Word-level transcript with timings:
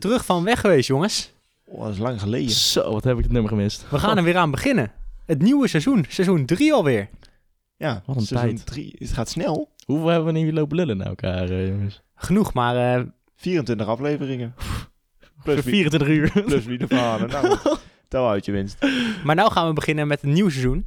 Terug 0.00 0.24
van 0.24 0.44
weg 0.44 0.60
geweest, 0.60 0.86
jongens. 0.88 1.32
Oh, 1.64 1.82
dat 1.84 1.92
is 1.92 1.98
lang 1.98 2.20
geleden. 2.20 2.50
Zo, 2.50 2.92
wat 2.92 3.04
heb 3.04 3.16
ik 3.16 3.22
het 3.22 3.32
nummer 3.32 3.50
gemist. 3.50 3.84
We 3.90 3.98
gaan 3.98 4.16
er 4.16 4.22
weer 4.24 4.36
aan 4.36 4.50
beginnen. 4.50 4.92
Het 5.26 5.42
nieuwe 5.42 5.68
seizoen, 5.68 6.04
seizoen 6.08 6.44
3 6.46 6.72
alweer. 6.72 7.08
Ja, 7.76 8.02
Wat 8.06 8.16
een 8.16 8.22
seizoen 8.22 8.54
tijd. 8.54 8.66
drie. 8.66 8.94
Het 8.98 9.12
gaat 9.12 9.28
snel. 9.28 9.70
Hoeveel 9.86 10.06
hebben 10.08 10.32
we 10.32 10.38
nu 10.38 10.52
loopen 10.52 10.76
lullen 10.76 10.96
naar 10.96 11.06
elkaar, 11.06 11.50
eh, 11.50 11.68
jongens? 11.68 12.02
Genoeg, 12.14 12.52
maar 12.52 12.96
eh, 12.98 13.04
24 13.36 13.86
afleveringen. 13.86 14.54
Plus 15.44 15.54
Voor 15.60 15.70
wie, 15.70 15.88
24 15.90 16.08
uur. 16.08 16.42
plus 16.44 16.64
wie 16.64 16.78
de 16.78 16.86
verhalen. 16.86 17.28
Nou, 17.28 17.56
tel 18.08 18.28
uit 18.28 18.44
je 18.44 18.52
winst. 18.52 18.76
Maar 19.24 19.34
nou 19.34 19.52
gaan 19.52 19.66
we 19.68 19.72
beginnen 19.72 20.06
met 20.06 20.22
een 20.22 20.32
nieuw 20.32 20.48
seizoen. 20.48 20.86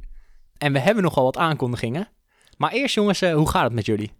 En 0.58 0.72
we 0.72 0.78
hebben 0.78 1.02
nogal 1.02 1.24
wat 1.24 1.36
aankondigingen. 1.36 2.08
Maar 2.56 2.72
eerst 2.72 2.94
jongens, 2.94 3.22
eh, 3.22 3.34
hoe 3.34 3.48
gaat 3.50 3.64
het 3.64 3.72
met 3.72 3.86
jullie? 3.86 4.10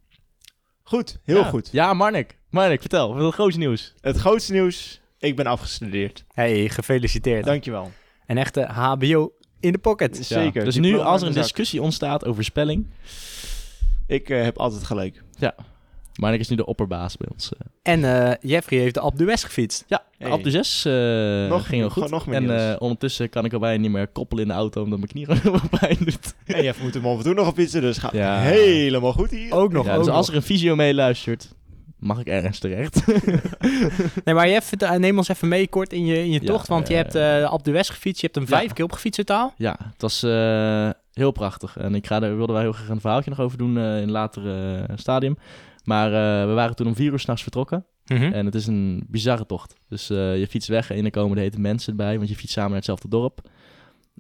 Goed, 0.87 1.19
heel 1.23 1.37
Ja. 1.37 1.45
goed. 1.45 1.69
Ja, 1.73 1.93
Marnik. 1.95 2.39
Marnik, 2.51 2.81
vertel. 2.81 3.09
Wat 3.09 3.19
is 3.19 3.25
het 3.25 3.35
grootste 3.35 3.59
nieuws? 3.61 3.95
Het 4.01 4.17
grootste 4.17 4.53
nieuws. 4.53 5.01
Ik 5.19 5.37
ben 5.37 5.47
afgestudeerd. 5.47 6.25
Hey, 6.33 6.69
gefeliciteerd. 6.69 7.45
Dankjewel. 7.45 7.93
Een 8.27 8.39
echte 8.39 8.63
HBO 8.63 9.33
in 9.61 9.73
de 9.73 9.79
pocket. 9.79 10.27
Zeker. 10.27 10.59
Ja, 10.61 10.65
Dus 10.65 10.77
nu, 10.77 10.99
als 10.99 11.23
er 11.23 11.29
een 11.29 11.35
discussie 11.35 11.83
ontstaat 11.83 12.25
over 12.25 12.45
spelling... 12.45 12.87
Ik 14.07 14.31
eh, 14.31 14.43
heb 14.43 14.59
altijd 14.59 14.85
gelijk. 14.85 15.23
Marnik 16.21 16.41
is 16.41 16.49
nu 16.49 16.57
de 16.57 16.67
opperbaas 16.67 17.17
bij 17.17 17.29
ons. 17.33 17.53
eh. 17.53 17.93
En 17.93 18.29
eh, 18.29 18.35
Jeffrey 18.41 18.79
heeft 18.79 18.95
de 18.95 19.01
Alpe 19.01 19.17
d'Huez 19.17 19.45
gefietst. 19.45 19.85
Ja, 19.87 20.03
Hey. 20.19 20.31
Ab 20.31 20.43
de 20.43 20.51
6 20.51 20.85
eh, 20.85 20.93
Nog- 21.49 21.67
ging 21.67 21.81
heel 21.81 21.91
goed. 21.91 22.11
nog 22.11 22.27
meer 22.27 22.37
en 22.37 22.71
eh, 22.71 22.77
ondertussen 22.79 23.29
kan 23.29 23.45
ik 23.45 23.53
al 23.53 23.59
bijna 23.59 23.81
niet 23.83 23.91
meer 23.91 24.07
koppelen 24.09 24.43
in 24.43 24.49
de 24.49 24.55
auto... 24.55 24.83
omdat 24.83 24.99
mijn 24.99 25.11
knie 25.11 25.27
gewoon 25.41 25.69
pijn 25.81 25.97
doet. 26.01 26.35
En 26.47 26.63
je 26.63 26.73
moet 26.83 26.95
hem 26.95 27.07
af 27.07 27.17
en 27.17 27.23
toe 27.23 27.35
nog 27.35 27.49
op 27.49 27.55
fietsen, 27.55 27.81
dus 27.81 27.99
gaat 27.99 28.13
Ja. 28.13 28.39
helemaal 28.41 29.13
goed 29.13 29.31
hier. 29.31 29.53
Ook 29.53 29.73
nog. 29.73 29.87
ja, 29.87 29.95
ook 29.95 30.05
dus 30.05 30.13
als 30.13 30.29
er 30.29 30.35
een 30.35 30.43
visio 30.43 30.77
meeluistert... 30.77 31.49
mag 31.99 32.19
ik 32.21 32.27
ergens 32.27 32.59
terecht. 32.59 33.05
Nee, 34.25 34.35
maar 34.35 34.49
Jeff, 34.49 34.73
neem 34.99 35.17
ons 35.19 35.29
even 35.29 35.49
mee 35.49 35.69
kort 35.69 35.93
in 35.93 36.07
je, 36.07 36.19
in 36.19 36.31
je 36.31 36.41
Ja, 36.41 36.47
tocht. 36.47 36.69
Want 36.69 36.89
je 36.89 36.95
hebt 36.95 37.15
eh, 37.15 37.23
de 37.39 37.47
Alpe 37.47 37.63
d'Huez 37.63 37.89
gefietst. 37.91 38.21
Je 38.21 38.27
hebt 38.33 38.39
hem 38.39 38.49
Ja. 38.49 38.59
vijf 38.59 38.73
keer 38.73 38.85
opgefietst 38.85 39.27
totaal. 39.27 39.55
Ja, 39.57 39.77
het 39.93 40.03
was 40.03 40.23
eh, 40.23 40.89
heel 41.13 41.31
prachtig. 41.31 41.77
En 41.77 41.95
ik 41.95 42.07
ga 42.07 42.23
er, 42.23 42.37
wilde 42.37 42.53
daar 42.53 42.63
heel 42.63 42.73
graag 42.73 42.89
een 42.89 43.01
verhaaltje 43.01 43.31
nog 43.31 43.41
over 43.41 43.59
doen 43.59 43.77
eh, 43.79 43.83
in 43.85 43.89
een 44.03 44.11
later 44.11 44.43
stadium. 44.95 45.39
Maar 45.85 46.07
eh, 46.07 46.49
we 46.49 46.53
waren 46.53 46.77
toen 46.77 46.87
om 46.87 46.95
vier 46.95 47.13
uur 47.13 47.19
s'nachts 47.19 47.43
vertrokken. 47.43 47.87
Mhm. 48.07 48.33
En 48.33 48.45
het 48.45 48.55
is 48.55 48.67
een 48.67 49.05
bizarre 49.09 49.47
tocht. 49.47 49.75
Dus 49.89 50.11
eh, 50.11 50.39
je 50.39 50.47
fietst 50.47 50.69
weg 50.69 50.91
en 50.91 51.05
er 51.05 51.11
komen 51.11 51.37
de 51.37 51.43
hete 51.43 51.61
mensen 51.61 51.97
bij, 51.97 52.17
want 52.17 52.29
je 52.29 52.37
fietst 52.37 52.53
samen 52.53 52.69
naar 52.69 52.79
hetzelfde 52.79 53.09
dorp. 53.09 53.51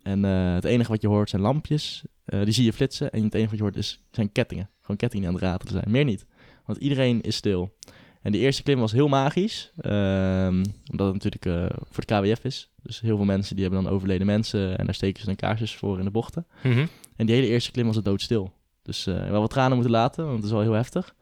En 0.02 0.24
eh, 0.24 0.54
het 0.54 0.64
enige 0.64 0.90
wat 0.90 1.02
je 1.02 1.08
hoort 1.08 1.30
zijn 1.30 1.42
lampjes. 1.42 2.04
Die 2.24 2.52
zie 2.52 2.64
je 2.64 2.72
flitsen. 2.72 3.10
En 3.10 3.22
het 3.22 3.34
enige 3.34 3.48
wat 3.48 3.58
je 3.58 3.64
hoort 3.64 3.76
is, 3.76 4.02
zijn 4.10 4.32
kettingen. 4.32 4.70
Gewoon 4.80 4.96
kettingen 4.96 5.26
die 5.26 5.36
aan 5.36 5.42
het 5.42 5.50
ratelen 5.50 5.72
zijn. 5.72 5.90
Meer 5.94 6.04
niet. 6.04 6.26
Want 6.66 6.78
iedereen 6.78 7.20
is 7.20 7.36
stil. 7.36 7.76
En 8.22 8.32
de 8.32 8.38
eerste 8.38 8.62
klim 8.62 8.78
was 8.78 8.92
heel 8.92 9.08
magisch. 9.08 9.72
ehm, 9.76 10.64
omdat 10.90 11.14
het 11.14 11.22
natuurlijk 11.22 11.74
voor 11.90 12.04
het 12.06 12.34
KWF 12.34 12.44
is. 12.44 12.70
Dus 12.82 13.00
heel 13.00 13.16
veel 13.16 13.24
mensen 13.24 13.54
die 13.56 13.64
hebben 13.64 13.84
dan 13.84 13.92
overleden 13.92 14.26
mensen. 14.26 14.78
En 14.78 14.84
daar 14.84 14.94
steken 14.94 15.20
ze 15.20 15.26
dan 15.26 15.36
kaarsjes 15.36 15.74
voor 15.74 15.98
in 15.98 16.04
de 16.04 16.10
bochten. 16.10 16.46
Mhm. 16.62 16.86
En 17.16 17.26
die 17.26 17.34
hele 17.34 17.46
eerste 17.46 17.70
klim 17.70 17.86
was 17.86 17.96
het 17.96 18.04
doodstil. 18.04 18.52
Dus 18.82 19.06
eh 19.06 19.30
wel 19.30 19.40
wat 19.40 19.50
tranen 19.50 19.74
moeten 19.74 19.92
laten, 19.92 20.24
want 20.24 20.36
het 20.36 20.44
is 20.44 20.50
wel 20.50 20.60
heel 20.60 20.72
heftig. 20.72 21.14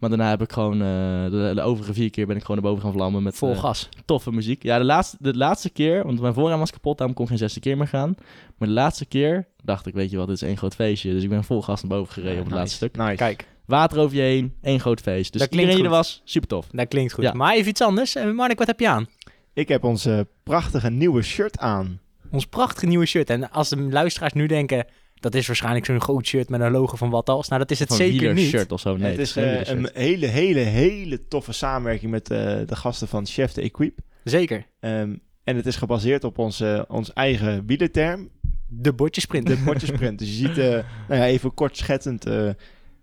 Maar 0.00 0.08
daarna 0.10 0.28
heb 0.28 0.42
ik 0.42 0.52
gewoon, 0.52 0.72
eh, 0.82 1.24
de, 1.30 1.52
de 1.54 1.60
overige 1.62 1.92
vier 1.94 2.10
keer 2.10 2.26
ben 2.26 2.36
ik 2.36 2.44
gewoon 2.44 2.60
naar 2.62 2.70
boven 2.70 2.84
gaan 2.84 2.92
vlammen 2.92 3.22
met 3.22 3.36
Vol 3.36 3.50
eh, 3.52 3.58
gas. 3.58 3.88
toffe 4.04 4.32
muziek. 4.32 4.62
Ja, 4.62 4.78
de 4.78 4.84
laatste, 4.84 5.16
de 5.20 5.36
laatste 5.36 5.70
keer, 5.70 6.04
want 6.04 6.20
mijn 6.20 6.34
voorraam 6.34 6.58
was 6.58 6.70
kapot, 6.70 6.96
daarom 6.98 7.16
kon 7.16 7.24
ik 7.24 7.30
geen 7.30 7.40
zesde 7.40 7.60
keer 7.60 7.76
meer 7.76 7.88
gaan. 7.88 8.14
Maar 8.58 8.68
de 8.68 8.74
laatste 8.74 9.04
keer 9.06 9.46
dacht 9.64 9.86
ik, 9.86 9.94
weet 9.94 10.10
je 10.10 10.16
wat, 10.16 10.26
dit 10.26 10.36
is 10.36 10.42
één 10.42 10.56
groot 10.56 10.74
feestje. 10.74 11.12
Dus 11.12 11.22
ik 11.22 11.28
ben 11.28 11.44
vol 11.44 11.62
gas 11.62 11.82
naar 11.82 11.90
boven 11.98 12.12
gereden 12.12 12.32
op 12.38 12.44
het 12.44 12.46
Nice. 12.48 12.58
laatste 12.58 12.76
stuk. 12.76 12.96
Nice. 12.96 13.14
Kijk, 13.16 13.46
Water 13.64 13.98
over 13.98 14.16
je 14.16 14.22
heen, 14.22 14.54
één 14.62 14.80
groot 14.80 15.00
feest. 15.00 15.32
Dus 15.32 15.40
Dat 15.40 15.50
klinkt 15.50 15.70
iedereen 15.72 15.76
die 15.76 15.84
er 15.84 16.02
was, 16.04 16.20
super 16.24 16.48
tof. 16.48 16.66
dat 16.72 16.88
klinkt 16.88 17.12
goed. 17.12 17.24
Ja. 17.24 17.32
Maar 17.32 17.54
even 17.54 17.68
iets 17.70 17.80
anders. 17.82 18.14
Eh, 18.14 18.30
Marnik, 18.30 18.58
wat 18.58 18.66
heb 18.66 18.80
je 18.80 18.88
aan? 18.88 19.06
Ik 19.52 19.68
heb 19.68 19.84
ons 19.84 20.06
eh, 20.06 20.20
prachtige 20.42 20.90
nieuwe 20.90 21.22
shirt 21.22 21.58
aan. 21.58 22.00
Ons 22.30 22.46
prachtige 22.46 22.86
nieuwe 22.86 23.06
shirt. 23.06 23.30
En 23.30 23.50
als 23.50 23.68
de 23.68 23.76
luisteraars 23.76 24.32
nu 24.32 24.46
denken... 24.46 24.84
Dat 25.20 25.34
is 25.34 25.46
waarschijnlijk 25.46 25.84
zo'n 25.84 26.00
groot 26.00 26.26
shirt 26.26 26.48
met 26.48 26.60
een 26.60 26.70
logo 26.70 26.96
van 26.96 27.10
wat 27.10 27.28
als. 27.28 27.48
Nou, 27.48 27.60
dat 27.60 27.70
is 27.70 27.78
het 27.78 27.88
Van 27.88 27.96
zeker 27.96 28.34
niet. 28.34 28.48
shirt 28.48 28.72
of 28.72 28.80
zo. 28.80 28.96
Nee, 28.96 29.10
het 29.10 29.20
is 29.20 29.36
eh, 29.36 29.66
een 29.68 29.90
hele, 29.94 30.26
hele, 30.26 30.58
hele 30.60 31.26
toffe 31.28 31.52
samenwerking 31.52 32.10
met 32.10 32.30
eh, 32.30 32.38
de 32.66 32.76
gasten 32.76 33.08
van 33.08 33.26
Chef 33.26 33.52
de 33.52 33.60
Equip. 33.62 33.98
Zeker. 34.24 34.66
Ehm, 34.80 35.14
en 35.44 35.56
het 35.56 35.66
is 35.66 35.76
gebaseerd 35.76 36.24
op 36.24 36.38
onze, 36.38 36.84
ons 36.88 37.12
eigen 37.12 37.66
wielerterm, 37.66 38.28
De 38.68 38.92
bordjesprint. 38.92 39.46
de 39.46 39.62
bordjesprint. 39.64 40.18
dus 40.18 40.28
je 40.28 40.34
ziet, 40.34 40.58
eh, 40.58 40.64
nou 41.08 41.20
ja, 41.20 41.26
even 41.26 41.54
kort 41.54 41.76
schetsend, 41.76 42.26
eh, 42.26 42.48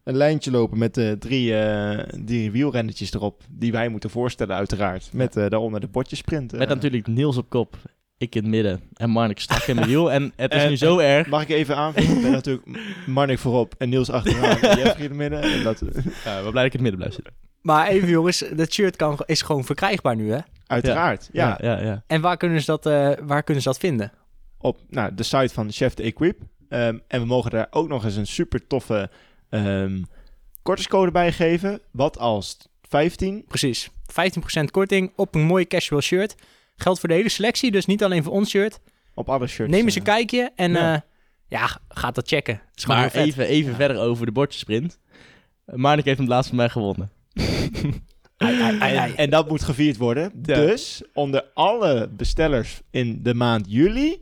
een 0.03 0.16
lijntje 0.16 0.51
lopen 0.51 0.77
met 0.77 0.97
eh, 0.97 1.11
drie, 1.11 1.56
eh 1.59 2.00
drie 2.25 2.51
wielrennetjes 2.51 3.13
erop, 3.13 3.44
die 3.51 3.72
wij 3.72 3.89
moeten 3.89 4.09
voorstellen 4.09 4.56
uiteraard. 4.56 5.09
Met 5.13 5.35
eh, 5.35 5.50
daaronder 5.50 5.79
de 5.79 5.88
bordjesprint. 5.88 6.51
Met 6.51 6.67
natuurlijk 6.69 7.07
Niels 7.07 7.38
op 7.38 7.50
kop, 7.50 7.77
ik 8.17 8.35
in 8.35 8.41
het 8.41 8.51
midden 8.51 8.81
en 8.94 9.09
Marnik 9.09 9.39
strak 9.39 9.61
in 9.61 9.75
mijn 9.75 9.88
wiel. 9.88 10.11
En 10.11 10.33
het 10.35 10.53
is 10.53 10.63
En- 10.63 10.69
nu 10.69 10.78
zo 10.78 10.97
erg. 10.97 11.28
Mag 11.28 11.41
ik 11.41 11.50
even 11.50 11.75
aanvullen? 11.75 12.16
Ik 12.16 12.22
ben 12.22 12.31
natuurlijk 12.41 12.67
Marnik 13.05 13.39
voorop 13.39 13.75
en 13.78 13.89
Niels 13.89 14.09
achteraan 14.09 14.59
en 14.69 14.78
Jeffrey 14.78 14.95
in 14.95 15.01
het 15.01 15.13
midden. 15.13 15.41
En 15.41 15.63
dat, 15.63 15.79
Ja, 16.25 16.44
we 16.44 16.50
blij 16.51 16.63
dat 16.63 16.73
ik 16.73 16.79
in 16.79 16.79
het 16.79 16.81
midden 16.81 16.97
blijf 17.00 17.13
zitten. 17.13 17.33
Maar 17.61 17.88
even 17.88 18.09
jongens, 18.09 18.44
dat 18.53 18.73
shirt 18.73 18.95
kan, 18.95 19.19
is 19.25 19.41
gewoon 19.41 19.63
verkrijgbaar 19.63 20.16
nu 20.16 20.31
hè? 20.31 20.39
uiteraard, 20.67 21.29
ja. 21.31 21.57
ja, 21.61 21.79
ja. 21.81 22.03
En 22.07 22.22
waar 22.22 22.38
kunnen 22.38 22.59
ze 22.59 22.66
dat, 22.66 22.85
eh, 22.85 23.11
waar 23.23 23.44
kunnen 23.44 23.63
ze 23.63 23.69
dat 23.69 23.77
vinden? 23.77 24.11
op 24.59 24.79
nou, 24.89 25.13
de 25.16 25.23
site 25.23 25.53
van 25.53 25.72
Chef 25.72 25.94
de 25.94 26.03
Equip. 26.03 26.39
Ehm, 26.69 26.97
en 27.07 27.22
we 27.22 27.25
mogen 27.25 27.51
daar 27.51 27.67
ook 27.69 27.88
nog 27.88 28.03
eens 28.06 28.16
een 28.16 28.27
super 28.27 28.67
toffe 28.67 29.09
ehm 29.50 30.01
kortingscode 30.61 31.11
bij 31.11 31.31
geven. 31.31 31.79
Wat 31.91 32.17
als 32.17 32.57
15? 32.81 33.45
Precies. 33.47 33.89
15% 34.06 34.72
korting 34.72 35.11
op 35.16 35.35
een 35.35 35.41
mooi 35.41 35.67
casual 35.67 36.01
shirt. 36.01 36.35
Geldt 36.77 36.99
voor 36.99 37.09
de 37.09 37.15
hele 37.15 37.29
selectie, 37.29 37.71
dus 37.71 37.85
niet 37.85 38.03
alleen 38.03 38.23
voor 38.23 38.33
ons 38.33 38.49
shirt. 38.49 38.79
Op 39.13 39.29
alle 39.29 39.47
shirts. 39.47 39.71
Neem 39.71 39.83
eens 39.83 39.95
eh. 39.95 39.99
een 39.99 40.07
kijkje 40.07 40.51
en 40.55 40.71
ja. 40.71 40.91
ja, 40.91 41.05
ja 41.47 41.79
gaat 41.89 42.15
dat 42.15 42.27
checken. 42.27 42.61
Is 42.75 42.85
Maar 42.85 43.13
even, 43.13 43.45
even 43.45 43.75
verder 43.75 43.99
over 43.99 44.25
de 44.25 44.31
bordjesprint. 44.31 44.99
Marnik 45.65 46.05
heeft 46.05 46.17
hem 46.17 46.27
laatst 46.27 46.47
van 46.47 46.57
mij 46.57 46.69
gewonnen. 46.69 47.11
Ai, 48.38 48.61
ai, 48.61 48.79
ai, 48.79 48.95
ai. 48.95 49.13
En, 49.13 49.29
dat 49.29 49.49
moet 49.49 49.63
gevierd 49.63 49.97
worden. 49.97 50.31
Ja. 50.43 50.55
Dus 50.55 51.01
onder 51.13 51.45
alle 51.53 52.09
bestellers 52.11 52.81
in 52.91 53.19
de 53.23 53.33
maand 53.33 53.65
juli 53.69 54.21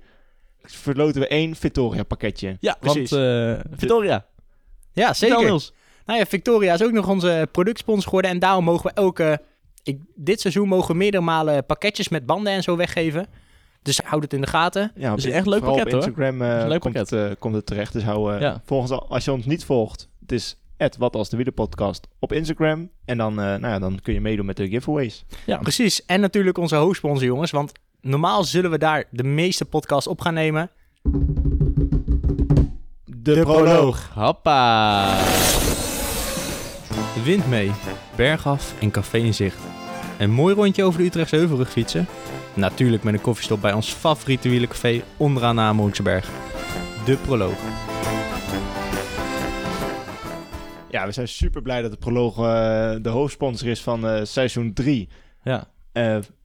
verloten 0.61 1.22
we 1.22 1.27
één 1.27 1.55
Victoria 1.55 2.03
pakketje. 2.03 2.57
Ja, 2.59 2.77
precies. 2.79 3.09
want 3.09 3.22
eh, 3.22 3.59
Victoria, 3.77 4.25
Ja, 4.93 5.13
zeker. 5.13 5.72
Nou 6.05 6.19
ja, 6.19 6.25
Victoria 6.25 6.73
is 6.73 6.83
ook 6.83 6.91
nog 6.91 7.07
onze 7.07 7.47
productsponsor 7.51 8.03
geworden. 8.03 8.31
En 8.31 8.39
daarom 8.39 8.63
mogen 8.63 8.85
we 8.89 8.91
elke... 8.93 9.41
Ik, 9.85 10.00
dit 10.16 10.41
seizoen 10.41 10.68
mogen 10.68 10.88
we 10.88 10.97
meerdere 10.97 11.23
malen 11.23 11.66
pakketjes 11.66 12.09
met 12.09 12.25
banden 12.25 12.53
en 12.53 12.63
zo 12.63 12.75
weggeven. 12.75 13.28
Dus 13.81 14.00
houd 14.03 14.23
het 14.23 14.34
in 14.34 14.41
de 14.41 14.47
gaten. 14.47 14.91
Ja, 14.96 15.16
is 15.16 15.23
een 15.23 15.31
echt 15.31 15.46
leuk 15.46 15.62
pakket, 15.62 15.85
op 15.85 15.91
hoor. 15.91 16.01
Instagram 16.01 16.41
eh, 16.41 16.56
is 16.57 16.63
een 16.63 16.69
leuk 16.69 16.79
komt, 16.79 16.94
pakket. 16.94 17.09
Het, 17.09 17.29
eh, 17.31 17.35
komt 17.40 17.56
het 17.56 17.66
terecht. 17.66 17.94
Dus 17.94 18.03
hou 18.03 18.34
eh, 18.34 18.41
Ja. 18.41 18.62
volgens, 18.66 18.91
als 18.91 19.25
je 19.25 19.31
ons 19.31 19.46
niet 19.46 19.66
volgt, 19.66 20.09
het 20.19 20.31
is 20.31 20.57
wat 20.97 21.16
als 21.16 21.29
de 21.29 21.35
wielerpodcast 21.38 22.07
op 22.19 22.34
Instagram. 22.34 22.90
En 23.06 23.18
dan, 23.18 23.31
eh, 23.40 23.46
nou 23.46 23.68
ja, 23.68 23.79
dan 23.79 24.00
kun 24.01 24.13
je 24.13 24.22
meedoen 24.22 24.46
met 24.46 24.57
de 24.57 24.69
giveaways. 24.69 25.25
Ja, 25.46 25.57
Precies. 25.57 26.06
En 26.06 26.22
natuurlijk 26.22 26.57
onze 26.57 26.75
hoofdsponsor, 26.75 27.25
jongens. 27.25 27.52
Want 27.52 27.72
normaal 28.02 28.44
zullen 28.44 28.72
we 28.72 28.78
daar 28.78 29.03
de 29.12 29.23
meeste 29.23 29.66
podcasts 29.66 30.07
op 30.07 30.22
gaan 30.22 30.34
nemen. 30.34 30.69
De, 33.06 33.41
proloog. 33.41 34.09
Hoppa. 34.13 35.17
De 37.13 37.22
wind 37.23 37.47
mee, 37.47 37.72
bergaf 38.16 38.73
en 38.79 38.91
café 38.91 39.17
in 39.17 39.34
zicht. 39.34 39.75
Een 40.18 40.31
mooi 40.31 40.56
rondje 40.56 40.84
over 40.84 41.00
de 41.00 41.06
Utrechtse 41.06 41.36
Heuvelrug 41.36 41.72
fietsen. 41.72 42.08
Natuurlijk 42.53 43.03
met 43.03 43.14
een 43.14 43.22
koffiestop 43.22 43.62
bij 43.62 43.74
ons 43.74 43.94
favoriete 43.94 44.50
wielercafé 44.50 45.02
onderaan 45.18 45.56
de 45.56 45.62
Amerongseberg. 45.62 46.30
De 47.06 47.16
proloog. 47.18 47.58
Ja, 50.90 51.06
we 51.06 51.12
zijn 51.12 51.28
super 51.28 51.62
blij 51.62 51.81
dat 51.81 51.92
de 51.92 51.98
proloog 51.98 52.38
eh, 52.38 52.44
de 53.02 53.09
hoofdsponsor 53.09 53.68
is 53.68 53.81
van 53.81 54.08
eh, 54.08 54.24
seizoen 54.24 54.74
3 54.74 55.09
Ja. 55.44 55.68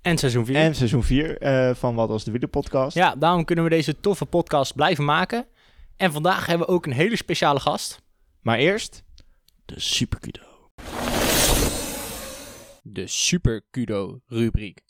En 0.02 0.18
seizoen 0.18 0.46
4. 0.46 0.56
en 0.56 0.74
seizoen 0.74 1.02
4 1.02 1.36
van 1.76 1.94
Wat 1.94 2.10
als 2.10 2.24
de 2.24 2.30
wielerpodcast. 2.30 2.96
Ja, 2.96 3.14
daarom 3.18 3.44
kunnen 3.44 3.64
we 3.64 3.70
deze 3.70 4.00
toffe 4.00 4.24
podcast 4.26 4.74
blijven 4.74 5.04
maken. 5.04 5.46
En 5.96 6.12
vandaag 6.12 6.46
hebben 6.46 6.66
we 6.66 6.72
ook 6.72 6.86
een 6.86 6.92
hele 6.92 7.16
speciale 7.16 7.60
gast. 7.60 8.02
Maar 8.40 8.58
eerst, 8.58 9.02
De 9.64 9.80
superkudo. 9.80 10.40
De 12.92 13.06
Super 13.06 13.62
Kudo 13.70 14.20
rubriek. 14.26 14.80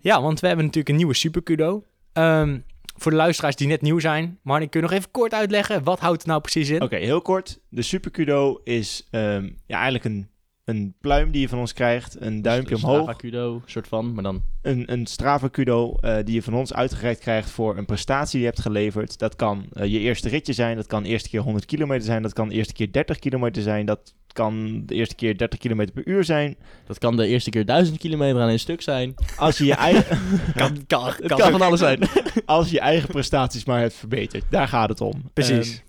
Ja, 0.00 0.22
want 0.22 0.40
we 0.40 0.46
hebben 0.46 0.64
natuurlijk 0.64 0.92
een 0.92 0.96
nieuwe 1.00 1.14
Super 1.14 1.42
Kudo. 1.42 1.84
Ehm, 2.12 2.58
voor 2.96 3.10
de 3.10 3.16
luisteraars 3.16 3.56
die 3.56 3.66
net 3.66 3.80
nieuw 3.80 3.98
zijn, 3.98 4.38
Marnik, 4.42 4.70
kun 4.70 4.80
je 4.80 4.86
nog 4.86 4.96
even 4.96 5.10
kort 5.10 5.34
uitleggen? 5.34 5.82
Wat 5.82 6.00
houdt 6.00 6.18
het 6.18 6.26
nou 6.26 6.40
precies 6.40 6.68
in? 6.68 6.82
oké, 6.82 6.96
heel 6.96 7.22
kort. 7.22 7.60
De 7.68 7.82
Super 7.82 8.10
Kudo 8.10 8.60
is 8.64 9.06
ehm, 9.10 9.44
ja, 9.66 9.74
eigenlijk 9.74 10.04
een 10.04 10.28
een 10.66 10.94
pluim 11.00 11.30
die 11.30 11.40
je 11.40 11.48
van 11.48 11.58
ons 11.58 11.72
krijgt, 11.72 12.16
een 12.20 12.42
duimpje 12.42 12.74
Dus 12.74 12.84
omhoog, 12.84 13.02
Strava 13.02 13.18
Kudo, 13.18 13.62
soort 13.66 13.88
van, 13.88 14.14
maar 14.14 14.22
dan... 14.22 14.42
een, 14.62 14.92
een 14.92 15.06
Strava 15.06 15.48
Kudo 15.48 15.94
eh, 16.00 16.16
die 16.24 16.34
je 16.34 16.42
van 16.42 16.54
ons 16.54 16.74
uitgereikt 16.74 17.20
krijgt 17.20 17.50
voor 17.50 17.76
een 17.76 17.84
prestatie 17.84 18.30
die 18.32 18.40
je 18.40 18.46
hebt 18.46 18.60
geleverd. 18.60 19.18
Dat 19.18 19.36
kan 19.36 19.66
eh, 19.72 19.86
je 19.92 19.98
eerste 19.98 20.28
ritje 20.28 20.52
zijn, 20.52 20.76
dat 20.76 20.86
kan 20.86 21.02
de 21.02 21.08
eerste 21.08 21.28
keer 21.28 21.40
100 21.40 21.64
kilometer 21.64 22.04
zijn, 22.04 22.22
dat 22.22 22.32
kan 22.32 22.48
de 22.48 22.54
eerste 22.54 22.72
keer 22.72 22.92
30 22.92 23.18
kilometer 23.18 23.62
zijn, 23.62 23.86
dat 23.86 24.14
kan 24.32 24.82
de 24.86 24.94
eerste 24.94 25.14
keer 25.14 25.38
30 25.38 25.58
kilometer 25.58 25.94
per 25.94 26.06
uur 26.06 26.24
zijn. 26.24 26.56
Dat 26.86 26.98
kan 26.98 27.16
de 27.16 27.26
eerste 27.26 27.50
keer 27.50 27.64
duizend 27.64 27.98
kilometer 27.98 28.40
aan 28.40 28.48
een 28.48 28.58
stuk 28.58 28.82
zijn. 28.82 29.14
Als 29.36 29.58
je 29.58 29.64
je 29.64 29.74
eigen... 29.74 30.18
Kan, 30.54 30.86
kan, 30.86 31.14
kan. 31.26 31.50
van 31.50 31.62
alles 31.62 31.80
zijn. 31.80 31.98
als 32.46 32.68
je 32.68 32.74
je 32.74 32.80
eigen 32.80 33.08
prestaties 33.08 33.64
maar 33.64 33.80
hebt 33.80 33.94
verbeterd. 33.94 34.44
Daar 34.50 34.68
gaat 34.68 34.88
het 34.88 35.00
om. 35.00 35.30
Precies. 35.32 35.74
Ehm, 35.74 35.84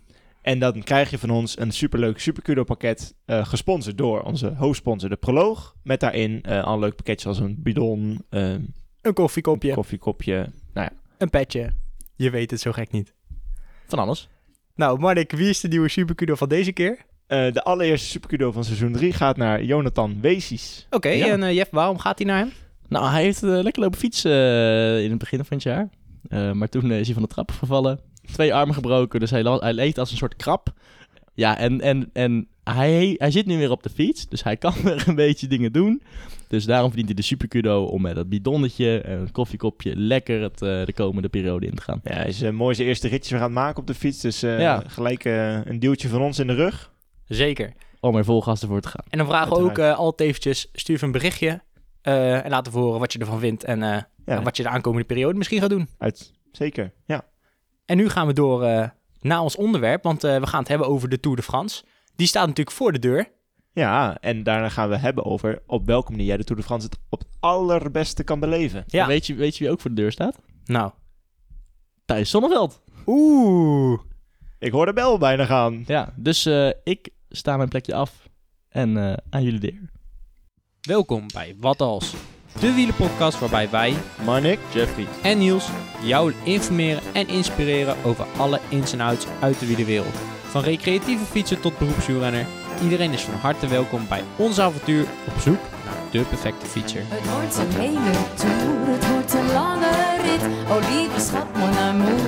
en 0.47 0.59
dan 0.59 0.83
krijg 0.83 1.09
je 1.09 1.17
van 1.17 1.29
ons 1.29 1.59
een 1.59 1.71
superleuk 1.71 2.19
Supercudo 2.19 2.63
pakket. 2.63 3.15
eh 3.25 3.45
gesponsord 3.45 3.97
door 3.97 4.21
onze 4.21 4.53
hoofdsponsor, 4.57 5.09
de 5.09 5.15
Proloog. 5.15 5.75
Met 5.83 5.99
daarin 5.99 6.43
eh 6.43 6.63
al 6.63 6.79
leuke 6.79 6.95
pakketjes 6.95 7.27
als 7.27 7.39
een 7.39 7.55
bidon, 7.59 8.23
ehm, 8.29 8.61
Een 9.01 9.13
koffiekopje, 9.13 9.73
koffiekopje. 9.73 10.49
een 11.17 11.29
petje. 11.29 11.73
Je 12.15 12.29
weet 12.29 12.51
het 12.51 12.59
zo 12.61 12.71
gek 12.71 12.91
niet. 12.91 13.13
Van 13.87 13.99
alles. 13.99 14.29
Nou, 14.75 14.99
Marnik, 14.99 15.31
wie 15.31 15.49
is 15.49 15.59
de 15.59 15.67
nieuwe 15.67 15.89
Supercudo 15.89 16.35
van 16.35 16.49
deze 16.49 16.71
keer? 16.71 16.97
Eh, 17.27 17.51
de 17.51 17.63
allereerste 17.63 18.07
Supercudo 18.07 18.51
van 18.51 18.63
seizoen 18.63 18.91
3 18.91 19.13
gaat 19.13 19.37
naar 19.37 19.63
Jonathan 19.63 20.17
Weesies. 20.21 20.87
Oké, 20.89 21.09
Ja. 21.09 21.27
en 21.27 21.43
eh, 21.43 21.53
Jeff, 21.55 21.71
waarom 21.71 21.97
gaat 21.97 22.17
hij 22.17 22.27
naar 22.27 22.37
hem? 22.39 22.51
Nou, 22.87 23.09
hij 23.09 23.23
heeft 23.23 23.41
lekker 23.41 23.81
lopen 23.81 23.99
fietsen 23.99 24.31
in 25.03 25.09
het 25.09 25.19
begin 25.19 25.45
van 25.45 25.57
het 25.57 25.63
jaar. 25.63 25.89
Eh, 26.27 26.51
maar 26.51 26.69
toen 26.69 26.91
is 26.91 27.05
hij 27.05 27.13
van 27.13 27.23
de 27.23 27.29
trap 27.29 27.51
gevallen. 27.51 27.99
Twee 28.31 28.53
armen 28.53 28.75
gebroken, 28.75 29.19
dus 29.19 29.29
hij, 29.31 29.41
hij 29.43 29.73
leed 29.73 29.97
als 29.97 30.11
een 30.11 30.17
soort 30.17 30.35
krab. 30.35 30.73
Ja, 31.33 31.57
en, 31.57 31.81
en, 31.81 32.09
en 32.13 32.47
hij, 32.63 33.15
hij 33.17 33.31
zit 33.31 33.45
nu 33.45 33.57
weer 33.57 33.71
op 33.71 33.83
de 33.83 33.89
fiets, 33.89 34.27
dus 34.27 34.43
hij 34.43 34.57
kan 34.57 34.73
weer 34.83 35.03
een 35.07 35.15
beetje 35.15 35.47
dingen 35.47 35.71
doen. 35.71 36.01
Dus 36.47 36.65
daarom 36.65 36.87
verdient 36.87 37.07
hij 37.07 37.15
de 37.17 37.23
superkudo 37.23 37.83
om 37.83 38.01
met 38.01 38.15
dat 38.15 38.29
bidonnetje 38.29 39.01
en 39.01 39.19
een 39.19 39.31
koffiekopje 39.31 39.95
lekker 39.95 40.41
het, 40.41 40.61
eh, 40.61 40.85
de 40.85 40.93
komende 40.93 41.29
periode 41.29 41.65
in 41.65 41.75
te 41.75 41.81
gaan. 41.81 41.99
Ja, 42.03 42.13
hij 42.15 42.27
is 42.27 42.41
eh, 42.41 42.51
mooi 42.51 42.75
zijn 42.75 42.87
eerste 42.87 43.07
ritjes 43.07 43.31
weer 43.31 43.39
aan 43.39 43.45
het 43.45 43.55
maken 43.55 43.79
op 43.81 43.87
de 43.87 43.93
fiets. 43.93 44.21
Dus 44.21 44.43
eh, 44.43 44.59
Ja. 44.59 44.83
gelijk 44.87 45.23
een 45.25 45.79
duwtje 45.79 46.07
van 46.09 46.21
ons 46.21 46.39
in 46.39 46.47
de 46.47 46.53
rug. 46.53 46.91
Zeker. 47.25 47.73
Om 47.99 48.15
er 48.15 48.25
vol 48.25 48.41
gas 48.41 48.61
ervoor 48.61 48.81
te 48.81 48.87
gaan. 48.87 49.05
En 49.09 49.17
dan 49.17 49.27
vragen 49.27 49.49
we 49.51 49.57
ook 49.63 49.77
eh, 49.77 49.97
altijd 49.97 50.29
eventjes, 50.29 50.69
stuur 50.73 50.95
even 50.95 51.07
een 51.07 51.13
berichtje. 51.13 51.61
eh, 52.01 52.45
en 52.45 52.49
laat 52.49 52.67
horen 52.67 52.99
wat 52.99 53.13
je 53.13 53.19
ervan 53.19 53.39
vindt 53.39 53.63
en 53.63 53.83
eh, 53.83 54.01
Ja, 54.25 54.41
wat 54.41 54.57
je 54.57 54.63
de 54.63 54.69
aankomende 54.69 55.05
periode 55.07 55.37
misschien 55.37 55.59
gaat 55.59 55.69
doen. 55.69 55.87
uit, 55.97 56.33
zeker. 56.51 56.91
Ja. 57.05 57.25
En 57.87 57.97
nu 57.97 58.09
gaan 58.09 58.27
we 58.27 58.33
door 58.33 58.63
eh, 58.63 58.89
naar 59.21 59.41
ons 59.41 59.55
onderwerp, 59.55 60.03
want 60.03 60.23
eh, 60.23 60.39
we 60.39 60.47
gaan 60.47 60.59
het 60.59 60.67
hebben 60.67 60.87
over 60.87 61.09
de 61.09 61.19
Tour 61.19 61.37
de 61.37 61.43
France. 61.43 61.83
Die 62.15 62.27
staat 62.27 62.47
natuurlijk 62.47 62.75
voor 62.77 62.91
de 62.91 62.99
deur. 62.99 63.31
ja, 63.73 64.17
en 64.19 64.43
daarna 64.43 64.69
gaan 64.69 64.89
we 64.89 64.97
hebben 64.97 65.25
over 65.25 65.61
op 65.67 65.85
welke 65.85 66.11
manier 66.11 66.25
jij 66.25 66.37
de 66.37 66.43
Tour 66.43 66.61
de 66.61 66.67
France 66.67 66.85
het 66.85 66.97
op 67.09 67.19
het 67.19 67.27
allerbeste 67.39 68.23
kan 68.23 68.39
beleven. 68.39 68.83
Ja. 68.87 69.01
En 69.01 69.07
weet, 69.07 69.27
je, 69.27 69.35
weet 69.35 69.57
je 69.57 69.63
wie 69.63 69.73
ook 69.73 69.81
voor 69.81 69.89
de 69.89 70.01
deur 70.01 70.11
staat? 70.11 70.39
Nou. 70.65 70.91
Thijs 72.05 72.29
Zonneveld. 72.29 72.81
Oeh. 73.05 73.99
Ik 74.59 74.71
hoor 74.71 74.85
de 74.85 74.93
bel 74.93 75.17
bijna 75.17 75.45
gaan. 75.45 75.83
Ja, 75.85 76.13
dus 76.15 76.45
eh, 76.45 76.69
ik 76.83 77.09
sta 77.29 77.57
mijn 77.57 77.69
plekje 77.69 77.93
af 77.93 78.29
en 78.69 78.97
eh, 78.97 79.17
aan 79.29 79.43
jullie 79.43 79.59
de 79.59 79.71
eer. 79.71 79.89
Welkom 80.81 81.25
bij 81.33 81.55
Wat 81.59 81.81
Als. 81.81 82.13
De 82.59 82.73
wielenpodcast 82.73 83.39
waarbij 83.39 83.69
wij 83.69 83.95
Marnik, 84.25 84.59
Jeffrey. 84.73 85.07
en 85.21 85.37
Niels 85.37 85.69
jou 86.01 86.33
informeren 86.43 87.01
en 87.13 87.27
inspireren 87.27 87.95
over 88.03 88.25
alle 88.37 88.59
ins 88.69 88.93
en 88.93 89.01
outs 89.01 89.25
uit 89.39 89.59
de 89.59 89.65
wielerwereld. 89.65 90.15
Van 90.47 90.61
recreatieve 90.61 91.25
fietser 91.25 91.59
tot 91.59 91.77
beroepswielrenner. 91.77 92.45
Iedereen 92.83 93.11
is 93.11 93.21
van 93.21 93.33
harte 93.33 93.67
welkom 93.67 94.07
bij 94.09 94.23
ons 94.35 94.59
avontuur 94.59 95.05
op 95.27 95.39
zoek 95.41 95.59
naar 95.85 95.95
de 96.11 96.21
perfecte 96.21 96.65
fietser. 96.65 97.01
Het 97.07 97.31
wordt 97.31 97.57
een 97.57 97.81
hele 97.81 98.11
tour, 98.35 98.87
het 98.87 99.09
wordt 99.11 99.33
een 99.33 99.53
lange 99.53 99.89
rit. 100.21 100.41
Oh 100.69 100.89
lieve 100.91 101.19
schat, 101.19 101.57
mon 101.57 101.77
amour. 101.77 102.19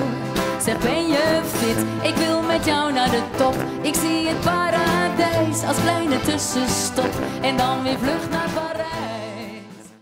Zeg 0.62 0.78
ben 0.78 1.06
je 1.06 1.40
fit? 1.44 2.10
Ik 2.10 2.16
wil 2.16 2.42
met 2.42 2.64
jou 2.64 2.92
naar 2.92 3.10
de 3.10 3.22
top. 3.36 3.56
Ik 3.82 3.94
zie 3.94 4.28
het 4.28 4.40
paradijs 4.40 5.62
als 5.62 5.76
kleine 5.82 6.20
tussenstop. 6.20 7.10
En 7.40 7.56
dan 7.56 7.82
weer 7.82 7.98
vlucht 7.98 8.30
naar 8.30 8.48
Parijs. 8.54 8.99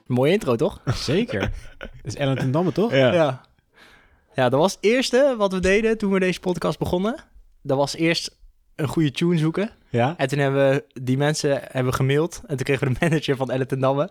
Mooie 0.09 0.33
intro 0.33 0.57
toch? 0.57 0.81
Zeker. 0.95 1.41
Dat 1.79 1.89
is 2.03 2.15
Ellen 2.15 2.37
ten 2.37 2.51
Damme, 2.51 2.73
toch? 2.73 2.93
Ja. 2.93 3.13
Ja. 3.13 3.41
Ja, 4.35 4.49
dat 4.49 4.61
was 4.61 4.73
het 4.73 4.85
eerste 4.85 5.35
wat 5.39 5.53
we 5.53 5.61
deden 5.61 5.99
toen 5.99 6.13
we 6.13 6.19
deze 6.19 6.41
podcast 6.41 6.79
begonnen. 6.79 7.17
Dat 7.63 7.77
was 7.77 7.97
eerst 7.97 8.37
een 8.75 8.89
goede 8.89 9.11
tune 9.11 9.39
zoeken. 9.39 9.71
Ja. 9.89 10.15
En 10.17 10.29
toen 10.29 10.39
hebben 10.39 10.71
we 10.71 10.85
die 11.03 11.17
mensen 11.17 11.61
hebben 11.63 11.95
gemaild. 11.95 12.41
En 12.47 12.57
toen 12.57 12.65
kregen 12.65 12.89
we 12.89 12.93
de 12.93 12.99
manager 13.09 13.37
van 13.37 13.51
Elle 13.51 13.67
ten 13.67 13.81
Damme. 13.81 14.11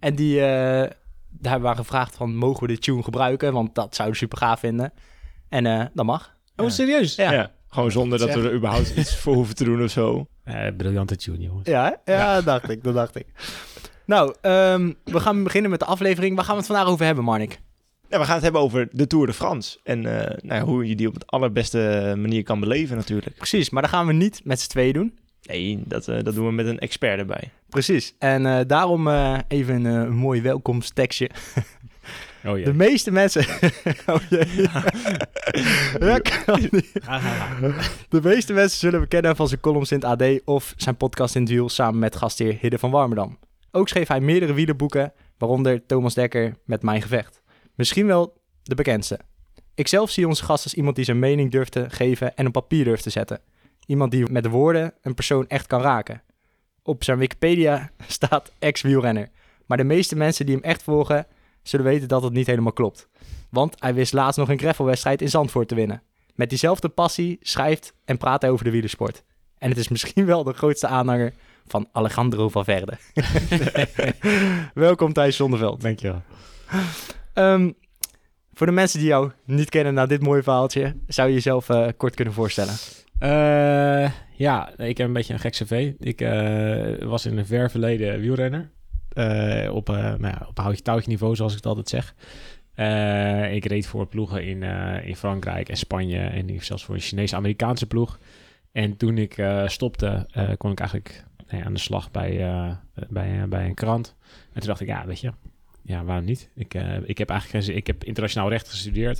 En 0.00 0.14
die, 0.14 0.40
eh, 0.40 0.90
daar 1.28 1.52
hebben 1.52 1.70
we 1.70 1.76
gevraagd 1.76 2.16
van, 2.16 2.36
mogen 2.36 2.66
we 2.66 2.72
de 2.72 2.78
tune 2.78 3.02
gebruiken? 3.02 3.52
Want 3.52 3.74
dat 3.74 3.94
zouden 3.94 4.18
ze 4.18 4.24
super 4.24 4.38
gaaf 4.38 4.60
vinden. 4.60 4.92
En 5.48 5.66
eh, 5.66 5.84
dat 5.94 6.04
mag. 6.04 6.36
Oh, 6.56 6.68
serieus? 6.68 7.14
Ja. 7.14 7.32
Ja. 7.32 7.50
Gewoon 7.68 7.90
zonder 7.90 8.18
dat 8.18 8.34
we 8.34 8.40
er 8.40 8.54
überhaupt 8.54 8.96
iets 8.96 9.16
voor 9.16 9.34
hoeven 9.34 9.54
te 9.54 9.64
doen 9.64 9.82
of 9.82 9.90
zo. 9.90 10.26
Eh, 10.44 10.66
briljante 10.76 11.16
tune, 11.16 11.38
jongens. 11.38 11.68
Ja, 11.68 12.00
ja, 12.04 12.34
dat 12.34 12.44
dacht 12.44 12.68
ik, 12.68 12.84
dat 12.84 12.94
dacht 12.94 13.16
ik. 13.16 13.26
Nou, 14.06 14.34
ehm, 14.40 14.92
we 15.04 15.20
gaan 15.20 15.42
beginnen 15.44 15.70
met 15.70 15.80
de 15.80 15.86
aflevering. 15.86 16.34
Waar 16.34 16.44
gaan 16.44 16.54
we 16.54 16.60
het 16.60 16.70
vandaag 16.70 16.88
over 16.88 17.04
hebben, 17.04 17.24
Marnik? 17.24 17.60
Ja, 18.08 18.18
we 18.18 18.24
gaan 18.24 18.34
het 18.34 18.42
hebben 18.42 18.60
over 18.60 18.88
de 18.90 19.06
Tour 19.06 19.26
de 19.26 19.32
France. 19.32 19.78
En 19.82 20.06
eh, 20.06 20.38
nou 20.42 20.60
ja, 20.60 20.66
hoe 20.66 20.88
je 20.88 20.94
die 20.94 21.08
op 21.08 21.14
het 21.14 21.26
allerbeste 21.26 22.12
manier 22.16 22.42
kan 22.42 22.60
beleven 22.60 22.96
natuurlijk. 22.96 23.36
Precies, 23.36 23.70
maar 23.70 23.82
dat 23.82 23.90
gaan 23.90 24.06
we 24.06 24.12
niet 24.12 24.40
met 24.44 24.60
z'n 24.60 24.68
tweeën 24.68 24.92
doen. 24.92 25.18
Nee, 25.46 25.82
dat, 25.86 26.08
eh, 26.08 26.22
dat 26.22 26.34
doen 26.34 26.46
we 26.46 26.52
met 26.52 26.66
een 26.66 26.78
expert 26.78 27.18
erbij. 27.18 27.50
Precies. 27.68 28.14
En 28.18 28.46
eh, 28.46 28.60
daarom 28.66 29.08
eh, 29.08 29.38
even 29.48 29.84
een, 29.84 30.14
mooi 30.14 30.42
welkomsttekstje. 30.42 31.30
Oh 32.46 32.58
ja. 32.58 32.64
De 32.64 32.74
meeste 32.74 33.10
mensen... 33.10 33.46
oh, 34.06 34.20
jee. 34.30 34.68
Ja, 36.00 36.18
kan 36.18 36.60
niet. 36.70 36.92
De 38.08 38.20
meeste 38.22 38.52
mensen 38.52 38.78
zullen 38.78 38.98
hem 38.98 39.08
kennen 39.08 39.36
van 39.36 39.48
zijn 39.48 39.60
columns 39.60 39.92
in 39.92 39.96
het 39.96 40.20
AD 40.20 40.40
of 40.44 40.74
zijn 40.76 40.96
podcast 40.96 41.34
in 41.34 41.40
het 41.40 41.50
wiel 41.50 41.68
samen 41.68 41.98
met 41.98 42.16
gastheer 42.16 42.56
Hidde 42.60 42.78
van 42.78 42.90
Warmerdam. 42.90 43.38
Ook 43.76 43.88
schreef 43.88 44.08
hij 44.08 44.20
meerdere 44.20 44.52
wielerboeken, 44.52 45.12
waaronder 45.38 45.86
Thomas 45.86 46.14
Dekker 46.14 46.56
met 46.64 46.82
Mijn 46.82 47.02
Gevecht. 47.02 47.42
Misschien 47.74 48.06
wel 48.06 48.40
de 48.62 48.74
bekendste. 48.74 49.20
Ikzelf 49.74 50.10
zie 50.10 50.28
onze 50.28 50.44
gast 50.44 50.64
als 50.64 50.74
iemand 50.74 50.96
die 50.96 51.04
zijn 51.04 51.18
mening 51.18 51.50
durft 51.50 51.72
te 51.72 51.90
geven 51.90 52.36
en 52.36 52.46
op 52.46 52.52
papier 52.52 52.84
durft 52.84 53.02
te 53.02 53.10
zetten. 53.10 53.40
Iemand 53.86 54.10
die 54.10 54.30
met 54.30 54.42
de 54.42 54.48
woorden 54.48 54.94
een 55.02 55.14
persoon 55.14 55.48
echt 55.48 55.66
kan 55.66 55.80
raken. 55.80 56.22
Op 56.82 57.04
zijn 57.04 57.18
Wikipedia 57.18 57.90
staat 58.06 58.52
ex-wielrenner. 58.58 59.28
Maar 59.66 59.76
de 59.76 59.84
meeste 59.84 60.16
mensen 60.16 60.46
die 60.46 60.54
hem 60.54 60.64
echt 60.64 60.82
volgen, 60.82 61.26
zullen 61.62 61.86
weten 61.86 62.08
dat 62.08 62.22
het 62.22 62.32
niet 62.32 62.46
helemaal 62.46 62.72
klopt. 62.72 63.08
Want 63.50 63.76
hij 63.78 63.94
wist 63.94 64.12
laatst 64.12 64.38
nog 64.38 64.48
een 64.48 64.58
gravelwedstrijd 64.58 65.22
in 65.22 65.30
Zandvoort 65.30 65.68
te 65.68 65.74
winnen. 65.74 66.02
Met 66.34 66.48
diezelfde 66.48 66.88
passie 66.88 67.38
schrijft 67.40 67.94
en 68.04 68.18
praat 68.18 68.42
hij 68.42 68.50
over 68.50 68.64
de 68.64 68.70
wielersport. 68.70 69.24
En 69.64 69.70
het 69.70 69.78
is 69.78 69.88
misschien 69.88 70.26
wel 70.26 70.44
de 70.44 70.52
grootste 70.52 70.86
aanhanger 70.86 71.32
van 71.66 71.88
Alejandro 71.92 72.48
Valverde. 72.48 72.92
Welkom 74.74 75.12
Thijs 75.12 75.36
Zonneveld. 75.36 75.80
Dankjewel. 75.80 76.22
Ehm, 77.32 77.70
voor 78.52 78.66
de 78.66 78.72
mensen 78.72 78.98
die 78.98 79.08
jou 79.08 79.30
niet 79.44 79.68
kennen 79.68 79.94
na 79.94 80.06
dit 80.06 80.22
mooie 80.22 80.42
verhaaltje, 80.42 80.96
zou 81.06 81.28
je 81.28 81.34
jezelf 81.34 81.68
eh, 81.68 81.88
kort 81.96 82.14
kunnen 82.14 82.34
voorstellen? 82.34 82.74
Eh, 83.18 84.10
ja, 84.36 84.78
ik 84.78 84.98
heb 84.98 85.06
een 85.06 85.12
beetje 85.12 85.32
een 85.32 85.38
gek 85.38 85.52
cv. 85.52 85.92
Ik 85.98 86.20
eh, 86.20 87.06
was 87.08 87.26
in 87.26 87.38
een 87.38 87.46
ver 87.46 87.70
verleden 87.70 88.20
wielrenner. 88.20 88.70
Eh, 89.08 89.74
op, 89.74 89.88
eh 89.88 89.96
nou 89.96 90.26
ja, 90.26 90.46
op 90.48 90.58
houtje-touwtje 90.58 91.10
niveau, 91.10 91.36
zoals 91.36 91.52
ik 91.52 91.58
het 91.58 91.66
altijd 91.66 91.88
zeg. 91.88 92.14
Eh, 92.74 93.54
ik 93.54 93.64
reed 93.64 93.86
voor 93.86 94.06
ploegen 94.06 94.44
in, 94.44 94.62
eh, 94.62 95.06
in 95.06 95.16
Frankrijk 95.16 95.68
en 95.68 95.76
Spanje. 95.76 96.18
En 96.18 96.50
ik 96.50 96.62
zelfs 96.62 96.84
voor 96.84 96.94
een 96.94 97.00
Chinese-Amerikaanse 97.00 97.86
ploeg. 97.86 98.18
En 98.74 98.96
toen 98.96 99.18
ik 99.18 99.38
eh, 99.38 99.68
stopte, 99.68 100.26
eh, 100.30 100.50
kon 100.56 100.70
ik 100.70 100.78
eigenlijk 100.78 101.24
nou 101.48 101.64
aan 101.64 101.72
de 101.72 101.80
slag 101.80 102.10
bij, 102.10 102.46
eh, 102.46 102.76
bij, 103.08 103.48
bij 103.48 103.66
een 103.66 103.74
krant. 103.74 104.16
En 104.52 104.60
toen 104.60 104.68
dacht 104.68 104.80
ik, 104.80 104.86
ja, 104.86 105.06
weet 105.06 105.20
je, 105.20 105.32
ja, 105.82 106.04
waarom 106.04 106.24
niet? 106.24 106.50
Ik, 106.54 106.74
ik 107.04 107.18
heb 107.18 107.30
eigenlijk 107.30 107.64
geen 107.64 107.76
ik 107.76 107.86
heb 107.86 108.04
internationaal 108.04 108.48
recht 108.48 108.68
gestudeerd. 108.68 109.18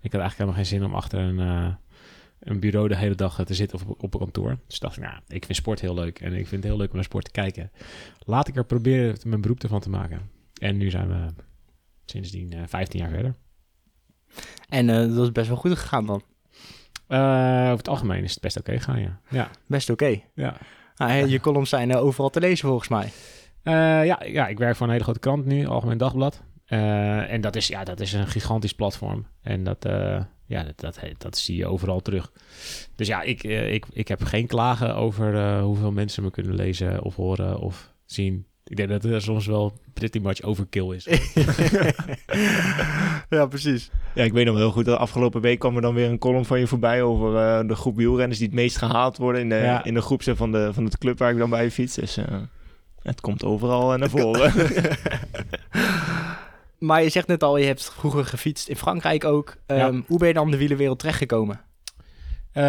Ik 0.00 0.12
had 0.12 0.20
eigenlijk 0.20 0.32
helemaal 0.32 0.54
geen 0.54 0.66
zin 0.66 0.84
om 0.84 0.94
achter 0.94 1.18
een, 1.18 1.38
een 2.38 2.60
bureau 2.60 2.88
de 2.88 2.96
hele 2.96 3.14
dag 3.14 3.44
te 3.44 3.54
zitten 3.54 3.80
op, 3.80 4.02
op 4.02 4.14
een 4.14 4.20
kantoor. 4.20 4.58
Dus 4.66 4.78
dacht 4.78 4.96
ik, 4.96 5.02
nou, 5.02 5.20
ik 5.28 5.44
vind 5.44 5.58
sport 5.58 5.80
heel 5.80 5.94
leuk 5.94 6.20
en 6.20 6.32
ik 6.32 6.48
vind 6.48 6.62
het 6.62 6.72
heel 6.72 6.76
leuk 6.76 6.88
om 6.88 6.94
naar 6.94 7.04
sport 7.04 7.24
te 7.24 7.30
kijken. 7.30 7.70
Laat 8.18 8.48
ik 8.48 8.56
er 8.56 8.64
proberen 8.64 9.16
mijn 9.24 9.40
beroep 9.40 9.62
ervan 9.62 9.80
te 9.80 9.90
maken. 9.90 10.30
En 10.60 10.76
nu 10.76 10.90
zijn 10.90 11.08
we 11.08 11.42
sindsdien 12.04 12.52
eh 12.52 12.62
15 12.66 13.00
jaar 13.00 13.10
verder. 13.10 13.34
En 14.68 14.86
dat 14.86 15.24
is 15.24 15.32
best 15.32 15.48
wel 15.48 15.56
goed 15.56 15.78
gegaan 15.78 16.06
dan. 16.06 16.22
Eh, 17.14 17.64
over 17.64 17.76
het 17.76 17.88
algemeen 17.88 18.24
is 18.24 18.30
het 18.30 18.40
best 18.40 18.58
oké 18.58 18.72
gegaan, 18.72 19.00
ja. 19.00 19.20
Ja, 19.30 19.50
Best 19.66 19.90
oké. 19.90 20.20
ja. 20.34 20.56
Nou, 20.96 21.28
je 21.28 21.40
columns 21.40 21.68
zijn 21.68 21.90
eh, 21.90 22.02
overal 22.02 22.30
te 22.30 22.40
lezen 22.40 22.68
volgens 22.68 22.88
mij. 22.88 23.12
Eh, 23.62 24.06
ja, 24.06 24.22
ja, 24.24 24.48
ik 24.48 24.58
werk 24.58 24.76
voor 24.76 24.86
een 24.86 24.92
hele 24.92 25.04
grote 25.04 25.18
krant 25.18 25.44
nu, 25.44 25.66
Algemeen 25.66 25.98
Dagblad. 25.98 26.42
En 26.66 27.40
dat 27.40 27.56
is, 27.56 27.66
ja, 27.66 27.84
dat 27.84 28.00
is 28.00 28.12
een 28.12 28.26
gigantisch 28.26 28.74
platform. 28.74 29.26
En 29.42 29.64
dat, 29.64 29.86
ja, 30.46 30.62
dat, 30.62 30.80
dat, 30.80 31.00
dat 31.18 31.38
zie 31.38 31.56
je 31.56 31.66
overal 31.66 32.00
terug. 32.00 32.32
Dus 32.94 33.06
ja, 33.06 33.22
ik, 33.22 33.42
ik, 33.42 33.86
ik 33.92 34.08
heb 34.08 34.22
geen 34.22 34.46
klagen 34.46 34.94
over 34.94 35.58
hoeveel 35.60 35.92
mensen 35.92 36.22
me 36.22 36.30
kunnen 36.30 36.54
lezen 36.54 37.02
of 37.02 37.16
horen. 37.16 37.58
Of 37.58 37.92
zien. 38.04 38.46
Ik 38.66 38.76
denk 38.76 38.88
dat 38.88 39.04
er 39.04 39.22
soms 39.22 39.46
wel 39.46 39.72
pretty 39.92 40.18
much 40.18 40.42
overkill 40.42 40.94
is. 40.94 41.04
ja, 43.28 43.46
precies. 43.46 43.90
Ja, 44.14 44.24
ik 44.24 44.32
weet 44.32 44.46
nog 44.46 44.56
heel 44.56 44.70
goed 44.70 44.84
dat 44.84 44.98
afgelopen 44.98 45.40
week 45.40 45.58
kwam 45.58 45.76
er 45.76 45.82
dan 45.82 45.94
weer 45.94 46.08
een 46.10 46.18
column 46.18 46.44
van 46.44 46.58
je 46.58 46.66
voorbij 46.66 47.02
over 47.02 47.36
eh, 47.36 47.68
de 47.68 47.74
groep 47.74 47.96
wielrenners 47.96 48.38
die 48.38 48.46
het 48.46 48.56
meest 48.56 48.76
gehaald 48.76 49.16
worden 49.16 49.40
in 49.40 49.48
de, 49.48 49.54
Ja. 49.54 49.84
in 49.84 49.94
de 49.94 50.00
groep 50.00 50.22
van 50.22 50.52
de, 50.52 50.70
van 50.72 50.84
het 50.84 50.98
club 50.98 51.18
waar 51.18 51.30
ik 51.30 51.38
dan 51.38 51.50
bij 51.50 51.70
fiets. 51.70 51.94
Dus 51.94 52.16
eh, 52.16 52.24
het 53.02 53.20
komt 53.20 53.44
overal 53.44 53.92
eh, 53.92 53.98
naar 53.98 54.10
voren. 54.10 54.52
Maar 56.78 57.02
je 57.02 57.08
zegt 57.08 57.26
net 57.26 57.42
al, 57.42 57.56
je 57.56 57.66
hebt 57.66 57.90
vroeger 57.92 58.24
gefietst 58.24 58.68
in 58.68 58.76
Frankrijk 58.76 59.24
ook. 59.24 59.56
Ehm, 59.66 60.00
Hoe 60.06 60.18
ben 60.18 60.28
je 60.28 60.34
dan 60.34 60.50
de 60.50 60.56
wielerwereld 60.56 60.98
terechtgekomen? 60.98 61.60
Eh, 62.52 62.62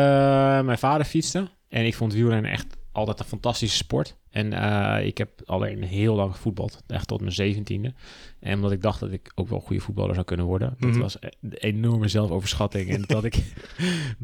mijn 0.62 0.78
vader 0.78 1.06
fietste 1.06 1.48
en 1.70 1.86
ik 1.86 1.96
vond 1.96 2.14
wielrennen 2.14 2.52
echt 2.52 2.78
altijd 2.96 3.20
een 3.20 3.25
fantastische 3.25 3.78
sport. 3.78 4.16
En 4.30 4.54
eh, 4.54 5.06
ik 5.06 5.18
heb 5.18 5.30
alleen 5.46 5.84
heel 5.84 6.16
lang 6.16 6.32
gevoetbald, 6.36 6.84
echt 6.88 7.08
tot 7.08 7.20
mijn 7.22 7.32
zeventiende. 7.34 7.94
En 8.40 8.56
omdat 8.56 8.72
ik 8.72 8.82
dacht 8.82 9.00
dat 9.00 9.12
ik 9.12 9.32
ook 9.36 9.48
wel 9.48 9.58
een 9.60 9.66
goede 9.66 9.82
voetballer 9.82 10.14
zou 10.14 10.25
kunnen 10.25 10.46
worden. 10.46 10.75
Dat 10.80 10.90
Mhm. 10.90 11.00
was 11.00 11.18
een 11.22 11.54
enorme 11.54 12.08
zelfoverschatting. 12.08 12.90
en 12.90 13.02
dat 13.16 13.24
ik, 13.24 13.36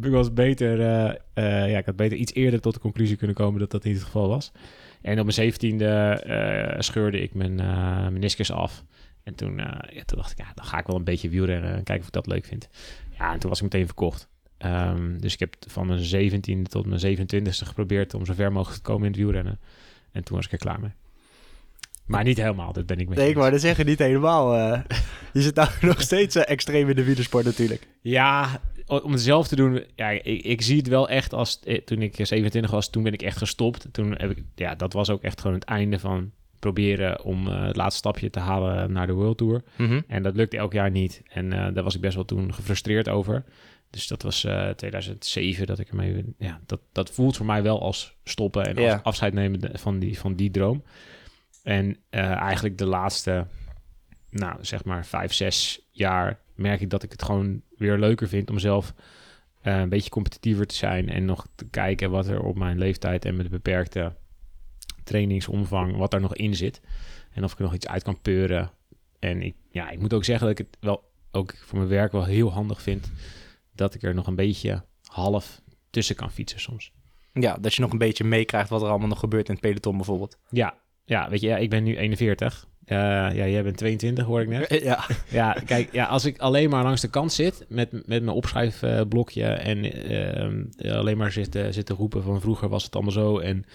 ik 0.01 0.11
was 0.19 0.33
beter, 0.33 0.79
eh, 0.81 1.09
eh, 1.33 1.71
ja, 1.71 1.77
ik 1.77 1.85
had 1.85 1.95
beter 1.95 2.17
iets 2.17 2.33
eerder 2.33 2.61
tot 2.61 2.73
de 2.73 2.79
conclusie 2.79 3.15
kunnen 3.15 3.35
komen 3.35 3.59
dat 3.59 3.71
dat 3.71 3.83
niet 3.83 3.95
het 3.95 4.03
geval 4.03 4.27
was. 4.27 4.51
En 5.01 5.11
op 5.17 5.23
mijn 5.23 5.33
zeventiende 5.33 6.75
scheurde 6.79 7.21
ik 7.21 7.33
mijn 7.33 7.55
meniscus 8.13 8.51
af. 8.51 8.83
En 9.23 9.35
toen, 9.35 9.57
ja, 9.57 10.03
toen 10.05 10.17
dacht 10.17 10.31
ik, 10.31 10.37
ja, 10.37 10.51
dan 10.55 10.65
ga 10.65 10.79
ik 10.79 10.87
wel 10.87 10.95
een 10.95 11.03
beetje 11.03 11.29
wielrennen 11.29 11.69
en 11.69 11.83
kijken 11.83 11.99
of 11.99 12.07
ik 12.07 12.13
dat 12.13 12.27
leuk 12.27 12.45
vind. 12.45 12.69
Ja, 13.17 13.33
en 13.33 13.39
toen 13.39 13.49
was 13.49 13.57
ik 13.61 13.63
meteen 13.63 13.85
verkocht. 13.85 14.27
Ehm, 14.61 15.17
dus 15.17 15.33
ik 15.33 15.39
heb 15.39 15.55
van 15.67 15.87
mijn 15.87 15.99
17e 15.99 16.69
tot 16.69 16.85
mijn 16.85 16.99
27e 16.99 17.65
geprobeerd 17.65 18.13
om 18.13 18.25
zo 18.25 18.33
ver 18.33 18.51
mogelijk 18.51 18.83
te 18.83 18.89
komen 18.89 19.05
in 19.05 19.11
het 19.11 19.19
wielrennen. 19.21 19.59
En 20.11 20.23
toen 20.23 20.35
was 20.35 20.45
ik 20.45 20.51
er 20.51 20.57
klaar 20.57 20.79
mee. 20.79 20.91
Maar 22.05 22.23
niet 22.23 22.37
helemaal, 22.37 22.73
dat 22.73 22.85
ben 22.85 22.99
ik 22.99 23.07
mee. 23.09 23.17
Nee, 23.17 23.29
ik 23.29 23.35
wou 23.35 23.51
dat 23.51 23.61
zeggen, 23.61 23.85
niet 23.85 23.99
helemaal. 23.99 24.55
eh. 24.55 24.81
je 25.33 25.41
zit 25.41 25.55
nou 25.55 25.69
nog 25.81 26.01
steeds 26.01 26.35
eh, 26.35 26.43
extreem 26.45 26.89
in 26.89 26.95
de 26.95 27.03
wielersport 27.03 27.45
natuurlijk. 27.45 27.87
Ja, 28.01 28.61
om 28.85 29.11
het 29.11 29.21
zelf 29.21 29.47
te 29.47 29.55
doen, 29.55 29.83
ja, 29.95 30.09
ik, 30.09 30.23
ik 30.43 30.61
zie 30.61 30.77
het 30.77 30.87
wel 30.87 31.09
echt 31.09 31.33
als 31.33 31.59
eh, 31.59 31.81
toen 31.81 32.01
ik 32.01 32.15
27 32.15 32.71
was, 32.71 32.89
toen 32.89 33.03
ben 33.03 33.13
ik 33.13 33.21
echt 33.21 33.37
gestopt. 33.37 33.87
Toen 33.91 34.11
heb 34.17 34.29
ik, 34.31 34.43
ja, 34.55 34.75
dat 34.75 34.93
was 34.93 35.09
ook 35.09 35.21
echt 35.21 35.41
gewoon 35.41 35.55
het 35.55 35.65
einde 35.65 35.99
van 35.99 36.31
proberen 36.59 37.23
om 37.23 37.47
eh, 37.47 37.65
het 37.65 37.75
laatste 37.75 37.97
stapje 37.97 38.29
te 38.29 38.39
halen 38.39 38.91
naar 38.91 39.07
de 39.07 39.13
World 39.13 39.37
Tour. 39.37 39.63
En 40.07 40.23
dat 40.23 40.35
lukte 40.35 40.57
elk 40.57 40.73
jaar 40.73 40.91
niet. 40.91 41.21
En 41.29 41.53
eh, 41.53 41.73
daar 41.73 41.83
was 41.83 41.95
ik 41.95 42.01
best 42.01 42.15
wel 42.15 42.25
toen 42.25 42.53
gefrustreerd 42.53 43.09
over. 43.09 43.43
Dus 43.91 44.07
dat 44.07 44.21
was 44.21 44.43
eh 44.43 44.69
2007 44.69 45.67
dat 45.67 45.79
ik 45.79 45.89
ermee... 45.89 46.25
Ja, 46.37 46.61
dat, 46.65 46.79
dat 46.91 47.11
voelt 47.11 47.37
voor 47.37 47.45
mij 47.45 47.63
wel 47.63 47.81
als 47.81 48.17
stoppen 48.23 48.65
en 48.65 48.77
als 48.77 49.03
afscheid 49.03 49.33
nemen 49.33 49.79
van 49.79 49.99
die, 49.99 50.19
van 50.19 50.35
die 50.35 50.51
droom. 50.51 50.83
En 51.63 51.97
eh, 52.09 52.31
eigenlijk 52.31 52.77
de 52.77 52.85
laatste, 52.85 53.47
nou 54.29 54.57
zeg 54.61 54.83
maar 54.83 55.05
vijf, 55.05 55.33
zes 55.33 55.87
jaar 55.91 56.39
merk 56.55 56.81
ik 56.81 56.89
dat 56.89 57.03
ik 57.03 57.11
het 57.11 57.23
gewoon 57.23 57.61
weer 57.77 57.97
leuker 57.97 58.27
vind 58.27 58.49
om 58.49 58.59
zelf 58.59 58.93
eh, 59.61 59.79
een 59.79 59.89
beetje 59.89 60.09
competitiever 60.09 60.67
te 60.67 60.75
zijn 60.75 61.09
en 61.09 61.25
nog 61.25 61.47
te 61.55 61.65
kijken 61.65 62.11
wat 62.11 62.27
er 62.27 62.41
op 62.41 62.57
mijn 62.57 62.77
leeftijd 62.77 63.25
en 63.25 63.35
met 63.35 63.45
de 63.45 63.51
beperkte 63.51 64.15
trainingsomvang, 65.03 65.97
wat 65.97 66.11
daar 66.11 66.21
nog 66.21 66.35
in 66.35 66.55
zit. 66.55 66.81
En 67.33 67.43
of 67.43 67.51
ik 67.51 67.57
er 67.57 67.63
nog 67.63 67.73
iets 67.73 67.87
uit 67.87 68.03
kan 68.03 68.21
peuren. 68.21 68.71
En 69.19 69.41
ik, 69.41 69.55
ja, 69.71 69.89
ik 69.89 69.99
moet 69.99 70.13
ook 70.13 70.23
zeggen 70.23 70.47
dat 70.47 70.59
ik 70.59 70.65
het 70.65 70.77
wel 70.79 71.09
ook 71.31 71.55
voor 71.57 71.77
mijn 71.77 71.89
werk 71.89 72.11
wel 72.11 72.25
heel 72.25 72.51
handig 72.51 72.81
vind 72.81 73.11
dat 73.81 73.95
ik 73.95 74.03
er 74.03 74.13
nog 74.13 74.27
een 74.27 74.35
beetje 74.35 74.83
half 75.03 75.61
tussen 75.89 76.15
kan 76.15 76.31
fietsen 76.31 76.59
soms. 76.59 76.91
Ja, 77.33 77.57
dat 77.57 77.73
je 77.73 77.81
nog 77.81 77.91
een 77.91 77.97
beetje 77.97 78.23
meekrijgt 78.23 78.69
wat 78.69 78.81
er 78.81 78.87
allemaal 78.87 79.07
nog 79.07 79.19
gebeurt 79.19 79.47
in 79.47 79.53
het 79.53 79.61
peloton 79.61 79.95
bijvoorbeeld. 79.95 80.37
Ja, 80.49 80.73
ja 81.05 81.29
weet 81.29 81.41
je, 81.41 81.47
ja, 81.47 81.57
ik 81.57 81.69
ben 81.69 81.83
nu 81.83 81.97
41. 81.97 82.67
Eh, 82.85 82.97
ja, 82.97 83.47
jij 83.47 83.63
bent 83.63 83.77
22, 83.77 84.25
hoor 84.25 84.41
ik 84.41 84.47
net. 84.47 84.69
Ja, 84.83 85.05
Ja, 85.29 85.53
kijk, 85.65 85.91
ja, 85.91 86.05
als 86.05 86.25
ik 86.25 86.39
alleen 86.39 86.69
maar 86.69 86.83
langs 86.83 87.01
de 87.01 87.09
kant 87.09 87.33
zit 87.33 87.65
met, 87.69 87.91
met 87.91 88.23
mijn 88.23 88.29
opschrijfblokje 88.29 89.45
en 89.45 89.93
eh, 90.77 90.97
alleen 90.97 91.17
maar 91.17 91.31
zit, 91.31 91.55
eh, 91.55 91.65
zit 91.69 91.85
te 91.85 91.93
roepen 91.93 92.23
van 92.23 92.41
vroeger 92.41 92.69
was 92.69 92.83
het 92.83 92.95
allemaal 92.95 93.13
zo 93.13 93.39
en 93.39 93.65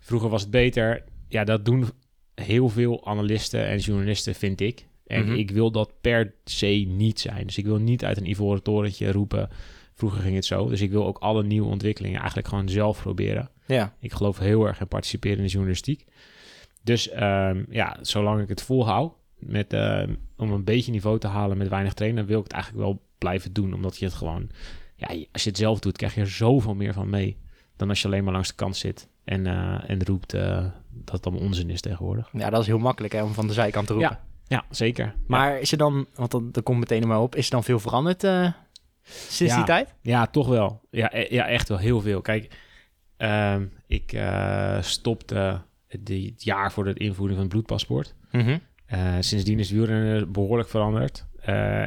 vroeger 0.00 0.28
was 0.28 0.42
het 0.42 0.50
beter. 0.50 1.04
Ja, 1.28 1.44
dat 1.44 1.64
doen 1.64 1.88
heel 2.34 2.68
veel 2.68 3.06
analisten 3.06 3.66
en 3.66 3.78
journalisten, 3.78 4.34
vind 4.34 4.60
ik. 4.60 4.86
En 5.08 5.24
Mhm. 5.24 5.34
ik 5.34 5.50
wil 5.50 5.70
dat 5.70 5.92
per 6.00 6.34
se 6.44 6.66
niet 6.88 7.20
zijn. 7.20 7.46
Dus 7.46 7.58
ik 7.58 7.64
wil 7.64 7.78
niet 7.78 8.04
uit 8.04 8.16
een 8.16 8.30
ivoren 8.30 8.62
torentje 8.62 9.12
roepen, 9.12 9.48
vroeger 9.94 10.20
ging 10.22 10.34
het 10.34 10.44
zo. 10.44 10.68
Dus 10.68 10.80
ik 10.80 10.90
wil 10.90 11.06
ook 11.06 11.18
alle 11.18 11.42
nieuwe 11.44 11.68
ontwikkelingen 11.68 12.18
eigenlijk 12.18 12.48
gewoon 12.48 12.68
zelf 12.68 13.00
proberen. 13.02 13.50
ja. 13.66 13.94
Ik 14.00 14.12
geloof 14.12 14.38
heel 14.38 14.66
erg 14.66 14.80
in 14.80 14.88
participeren 14.88 15.36
in 15.38 15.42
de 15.44 15.50
journalistiek. 15.50 16.04
Dus 16.82 17.08
ehm, 17.08 17.64
ja, 17.70 17.96
zolang 18.00 18.42
ik 18.42 18.48
het 18.48 18.62
volhoud 18.62 19.12
met, 19.38 19.72
ehm, 19.72 20.14
om 20.36 20.52
een 20.52 20.64
beetje 20.64 20.92
niveau 20.92 21.18
te 21.18 21.26
halen 21.26 21.58
met 21.58 21.68
weinig 21.68 21.92
trainen, 21.94 22.26
wil 22.26 22.38
ik 22.38 22.44
het 22.44 22.52
eigenlijk 22.52 22.84
wel 22.84 23.02
blijven 23.18 23.52
doen. 23.52 23.74
Omdat 23.74 23.96
je 23.98 24.04
het 24.04 24.14
gewoon, 24.14 24.50
ja, 24.96 25.06
als 25.32 25.42
je 25.42 25.48
het 25.48 25.58
zelf 25.58 25.78
doet, 25.78 25.96
krijg 25.96 26.14
je 26.14 26.20
er 26.20 26.28
zoveel 26.30 26.74
meer 26.74 26.92
van 26.92 27.10
mee. 27.10 27.36
Dan 27.76 27.88
als 27.88 28.00
je 28.00 28.06
alleen 28.06 28.24
maar 28.24 28.32
langs 28.32 28.48
de 28.48 28.54
kant 28.54 28.76
zit 28.76 29.08
en, 29.24 29.46
eh, 29.46 29.90
en 29.90 30.04
roept 30.04 30.34
eh, 30.34 30.64
dat 30.90 31.14
het 31.14 31.26
allemaal 31.26 31.44
onzin 31.44 31.70
is 31.70 31.80
tegenwoordig. 31.80 32.28
ja, 32.32 32.50
dat 32.50 32.60
is 32.60 32.66
heel 32.66 32.78
makkelijk 32.78 33.12
hè, 33.12 33.22
om 33.22 33.32
van 33.34 33.46
de 33.46 33.52
zijkant 33.52 33.86
te 33.86 33.92
roepen. 33.92 34.10
Ja, 34.10 34.26
ja 34.48 34.64
zeker. 34.70 35.14
Maar 35.26 35.60
is 35.60 35.72
er 35.72 35.78
dan, 35.78 36.06
want 36.14 36.30
dat, 36.30 36.54
dat 36.54 36.64
komt 36.64 36.78
meteen 36.78 37.08
mij 37.08 37.16
op, 37.16 37.34
is 37.36 37.44
er 37.44 37.50
dan 37.50 37.64
veel 37.64 37.78
veranderd 37.80 38.24
eh, 38.24 38.52
sinds 39.02 39.52
Ja. 39.52 39.56
die 39.56 39.66
tijd? 39.66 39.94
Ja, 40.02 40.26
toch 40.26 40.48
wel. 40.48 40.80
Ja, 40.90 41.14
e- 41.14 41.26
ja 41.34 41.48
echt 41.48 41.68
wel 41.68 41.78
heel 41.78 42.00
veel. 42.00 42.20
Kijk, 42.20 42.56
ehm, 43.16 43.66
ik 43.86 44.12
eh, 44.12 44.82
stopte 44.82 45.60
die, 46.00 46.30
het 46.30 46.44
jaar 46.44 46.72
voor 46.72 46.84
de 46.84 46.94
invoering 46.94 47.34
van 47.38 47.44
het 47.46 47.48
bloedpaspoort. 47.52 48.14
Mhm. 48.30 48.58
Eh, 48.86 49.14
sindsdien 49.20 49.58
is 49.58 49.70
wielrennen 49.70 50.32
behoorlijk 50.32 50.68
veranderd. 50.68 51.26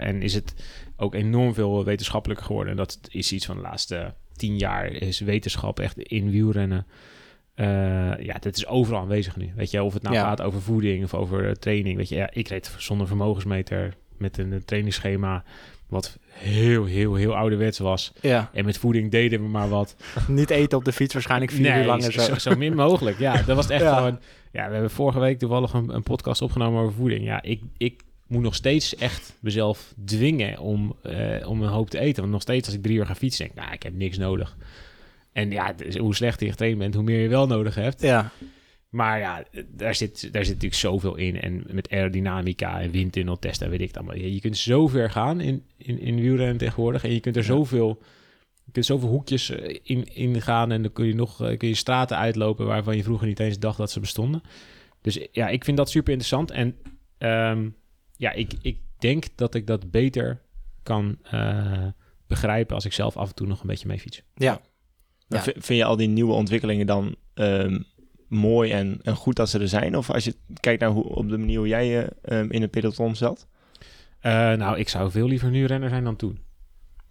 En 0.02 0.22
is 0.22 0.34
het 0.34 0.54
ook 0.98 1.14
enorm 1.16 1.54
veel 1.54 1.84
wetenschappelijker 1.86 2.46
geworden. 2.46 2.72
En 2.72 2.78
dat 2.78 3.00
is 3.10 3.32
iets 3.32 3.46
van 3.46 3.56
de 3.56 3.62
laatste 3.62 4.14
tien 4.36 4.58
jaar. 4.58 4.86
Is 4.92 5.20
wetenschap 5.20 5.80
echt 5.80 5.98
in 5.98 6.30
wielrennen. 6.30 6.86
Eh, 7.62 8.26
ja, 8.26 8.34
dat 8.40 8.56
is 8.56 8.68
overal 8.68 9.00
aanwezig 9.02 9.36
nu. 9.36 9.52
Weet 9.56 9.72
je, 9.72 9.84
of 9.84 9.94
het 9.94 10.04
nou 10.04 10.16
Ja. 10.16 10.24
gaat 10.24 10.42
over 10.42 10.62
voeding 10.62 11.04
of 11.04 11.14
over 11.14 11.48
eh, 11.48 11.52
training. 11.52 11.98
Weet 11.98 12.10
je, 12.10 12.16
ja, 12.16 12.30
ik 12.34 12.48
reed 12.48 12.76
zonder 12.78 13.08
vermogensmeter 13.08 13.94
met 14.18 14.38
een, 14.38 14.62
trainingsschema. 14.66 15.44
Wat 15.88 16.18
heel, 16.32 16.86
heel, 16.86 17.16
heel 17.16 17.36
ouderwets 17.36 17.80
was. 17.80 18.14
Ja, 18.22 18.50
En 18.54 18.66
met 18.66 18.78
voeding 18.78 19.12
deden 19.12 19.42
we 19.42 19.48
maar 19.48 19.70
wat. 19.70 19.96
niet 20.28 20.50
eten 20.50 20.78
op 20.78 20.86
de 20.86 20.92
fiets 20.92 21.14
waarschijnlijk 21.14 21.52
vier 21.52 21.78
uur 21.78 21.86
lang 21.86 22.04
zo, 22.04 22.12
zo. 22.12 22.36
zo, 22.38 22.56
min 22.56 22.76
mogelijk. 22.76 23.20
Ja, 23.20 23.42
dat 23.42 23.56
was 23.56 23.70
echt 23.70 23.82
Ja. 23.82 23.96
gewoon... 23.96 24.20
Ja, 24.52 24.66
we 24.68 24.72
hebben 24.74 24.92
vorige 24.92 25.20
week 25.20 25.40
toevallig 25.40 25.74
een, 25.74 25.90
een 25.96 26.04
podcast 26.04 26.42
opgenomen 26.42 26.82
over 26.82 26.94
voeding. 26.94 27.24
Ja, 27.24 27.42
ik, 27.42 27.62
ik 27.78 28.02
moet 28.28 28.42
nog 28.42 28.56
steeds 28.56 28.96
echt 28.96 29.34
mezelf 29.40 29.94
dwingen 30.06 30.60
om, 30.60 30.96
eh, 31.04 31.48
om 31.50 31.62
een 31.62 31.70
hoop 31.70 31.90
te 31.90 32.00
eten. 32.00 32.20
Want 32.22 32.32
nog 32.34 32.42
steeds 32.42 32.66
als 32.68 32.76
ik 32.76 32.82
drie 32.84 32.98
uur 32.98 33.06
ga 33.06 33.16
fietsen, 33.16 33.46
denk 33.46 33.58
ik, 33.58 33.64
nou, 33.64 33.74
ik 33.76 33.84
heb 33.84 33.94
niks 33.94 34.18
nodig. 34.18 34.56
En 35.34 35.52
ja, 35.52 35.74
dus 35.74 35.98
hoe 35.98 36.16
slechter 36.16 36.46
je 36.46 36.52
getraind 36.52 36.78
bent, 36.78 36.94
hoe 36.94 37.04
meer 37.04 37.20
je 37.22 37.28
wel 37.28 37.48
nodig 37.48 37.76
hebt. 37.76 38.02
Ja, 38.02 38.32
Maar 38.90 39.20
ja, 39.20 39.44
daar 39.68 39.96
zit, 39.96 40.22
daar 40.22 40.46
zit 40.46 40.54
natuurlijk 40.54 40.82
zoveel 40.82 41.16
in. 41.16 41.42
En 41.42 41.64
met 41.70 41.90
aerodynamica 41.90 42.82
en 42.82 42.92
windtunneltesten, 42.92 43.70
weet 43.70 43.82
ik 43.82 43.88
het 43.88 43.98
allemaal. 43.98 44.16
Je, 44.16 44.34
je 44.34 44.42
kunt 44.42 44.58
zo 44.58 44.88
ver 44.88 45.10
gaan 45.10 45.40
in, 45.40 45.66
in, 45.78 46.00
in 46.00 46.16
wielrennen 46.16 46.58
tegenwoordig. 46.58 47.04
En 47.04 47.14
je 47.14 47.20
kunt 47.20 47.36
er 47.36 47.44
zoveel, 47.44 48.02
je 48.64 48.72
kunt 48.72 48.86
zoveel 48.86 49.10
hoekjes 49.10 49.50
eh, 49.50 49.80
in, 49.84 50.16
in 50.16 50.42
gaan. 50.42 50.72
En 50.72 50.82
dan 50.82 50.92
kun 50.92 51.06
je 51.06 51.16
nog 51.16 51.42
eh, 51.42 51.58
kun 51.58 51.68
je 51.68 51.76
straten 51.76 52.18
uitlopen 52.18 52.66
waarvan 52.66 52.98
je 52.98 53.04
vroeger 53.04 53.28
niet 53.28 53.40
eens 53.40 53.60
dacht 53.60 53.78
dat 53.78 53.92
ze 53.92 54.00
bestonden. 54.00 54.42
Dus 55.02 55.28
ja, 55.32 55.48
ik 55.50 55.64
vind 55.64 55.78
dat 55.78 55.90
super 55.90 56.14
interessant. 56.14 56.52
En 56.52 56.76
ehm, 57.18 57.70
ja, 58.16 58.32
ik, 58.32 58.54
ik 58.62 58.80
denk 58.98 59.26
dat 59.36 59.56
ik 59.56 59.68
dat 59.68 59.92
beter 59.92 60.42
kan 60.84 61.18
eh, 61.24 61.88
begrijpen 62.28 62.76
als 62.76 62.86
ik 62.86 62.94
zelf 62.94 63.18
af 63.18 63.30
en 63.30 63.36
toe 63.36 63.48
nog 63.48 63.62
een 63.62 63.68
beetje 63.68 63.88
mee 63.88 64.00
fiets. 64.00 64.24
ja. 64.36 64.62
Ja. 65.32 65.42
Vind 65.42 65.80
je 65.80 65.86
al 65.86 65.96
die 65.96 66.08
nieuwe 66.08 66.34
ontwikkelingen 66.34 66.88
dan 66.88 67.16
ehm, 67.34 67.80
mooi 68.28 68.72
en, 68.72 69.00
en 69.04 69.16
goed 69.16 69.36
dat 69.36 69.50
ze 69.50 69.60
er 69.60 69.68
zijn? 69.68 69.98
Of 69.98 70.10
als 70.10 70.24
je 70.24 70.36
kijkt 70.60 70.82
naar 70.82 70.90
hoe, 70.90 71.04
op 71.04 71.30
de 71.30 71.38
manier 71.38 71.58
hoe 71.58 71.68
jij 71.68 71.88
je 71.88 72.08
ehm, 72.22 72.48
in 72.50 72.62
het 72.62 72.72
peloton 72.72 73.16
zat? 73.16 73.48
Eh, 74.20 74.32
nou, 74.32 74.78
ik 74.78 74.90
zou 74.90 75.12
veel 75.12 75.28
liever 75.28 75.50
nu 75.50 75.66
renner 75.66 75.90
zijn 75.90 76.04
dan 76.04 76.16
toen. 76.16 76.40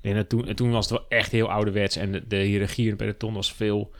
En 0.00 0.26
toen, 0.26 0.48
en 0.48 0.56
toen 0.56 0.70
was 0.70 0.88
het 0.88 0.98
wel 0.98 1.08
echt 1.08 1.32
heel 1.32 1.50
ouderwets. 1.50 1.96
En 1.96 2.12
de, 2.12 2.26
de 2.26 2.36
hiërarchie 2.36 2.84
in 2.84 2.90
het 2.90 2.98
peloton 2.98 3.34
was 3.34 3.52
veel 3.52 3.90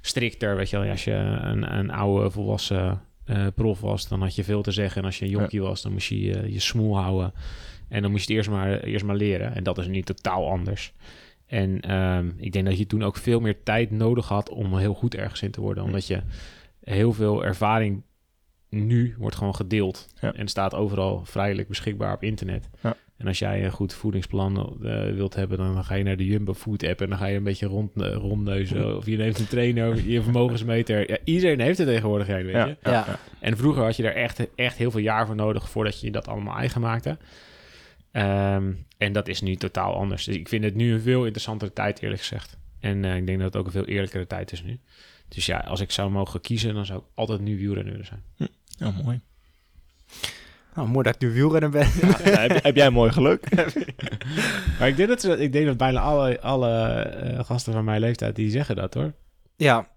strikter. 0.00 0.56
Weet 0.56 0.70
je 0.70 0.78
wel, 0.78 0.90
als 0.90 1.04
je 1.04 1.12
een, 1.12 1.78
een 1.78 1.90
oude 1.90 2.30
volwassen 2.30 3.02
eh, 3.24 3.46
prof 3.54 3.80
was, 3.80 4.08
dan 4.08 4.20
had 4.20 4.34
je 4.34 4.44
veel 4.44 4.62
te 4.62 4.70
zeggen. 4.70 5.00
En 5.00 5.06
als 5.06 5.18
je 5.18 5.24
een 5.24 5.30
jonkie 5.30 5.62
was, 5.62 5.82
dan 5.82 5.92
moest 5.92 6.08
je 6.08 6.34
eh, 6.34 6.52
je 6.52 6.60
smoel 6.60 6.98
houden. 6.98 7.32
En 7.88 8.02
dan 8.02 8.10
moest 8.10 8.28
je 8.28 8.34
het 8.34 8.46
eerst 8.46 8.58
maar, 8.58 8.80
eerst 8.80 9.04
maar 9.04 9.16
leren. 9.16 9.54
En 9.54 9.62
dat 9.62 9.78
is 9.78 9.86
nu 9.86 10.02
totaal 10.02 10.50
anders. 10.50 10.92
En 11.54 11.80
ehm, 11.80 12.30
ik 12.36 12.52
denk 12.52 12.66
dat 12.66 12.78
je 12.78 12.86
toen 12.86 13.02
ook 13.04 13.16
veel 13.16 13.40
meer 13.40 13.62
tijd 13.62 13.90
nodig 13.90 14.28
had 14.28 14.48
om 14.50 14.76
heel 14.76 14.94
goed 14.94 15.14
ergens 15.14 15.42
in 15.42 15.50
te 15.50 15.60
worden. 15.60 15.84
Omdat 15.84 16.06
je 16.06 16.20
heel 16.80 17.12
veel 17.12 17.44
ervaring 17.44 18.02
nu 18.68 19.14
wordt 19.18 19.36
gewoon 19.36 19.54
gedeeld. 19.54 20.08
Ja. 20.20 20.32
En 20.34 20.48
staat 20.48 20.74
overal 20.74 21.24
vrijelijk 21.24 21.68
beschikbaar 21.68 22.14
op 22.14 22.22
internet. 22.22 22.68
Ja. 22.82 22.96
En 23.16 23.26
als 23.26 23.38
jij 23.38 23.64
een 23.64 23.70
goed 23.70 23.92
voedingsplan 23.94 24.78
eh, 24.82 25.12
wilt 25.12 25.34
hebben, 25.34 25.58
dan 25.58 25.84
ga 25.84 25.94
je 25.94 26.04
naar 26.04 26.16
de 26.16 26.24
Jumbo 26.24 26.54
Food 26.54 26.84
app 26.86 27.00
en 27.00 27.08
dan 27.08 27.18
ga 27.18 27.26
je 27.26 27.36
een 27.36 27.42
beetje 27.42 27.66
rond, 27.66 28.00
eh, 28.00 28.12
rondneuzen. 28.14 28.96
Of 28.96 29.06
je 29.06 29.16
neemt 29.16 29.38
een 29.38 29.46
trainer, 29.48 30.00
je 30.10 30.22
vermogensmeter. 30.22 31.10
Ja, 31.10 31.18
iedereen 31.24 31.60
heeft 31.60 31.78
het 31.78 31.86
tegenwoordig, 31.86 32.26
weet 32.26 32.50
Ja. 32.50 32.66
je. 32.66 32.76
Ja. 32.82 33.18
En 33.40 33.56
vroeger 33.56 33.82
had 33.82 33.96
je 33.96 34.02
daar 34.02 34.14
echt, 34.14 34.46
echt 34.54 34.76
heel 34.76 34.90
veel 34.90 35.00
jaar 35.00 35.26
voor 35.26 35.34
nodig 35.36 35.68
voordat 35.68 36.00
je 36.00 36.10
dat 36.10 36.28
allemaal 36.28 36.56
eigen 36.56 36.80
maakte. 36.80 37.18
Ehm, 38.14 38.72
en 38.98 39.12
dat 39.12 39.28
is 39.28 39.40
nu 39.40 39.56
totaal 39.56 39.94
anders. 39.94 40.24
Dus 40.24 40.36
ik 40.36 40.48
vind 40.48 40.64
het 40.64 40.74
nu 40.74 40.92
een 40.92 41.00
veel 41.00 41.22
interessantere 41.24 41.72
tijd, 41.72 42.02
eerlijk 42.02 42.20
gezegd. 42.20 42.56
En 42.80 43.04
eh, 43.04 43.16
ik 43.16 43.26
denk 43.26 43.38
dat 43.38 43.46
het 43.46 43.56
ook 43.56 43.66
een 43.66 43.72
veel 43.72 43.84
eerlijkere 43.84 44.26
tijd 44.26 44.52
is 44.52 44.62
nu. 44.62 44.80
Dus 45.28 45.46
ja, 45.46 45.58
als 45.58 45.80
ik 45.80 45.90
zou 45.90 46.10
mogen 46.10 46.40
kiezen, 46.40 46.74
dan 46.74 46.86
zou 46.86 46.98
ik 46.98 47.04
altijd 47.14 47.40
nu 47.40 47.56
wielrenner 47.58 47.92
willen 47.92 48.06
zijn. 48.06 48.22
Oh, 48.82 49.04
mooi. 49.04 49.20
Nou, 50.74 50.88
mooi 50.88 51.04
dat 51.04 51.14
ik 51.14 51.20
nu 51.20 51.30
wielrenner 51.32 51.70
ben. 51.70 51.88
Ja, 52.24 52.40
heb, 52.40 52.62
heb 52.62 52.76
jij 52.76 52.90
mooi 52.90 53.12
geluk? 53.12 53.48
Maar 54.78 54.88
ik 54.88 54.96
denk 54.96 55.08
dat, 55.08 55.20
ze- 55.20 55.38
ik 55.38 55.52
denk 55.52 55.66
dat 55.66 55.76
bijna 55.76 56.00
alle, 56.00 56.40
alle 56.40 56.70
eh, 57.00 57.44
gasten 57.44 57.72
van 57.72 57.84
mijn 57.84 58.00
leeftijd, 58.00 58.36
die 58.36 58.50
zeggen 58.50 58.76
dat 58.76 58.94
hoor. 58.94 59.12
Ja. 59.56 59.88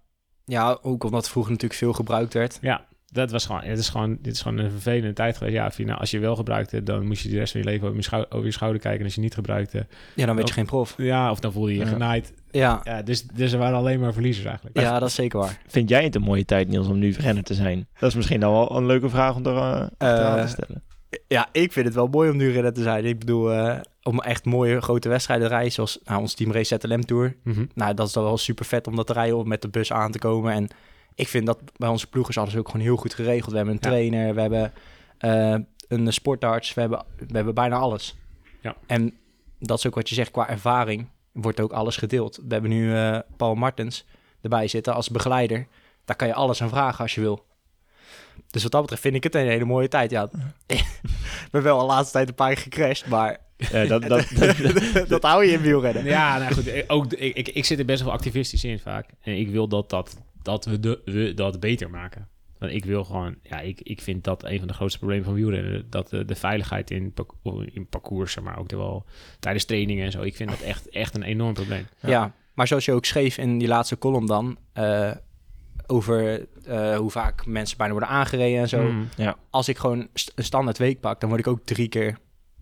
ja, 0.44 0.78
ook 0.82 1.04
omdat 1.04 1.20
het 1.20 1.30
vroeger 1.30 1.52
natuurlijk 1.52 1.80
veel 1.80 1.92
gebruikt 1.92 2.34
werd. 2.34 2.58
Ja, 2.60 2.86
dat 3.12 3.30
was 3.30 3.46
gewoon, 3.46 3.62
het 3.62 3.78
is 3.78 3.88
gewoon, 3.88 4.18
dit 4.22 4.32
is 4.34 4.40
gewoon 4.42 4.58
een 4.58 4.70
vervelende 4.70 5.12
tijd 5.12 5.36
geweest. 5.36 5.56
Ja, 5.56 5.70
je 5.76 5.84
nou, 5.84 5.98
als 6.00 6.10
je 6.10 6.18
wel 6.18 6.36
gebruikte, 6.36 6.82
dan 6.82 7.06
moest 7.06 7.22
je 7.22 7.28
de 7.28 7.36
rest 7.38 7.52
van 7.52 7.60
je 7.60 7.66
leven 7.66 7.84
over 7.86 7.96
je, 7.98 8.02
schou- 8.04 8.24
over 8.28 8.46
je 8.46 8.52
schouder 8.52 8.80
kijken. 8.80 8.98
En 9.00 9.04
als 9.06 9.14
je 9.14 9.20
niet 9.20 9.34
gebruikte, 9.34 9.86
Ja, 10.14 10.26
dan 10.26 10.34
werd 10.36 10.48
je 10.48 10.54
geen 10.54 10.66
prof. 10.66 10.94
ja, 10.96 11.30
of 11.30 11.40
dan 11.40 11.52
voelde 11.52 11.70
je 11.72 11.78
je 11.78 11.84
Ja. 11.84 11.90
genaaid. 11.90 12.32
Ja, 12.50 12.80
Ja, 12.84 13.02
dus, 13.02 13.22
dus 13.22 13.52
er 13.52 13.58
waren 13.58 13.76
alleen 13.78 14.00
maar 14.00 14.12
verliezers 14.12 14.46
eigenlijk. 14.46 14.78
ja 14.80 14.98
dat 14.98 15.08
is 15.08 15.14
zeker 15.14 15.38
waar. 15.38 15.58
Vind 15.66 15.88
jij 15.88 16.04
het 16.04 16.14
een 16.14 16.22
mooie 16.22 16.44
tijd, 16.44 16.68
Niels, 16.68 16.86
om 16.88 16.98
nu 16.98 17.10
renner 17.18 17.44
te 17.44 17.54
zijn? 17.54 17.86
Dat 17.98 18.08
is 18.08 18.14
misschien 18.16 18.40
dan 18.40 18.52
wel 18.52 18.76
een 18.76 18.86
leuke 18.86 19.08
vraag 19.08 19.34
om 19.36 19.46
er 19.46 19.52
uh, 19.54 19.86
achteraan 19.98 20.36
Eh, 20.38 20.42
te 20.44 20.48
stellen. 20.48 20.82
Ja, 21.28 21.48
ik 21.52 21.72
vind 21.72 21.86
het 21.86 21.94
wel 21.94 22.06
mooi 22.06 22.30
om 22.30 22.36
nu 22.36 22.50
renner 22.52 22.72
te 22.72 22.82
zijn. 22.82 23.04
Ik 23.04 23.18
bedoel, 23.18 23.52
eh, 23.52 23.76
om 24.02 24.20
echt 24.20 24.44
mooie 24.44 24.80
grote 24.80 25.08
wedstrijden 25.08 25.48
te 25.48 25.52
rijden, 25.54 25.72
zoals 25.72 25.98
nou, 26.04 26.20
ons 26.20 26.34
Team 26.34 26.52
Race 26.52 26.78
ZLM 26.80 27.04
Tour. 27.04 27.36
Mhm. 27.44 27.64
Nou, 27.74 27.94
dat 27.94 28.06
is 28.06 28.12
dan 28.12 28.24
wel 28.24 28.36
super 28.38 28.64
vet 28.64 28.86
om 28.86 28.96
dat 28.96 29.06
te 29.06 29.12
rijden, 29.12 29.36
om 29.36 29.48
met 29.48 29.62
de 29.62 29.68
bus 29.68 29.92
aan 29.92 30.10
te 30.12 30.18
komen. 30.18 30.52
En 30.52 30.68
ik 31.18 31.28
vind 31.28 31.46
dat 31.46 31.58
bij 31.76 31.88
onze 31.88 32.06
ploegers 32.06 32.38
alles 32.38 32.56
ook 32.56 32.66
gewoon 32.68 32.86
heel 32.86 32.96
goed 32.96 33.14
geregeld. 33.14 33.50
We 33.50 33.56
hebben 33.56 33.74
een 33.74 33.80
Ja. 33.82 33.88
trainer, 33.88 34.34
we 34.34 34.40
hebben 34.40 34.72
eh, 35.18 35.54
een 35.88 36.12
sportarts, 36.12 36.74
we 36.74 36.80
hebben, 36.80 37.04
we 37.16 37.36
hebben 37.36 37.54
bijna 37.54 37.76
alles. 37.76 38.16
Ja. 38.60 38.76
En 38.86 39.16
dat 39.58 39.78
is 39.78 39.86
ook 39.86 39.94
wat 39.94 40.08
je 40.08 40.14
zegt, 40.14 40.30
qua 40.30 40.48
ervaring 40.48 41.08
wordt 41.32 41.60
ook 41.60 41.72
alles 41.72 41.96
gedeeld. 41.96 42.36
We 42.36 42.52
hebben 42.52 42.70
nu 42.70 42.94
eh, 42.94 43.18
Paul 43.36 43.54
Martens 43.54 44.04
erbij 44.42 44.68
zitten 44.68 44.94
als 44.94 45.08
begeleider. 45.10 45.66
Daar 46.04 46.16
kan 46.16 46.28
je 46.28 46.34
alles 46.34 46.62
aan 46.62 46.68
vragen 46.68 47.02
als 47.02 47.14
je 47.14 47.20
wil. 47.20 47.46
Dus 48.50 48.62
wat 48.62 48.72
dat 48.72 48.80
betreft 48.80 49.02
vind 49.02 49.14
ik 49.14 49.22
het 49.22 49.34
een 49.34 49.46
hele 49.46 49.64
mooie 49.64 49.88
tijd. 49.88 50.10
Ja, 50.10 50.28
ik 50.66 51.00
ben 51.50 51.62
wel 51.62 51.78
de 51.78 51.84
laatste 51.84 52.12
tijd 52.12 52.28
een 52.28 52.34
paar 52.34 52.54
keer 52.54 52.62
gecrashed, 52.62 53.06
maar 53.08 53.38
Eh, 53.58 53.88
dat, 53.88 54.02
dat, 54.02 54.26
dat, 54.34 55.08
dat 55.08 55.22
hou 55.22 55.44
je 55.44 55.52
in 55.52 55.60
wielrennen. 55.60 56.04
Ja, 56.04 56.38
nou 56.38 56.54
goed, 56.54 56.88
ook, 56.88 57.12
ik, 57.12 57.36
ik, 57.36 57.48
ik 57.48 57.64
zit 57.64 57.78
er 57.78 57.84
best 57.84 58.02
wel 58.02 58.12
activistisch 58.12 58.64
in 58.64 58.78
vaak. 58.78 59.06
En 59.20 59.38
ik 59.38 59.48
wil 59.48 59.68
dat, 59.68 59.90
dat, 59.90 60.16
dat 60.48 60.64
we, 60.64 60.80
de, 60.80 61.00
we 61.04 61.34
dat 61.34 61.60
beter 61.60 61.90
maken. 61.90 62.28
Want 62.58 62.72
ik 62.72 62.84
wil 62.84 63.04
gewoon, 63.04 63.34
ja, 63.42 63.60
ik, 63.60 63.80
ik 63.80 64.00
vind 64.00 64.24
dat 64.24 64.44
een 64.44 64.58
van 64.58 64.68
de 64.68 64.74
grootste 64.74 64.98
problemen 64.98 65.24
van 65.24 65.34
wielrennen. 65.34 65.86
Dat 65.90 66.08
de, 66.10 66.24
de 66.24 66.34
veiligheid 66.34 66.90
in, 66.90 67.14
in 67.72 67.86
parcoursen, 67.88 68.42
maar 68.42 68.58
ook 68.58 68.70
wel 68.70 69.04
tijdens 69.38 69.64
trainingen 69.64 70.04
en 70.04 70.10
zo. 70.12 70.22
Ik 70.22 70.36
vind 70.36 70.50
dat 70.50 70.60
echt, 70.60 70.88
echt 70.88 71.14
een 71.14 71.22
enorm 71.22 71.54
probleem. 71.54 71.86
Ja. 72.00 72.34
maar 72.54 72.66
zoals 72.66 72.84
je 72.84 72.92
ook 72.92 73.04
schreef 73.04 73.38
in 73.38 73.58
die 73.58 73.68
laatste 73.68 73.98
column 73.98 74.26
dan... 74.26 74.56
eh, 74.72 75.10
over 75.86 76.46
eh, 76.64 76.96
hoe 76.96 77.10
vaak 77.10 77.46
mensen 77.46 77.76
bijna 77.76 77.92
worden 77.92 78.10
aangereden 78.10 78.60
en 78.60 78.68
zo. 78.68 78.82
Mm. 78.82 79.08
Als 79.50 79.68
ik 79.68 79.78
gewoon 79.78 80.08
st- 80.14 80.32
een 80.34 80.44
standaard 80.44 80.78
week 80.78 81.00
pak, 81.00 81.20
dan 81.20 81.28
word 81.28 81.40
ik 81.40 81.46
ook 81.46 81.64
drie 81.64 81.88
keer... 81.88 82.18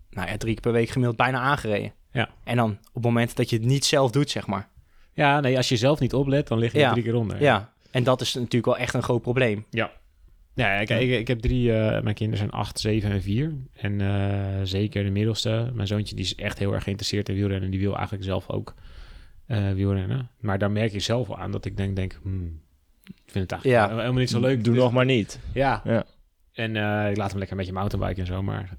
Nou 0.09 0.27
ja, 0.29 0.37
drie 0.37 0.53
keer 0.53 0.61
per 0.61 0.71
week 0.71 0.89
gemiddeld 0.89 1.17
bijna 1.17 1.39
aangereden. 1.39 1.93
Ja. 2.11 2.29
En 2.43 2.55
dan 2.55 2.69
op 2.71 2.93
het 2.93 3.03
moment 3.03 3.35
dat 3.35 3.49
je 3.49 3.55
het 3.55 3.65
niet 3.65 3.85
zelf 3.85 4.11
doet, 4.11 4.29
zeg 4.29 4.47
maar. 4.47 4.69
Ja, 5.13 5.39
nee, 5.39 5.57
als 5.57 5.69
je 5.69 5.77
zelf 5.77 5.99
niet 5.99 6.13
oplet, 6.13 6.47
dan 6.47 6.57
lig 6.57 6.71
je 6.71 6.79
Ja. 6.79 6.91
drie 6.91 7.03
keer 7.03 7.15
onder. 7.15 7.41
Ja, 7.41 7.73
en 7.97 8.03
dat 8.03 8.21
is 8.21 8.33
natuurlijk 8.33 8.65
wel 8.65 8.77
echt 8.77 8.93
een 8.93 9.03
groot 9.03 9.21
probleem. 9.21 9.65
Ja, 9.69 9.91
ja 10.53 10.83
kijk, 10.83 11.01
ik, 11.01 11.19
ik 11.19 11.27
heb 11.27 11.39
drie, 11.39 11.73
eh, 11.73 12.01
mijn 12.01 12.15
kinderen 12.15 12.37
zijn 12.37 12.51
acht, 12.51 12.79
zeven 12.79 13.11
en 13.11 13.21
vier. 13.21 13.53
En 13.73 14.01
eh, 14.01 14.59
zeker 14.63 15.03
de 15.03 15.09
middelste, 15.09 15.71
mijn 15.73 15.87
zoontje, 15.87 16.15
die 16.15 16.25
is 16.25 16.35
echt 16.35 16.59
heel 16.59 16.73
erg 16.73 16.83
geïnteresseerd 16.83 17.29
in 17.29 17.35
wielrennen. 17.35 17.71
Die 17.71 17.79
wil 17.79 17.95
eigenlijk 17.95 18.23
zelf 18.23 18.49
ook 18.49 18.73
eh, 19.45 19.71
wielrennen. 19.71 20.29
Maar 20.39 20.59
daar 20.59 20.71
merk 20.71 20.91
je 20.91 20.99
zelf 20.99 21.27
wel 21.27 21.37
aan 21.37 21.51
dat 21.51 21.65
ik 21.65 21.77
denk, 21.77 21.95
denk 21.95 22.19
hmm, 22.21 22.61
ik 23.03 23.31
vind 23.31 23.51
het 23.51 23.51
eigenlijk 23.51 23.81
Ja. 23.81 23.95
helemaal 23.97 24.19
niet 24.19 24.29
zo 24.29 24.39
leuk. 24.39 24.63
Doe 24.63 24.73
Dus- 24.73 24.83
nog 24.83 24.91
maar 24.91 25.05
niet. 25.05 25.39
Ja. 25.53 25.81
Ja. 25.83 26.05
En 26.53 26.75
eh, 26.75 27.09
ik 27.09 27.17
laat 27.17 27.29
hem 27.29 27.37
lekker 27.39 27.51
een 27.51 27.57
beetje 27.57 27.79
mountainbiken 27.79 28.21
en 28.21 28.27
zo. 28.27 28.43
Maar 28.43 28.77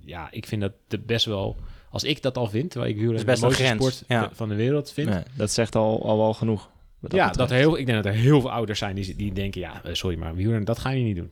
ja, 0.00 0.28
ik 0.30 0.46
vind 0.46 0.60
dat 0.60 0.72
de 0.88 0.98
best 0.98 1.24
wel... 1.24 1.56
Als 1.90 2.04
ik 2.04 2.22
dat 2.22 2.36
al 2.36 2.46
vind, 2.46 2.70
terwijl 2.70 2.90
ik 2.92 2.98
wielrennen 2.98 3.26
best 3.26 3.40
de 3.40 3.46
mooiste 3.46 3.64
grens, 3.64 3.84
sport 3.84 4.04
ja. 4.08 4.30
van 4.32 4.48
de 4.48 4.54
wereld 4.54 4.92
vind... 4.92 5.08
Nee, 5.08 5.22
dat 5.36 5.50
zegt 5.50 5.74
al, 5.74 6.04
al 6.04 6.16
wel 6.18 6.34
genoeg. 6.34 6.70
Ja, 7.00 7.06
betreft. 7.08 7.34
dat 7.38 7.50
heel, 7.50 7.78
ik 7.78 7.86
denk 7.86 8.02
dat 8.04 8.12
er 8.14 8.18
heel 8.20 8.40
veel 8.40 8.50
ouders 8.52 8.78
zijn 8.78 8.94
die, 8.94 9.16
die 9.16 9.32
denken... 9.32 9.60
Ja, 9.60 9.80
eh, 9.84 9.94
sorry, 9.94 10.18
maar 10.18 10.34
wielrennen, 10.34 10.64
dat 10.64 10.78
ga 10.78 10.90
je 10.90 11.02
niet 11.04 11.16
doen. 11.16 11.30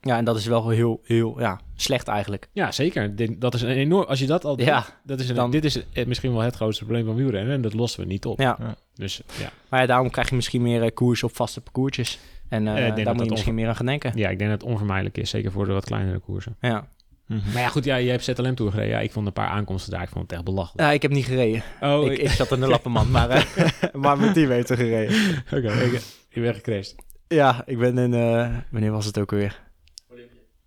Ja, 0.00 0.16
en 0.16 0.24
dat 0.24 0.36
is 0.36 0.46
wel 0.46 0.68
heel, 0.68 1.00
heel 1.04 1.40
ja, 1.40 1.60
slecht 1.74 2.08
eigenlijk. 2.08 2.48
Ja, 2.52 2.72
zeker. 2.72 3.16
Dit- 3.16 3.40
Dat 3.40 3.54
is 3.54 3.62
een 3.62 3.68
enorm... 3.68 4.04
Als 4.06 4.18
je 4.18 4.26
dat 4.26 4.44
al 4.44 4.56
doet, 4.56 4.66
Ja, 4.66 4.84
dat 5.04 5.20
is 5.20 5.28
een, 5.28 5.34
dan- 5.34 5.50
dit 5.50 5.64
is 5.64 5.82
eh, 5.92 6.06
misschien 6.06 6.32
wel 6.32 6.40
het 6.40 6.54
grootste 6.54 6.84
probleem 6.84 7.04
van 7.06 7.14
wielrennen. 7.14 7.54
En 7.54 7.60
dat 7.60 7.74
lossen 7.74 8.00
we 8.00 8.06
niet 8.06 8.26
op. 8.26 8.40
Ja. 8.40 8.76
Dus 8.94 9.22
ja. 9.40 9.50
Maar 9.68 9.80
ja, 9.80 9.86
daarom 9.86 10.10
krijg 10.10 10.28
je 10.28 10.34
misschien 10.34 10.62
meer 10.62 10.82
eh, 10.82 10.90
koers 10.94 11.22
op 11.22 11.36
vaste 11.36 11.60
parcoursjes. 11.60 12.18
En 12.48 12.68
eh, 12.68 13.04
daar 13.04 13.14
moet 13.14 13.24
je 13.24 13.30
misschien 13.30 13.54
meer 13.54 13.68
aan 13.68 13.76
gaan 13.76 13.86
denken. 13.86 14.12
ja, 14.14 14.28
ik 14.28 14.38
denk 14.38 14.50
dat 14.50 14.60
het 14.60 14.70
onvermijdelijk 14.70 15.18
is. 15.18 15.30
Zeker 15.30 15.52
voor 15.52 15.66
de 15.66 15.72
wat 15.72 15.84
kleinere 15.84 16.18
koersen. 16.18 16.56
Ja. 16.60 16.88
Mhm. 17.28 17.52
Maar 17.52 17.62
ja, 17.62 17.68
goed. 17.68 17.84
Ja, 17.84 17.96
je 17.96 18.10
hebt 18.10 18.24
ZLM 18.24 18.54
Tour 18.54 18.70
gereden. 18.72 18.90
Ja, 18.90 19.00
ik 19.00 19.12
vond 19.12 19.26
een 19.26 19.32
paar 19.32 19.48
aankomsten 19.48 19.92
daar. 19.92 20.02
Ik 20.02 20.08
vond 20.08 20.22
het 20.22 20.32
echt 20.32 20.44
belachelijk. 20.44 20.80
Ja, 20.88 20.90
ik 20.94 21.02
heb 21.02 21.10
niet 21.10 21.24
gereden. 21.24 21.62
oh, 21.80 22.04
ik, 22.12 22.18
ik 22.18 22.30
zat 22.30 22.52
in 22.52 22.60
de 22.60 22.66
lappenmand, 22.68 23.10
maar, 23.10 23.30
eh, 23.30 23.44
maar 24.02 24.18
mijn 24.18 24.32
team 24.32 24.50
heeft 24.50 24.70
er 24.70 24.76
gereden. 24.76 25.42
Oké, 25.52 25.72
ik, 25.72 25.92
ik 26.28 26.42
ben 26.42 26.54
gecrashed. 26.54 26.94
Ja, 27.28 27.62
ik 27.66 27.78
ben 27.78 27.98
in... 27.98 28.14
eh, 28.14 28.56
wanneer 28.70 28.92
was 28.92 29.04
het 29.04 29.18
ook 29.18 29.30
weer? 29.30 29.60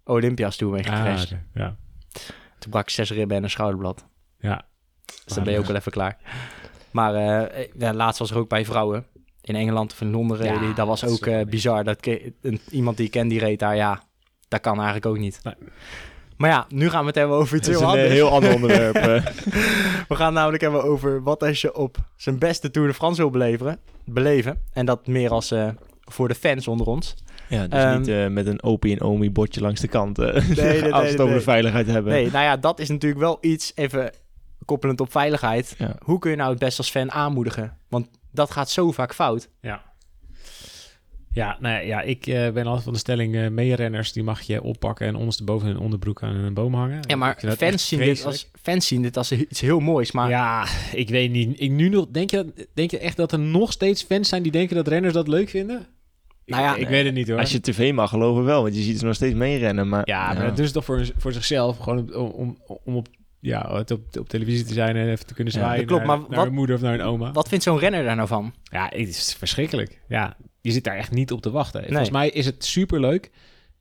Olympia's 0.03 0.55
toen 0.55 0.71
ben 0.71 0.79
ik 0.79 0.85
gecrashed. 0.85 1.31
Ah, 1.31 1.37
ja. 1.53 1.75
Toen 2.59 2.71
brak 2.71 2.83
ik 2.83 2.89
zes 2.89 3.11
ribben 3.11 3.37
en 3.37 3.43
een 3.43 3.49
schouderblad. 3.49 4.05
Ja. 4.39 4.65
Dus 5.05 5.33
dan 5.33 5.43
ben 5.43 5.53
je 5.53 5.59
ook 5.59 5.65
wel 5.65 5.75
even 5.75 5.91
klaar. 5.91 6.17
Maar 6.91 7.15
eh, 7.15 7.67
ja, 7.77 7.93
laatst 7.93 8.19
was 8.19 8.31
er 8.31 8.37
ook 8.37 8.49
bij 8.49 8.65
vrouwen. 8.65 9.05
In 9.41 9.55
Engeland 9.55 9.91
of 9.91 10.01
in 10.01 10.11
Londen 10.11 10.37
Ja, 10.37 10.43
reden 10.43 10.61
die. 10.65 10.73
Dat 10.73 10.87
was 10.87 11.01
dat 11.01 11.09
ook 11.11 11.25
eh, 11.25 11.45
bizar. 11.45 11.83
Dat 11.83 12.07
iemand 12.69 12.97
die 12.97 13.05
ik 13.05 13.11
ken, 13.11 13.27
die 13.27 13.39
reed 13.39 13.59
daar. 13.59 13.75
Ja, 13.75 14.03
dat 14.47 14.61
kan 14.61 14.75
eigenlijk 14.75 15.05
ook 15.05 15.17
niet. 15.17 15.39
Nee. 15.43 15.53
Maar 16.41 16.49
ja, 16.49 16.65
nu 16.69 16.89
gaan 16.89 17.01
we 17.01 17.07
het 17.07 17.15
hebben 17.15 17.37
over 17.37 17.57
iets 17.57 17.67
heel 17.67 17.77
een 17.77 17.83
eh, 17.83 17.89
anders. 17.89 18.09
heel 18.09 18.29
ander 18.29 18.53
onderwerp. 18.53 18.95
eh. 19.05 19.25
We 20.07 20.15
gaan 20.15 20.33
namelijk 20.33 20.61
hebben 20.61 20.83
over 20.83 21.23
wat 21.23 21.43
als 21.43 21.61
je 21.61 21.75
op 21.75 21.97
zijn 22.15 22.37
beste 22.39 22.71
Tour 22.71 22.87
de 22.87 22.93
France 22.93 23.21
wil 23.21 23.29
beleven. 23.29 23.79
beleven. 24.05 24.61
En 24.73 24.85
dat 24.85 25.07
meer 25.07 25.29
als 25.31 25.51
eh, 25.51 25.67
voor 26.01 26.27
de 26.27 26.35
fans 26.35 26.67
onder 26.67 26.87
ons. 26.87 27.15
ja, 27.49 27.67
dus 27.67 27.79
Ehm, 27.83 27.97
niet 27.97 28.07
eh, 28.07 28.27
met 28.27 28.47
een 28.47 28.63
opie 28.63 28.91
en 28.93 29.01
omi 29.01 29.31
bordje 29.31 29.61
langs 29.61 29.81
de 29.81 29.87
kant. 29.87 30.19
eh, 30.19 30.33
nee, 30.57 30.81
nee, 30.81 30.93
als 30.93 31.03
we 31.03 31.09
het 31.09 31.19
over 31.19 31.25
nee. 31.25 31.33
de 31.37 31.41
veiligheid 31.41 31.87
hebben. 31.87 32.13
Nee, 32.13 32.31
nou 32.31 32.43
ja, 32.43 32.57
dat 32.57 32.79
is 32.79 32.89
natuurlijk 32.89 33.21
wel 33.21 33.37
iets, 33.41 33.71
even 33.75 34.11
koppelend 34.65 35.01
op 35.01 35.11
veiligheid. 35.11 35.75
Ja. 35.77 35.95
Hoe 36.03 36.19
kun 36.19 36.31
je 36.31 36.37
nou 36.37 36.49
het 36.49 36.59
best 36.59 36.77
als 36.77 36.89
fan 36.89 37.11
aanmoedigen? 37.11 37.77
Want 37.89 38.07
dat 38.31 38.51
gaat 38.51 38.69
zo 38.69 38.91
vaak 38.91 39.13
fout. 39.13 39.49
Ja. 39.61 39.81
Ja, 41.33 41.57
nou 41.59 41.73
ja, 41.75 41.79
ja, 41.81 42.01
ik 42.01 42.27
eh, 42.27 42.49
ben 42.51 42.65
altijd 42.65 42.83
van 42.83 42.93
de 42.93 42.99
stelling... 42.99 43.35
eh 43.35 43.47
meerenners, 43.49 44.11
die 44.13 44.23
mag 44.23 44.41
je 44.41 44.63
oppakken... 44.63 45.07
en 45.07 45.15
ondersteboven 45.15 45.67
hun 45.67 45.77
onderbroek 45.77 46.23
aan 46.23 46.35
een 46.35 46.53
boom 46.53 46.73
hangen. 46.73 46.99
Ja, 47.07 47.15
maar 47.15 47.37
fans 47.57 47.87
zien, 47.87 47.99
dit 47.99 48.25
als, 48.25 48.51
fans 48.61 48.87
zien 48.87 49.01
dit 49.01 49.17
als 49.17 49.31
iets 49.31 49.61
heel 49.61 49.79
moois. 49.79 50.11
Maar 50.11 50.29
Ja, 50.29 50.65
ik 50.93 51.09
weet 51.09 51.31
niet. 51.31 51.59
Ik 51.61 51.71
nu 51.71 51.89
nog, 51.89 52.07
denk, 52.11 52.29
je, 52.31 52.67
denk 52.73 52.91
je 52.91 52.97
echt 52.99 53.17
dat 53.17 53.31
er 53.31 53.39
nog 53.39 53.71
steeds 53.71 54.03
fans 54.03 54.29
zijn... 54.29 54.43
die 54.43 54.51
denken 54.51 54.75
dat 54.75 54.87
renners 54.87 55.13
dat 55.13 55.27
leuk 55.27 55.49
vinden? 55.49 55.87
Nou 56.45 56.63
ja, 56.63 56.75
ik, 56.75 56.81
ik 56.81 56.87
weet 56.87 57.05
het 57.05 57.13
niet 57.13 57.27
hoor. 57.29 57.39
Als 57.39 57.51
je 57.51 57.61
tv 57.61 57.93
mag 57.93 58.09
geloven 58.09 58.43
wel, 58.43 58.61
want 58.61 58.75
je 58.75 58.81
ziet 58.81 58.99
ze 58.99 59.05
nog 59.05 59.15
steeds 59.15 59.33
meerennen. 59.35 59.89
Maar, 59.89 60.01
Ja, 60.07 60.33
maar 60.33 60.45
dat 60.45 60.57
doen 60.57 60.67
ze 60.67 60.73
toch 60.73 60.85
voor, 60.85 61.09
voor 61.17 61.33
zichzelf. 61.33 61.77
Gewoon 61.77 62.13
om, 62.15 62.29
om, 62.31 62.57
om 62.83 62.95
op, 62.95 63.07
ja, 63.39 63.75
het 63.75 63.91
op, 63.91 64.17
op 64.19 64.29
televisie 64.29 64.65
te 64.65 64.73
zijn 64.73 64.95
en 64.95 65.09
even 65.09 65.25
te 65.25 65.33
kunnen 65.33 65.53
Ja, 65.53 65.59
zwaaien 65.59 65.77
dat 65.79 65.87
klopt, 65.87 66.05
naar, 66.05 66.17
maar 66.19 66.29
naar 66.29 66.37
wat- 66.39 66.47
een 66.47 66.53
moeder 66.53 66.75
of 66.75 66.81
naar 66.81 66.93
een 66.93 67.01
oma. 67.01 67.31
wat 67.31 67.47
vindt 67.47 67.63
zo'n 67.63 67.79
renner 67.79 68.03
daar 68.03 68.15
nou 68.15 68.27
van? 68.27 68.53
Ja, 68.63 68.83
het 68.95 69.07
is 69.07 69.33
verschrikkelijk. 69.37 69.99
Ja, 70.07 70.37
je 70.61 70.71
zit 70.71 70.83
daar 70.83 70.97
echt 70.97 71.11
niet 71.11 71.31
op 71.31 71.41
te 71.41 71.51
wachten. 71.51 71.79
Nee. 71.79 71.89
Volgens 71.89 72.09
mij 72.09 72.29
is 72.29 72.45
het 72.45 72.65
superleuk. 72.65 73.25
Ik 73.25 73.31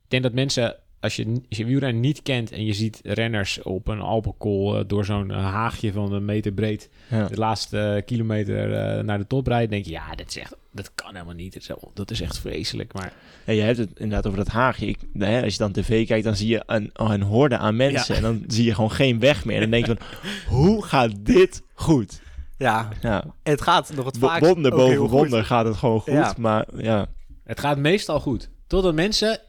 denk 0.07 0.23
dat 0.23 0.33
mensen, 0.33 0.75
als 0.99 1.15
je, 1.15 1.25
als 1.49 1.57
je 1.57 1.65
wielrennen 1.65 2.01
niet 2.01 2.21
kent 2.21 2.51
en 2.51 2.65
je 2.65 2.73
ziet 2.73 2.99
renners 3.03 3.61
op 3.61 3.87
een 3.87 3.99
Alpenkool 3.99 4.77
eh, 4.77 4.83
door 4.87 5.05
zo'n 5.05 5.31
eh, 5.31 5.37
haagje 5.37 5.91
van 5.91 6.13
een 6.13 6.25
meter 6.25 6.51
breed 6.51 6.89
ja. 7.09 7.27
de 7.27 7.37
laatste 7.37 7.79
eh, 7.79 8.05
kilometer 8.05 8.67
naar 9.03 9.17
de 9.17 9.27
top 9.27 9.47
rijden, 9.47 9.69
denk 9.69 9.85
je, 9.85 9.91
ja, 9.91 10.15
dat 10.15 10.27
is 10.27 10.37
echt, 10.37 10.55
dat 10.71 10.91
kan 10.95 11.13
helemaal 11.13 11.33
niet. 11.35 11.53
Dat 11.53 11.61
is, 11.61 11.67
wel- 11.67 11.91
dat 11.93 12.11
is 12.11 12.21
echt 12.21 12.39
vreselijk. 12.39 12.93
Maar 12.93 13.13
Ja, 13.45 13.53
je 13.53 13.61
hebt 13.61 13.77
het 13.77 13.89
inderdaad 13.95 14.25
over 14.25 14.37
dat 14.37 14.47
haagje. 14.47 14.85
Ik, 14.87 14.97
hè, 15.17 15.43
als 15.43 15.53
je 15.53 15.59
dan 15.59 15.71
tv 15.71 16.07
kijkt, 16.07 16.23
dan 16.23 16.35
zie 16.35 16.47
je 16.47 16.63
een, 16.65 16.89
een 16.93 17.21
horde 17.21 17.57
aan 17.57 17.75
mensen. 17.75 18.15
En 18.15 18.21
dan 18.21 18.43
zie 18.47 18.65
je 18.65 18.73
gewoon 18.75 18.91
geen 18.91 19.19
weg 19.19 19.45
meer. 19.45 19.55
En 19.55 19.61
dan 19.61 19.71
denk 19.71 19.85
je 19.85 19.95
van, 19.97 20.05
hoe 20.57 20.85
gaat 20.85 21.11
dit 21.19 21.61
goed? 21.73 22.21
Ja, 22.61 22.89
Ja, 23.01 23.23
het 23.43 23.61
gaat 23.61 23.93
nog 23.95 24.05
het 24.05 24.17
vaakst 24.17 24.47
wonder 24.53 24.73
ook 24.73 24.79
heel 24.89 24.97
boven 25.01 25.17
wonder 25.17 25.45
gaat 25.45 25.65
het 25.65 25.75
gewoon 25.75 25.99
goed. 26.01 26.13
Ja. 26.13 26.33
Maar 26.37 26.65
ja, 26.77 27.07
het 27.43 27.59
gaat 27.59 27.77
meestal 27.77 28.19
goed. 28.19 28.49
Totdat 28.67 28.93
mensen 28.93 29.39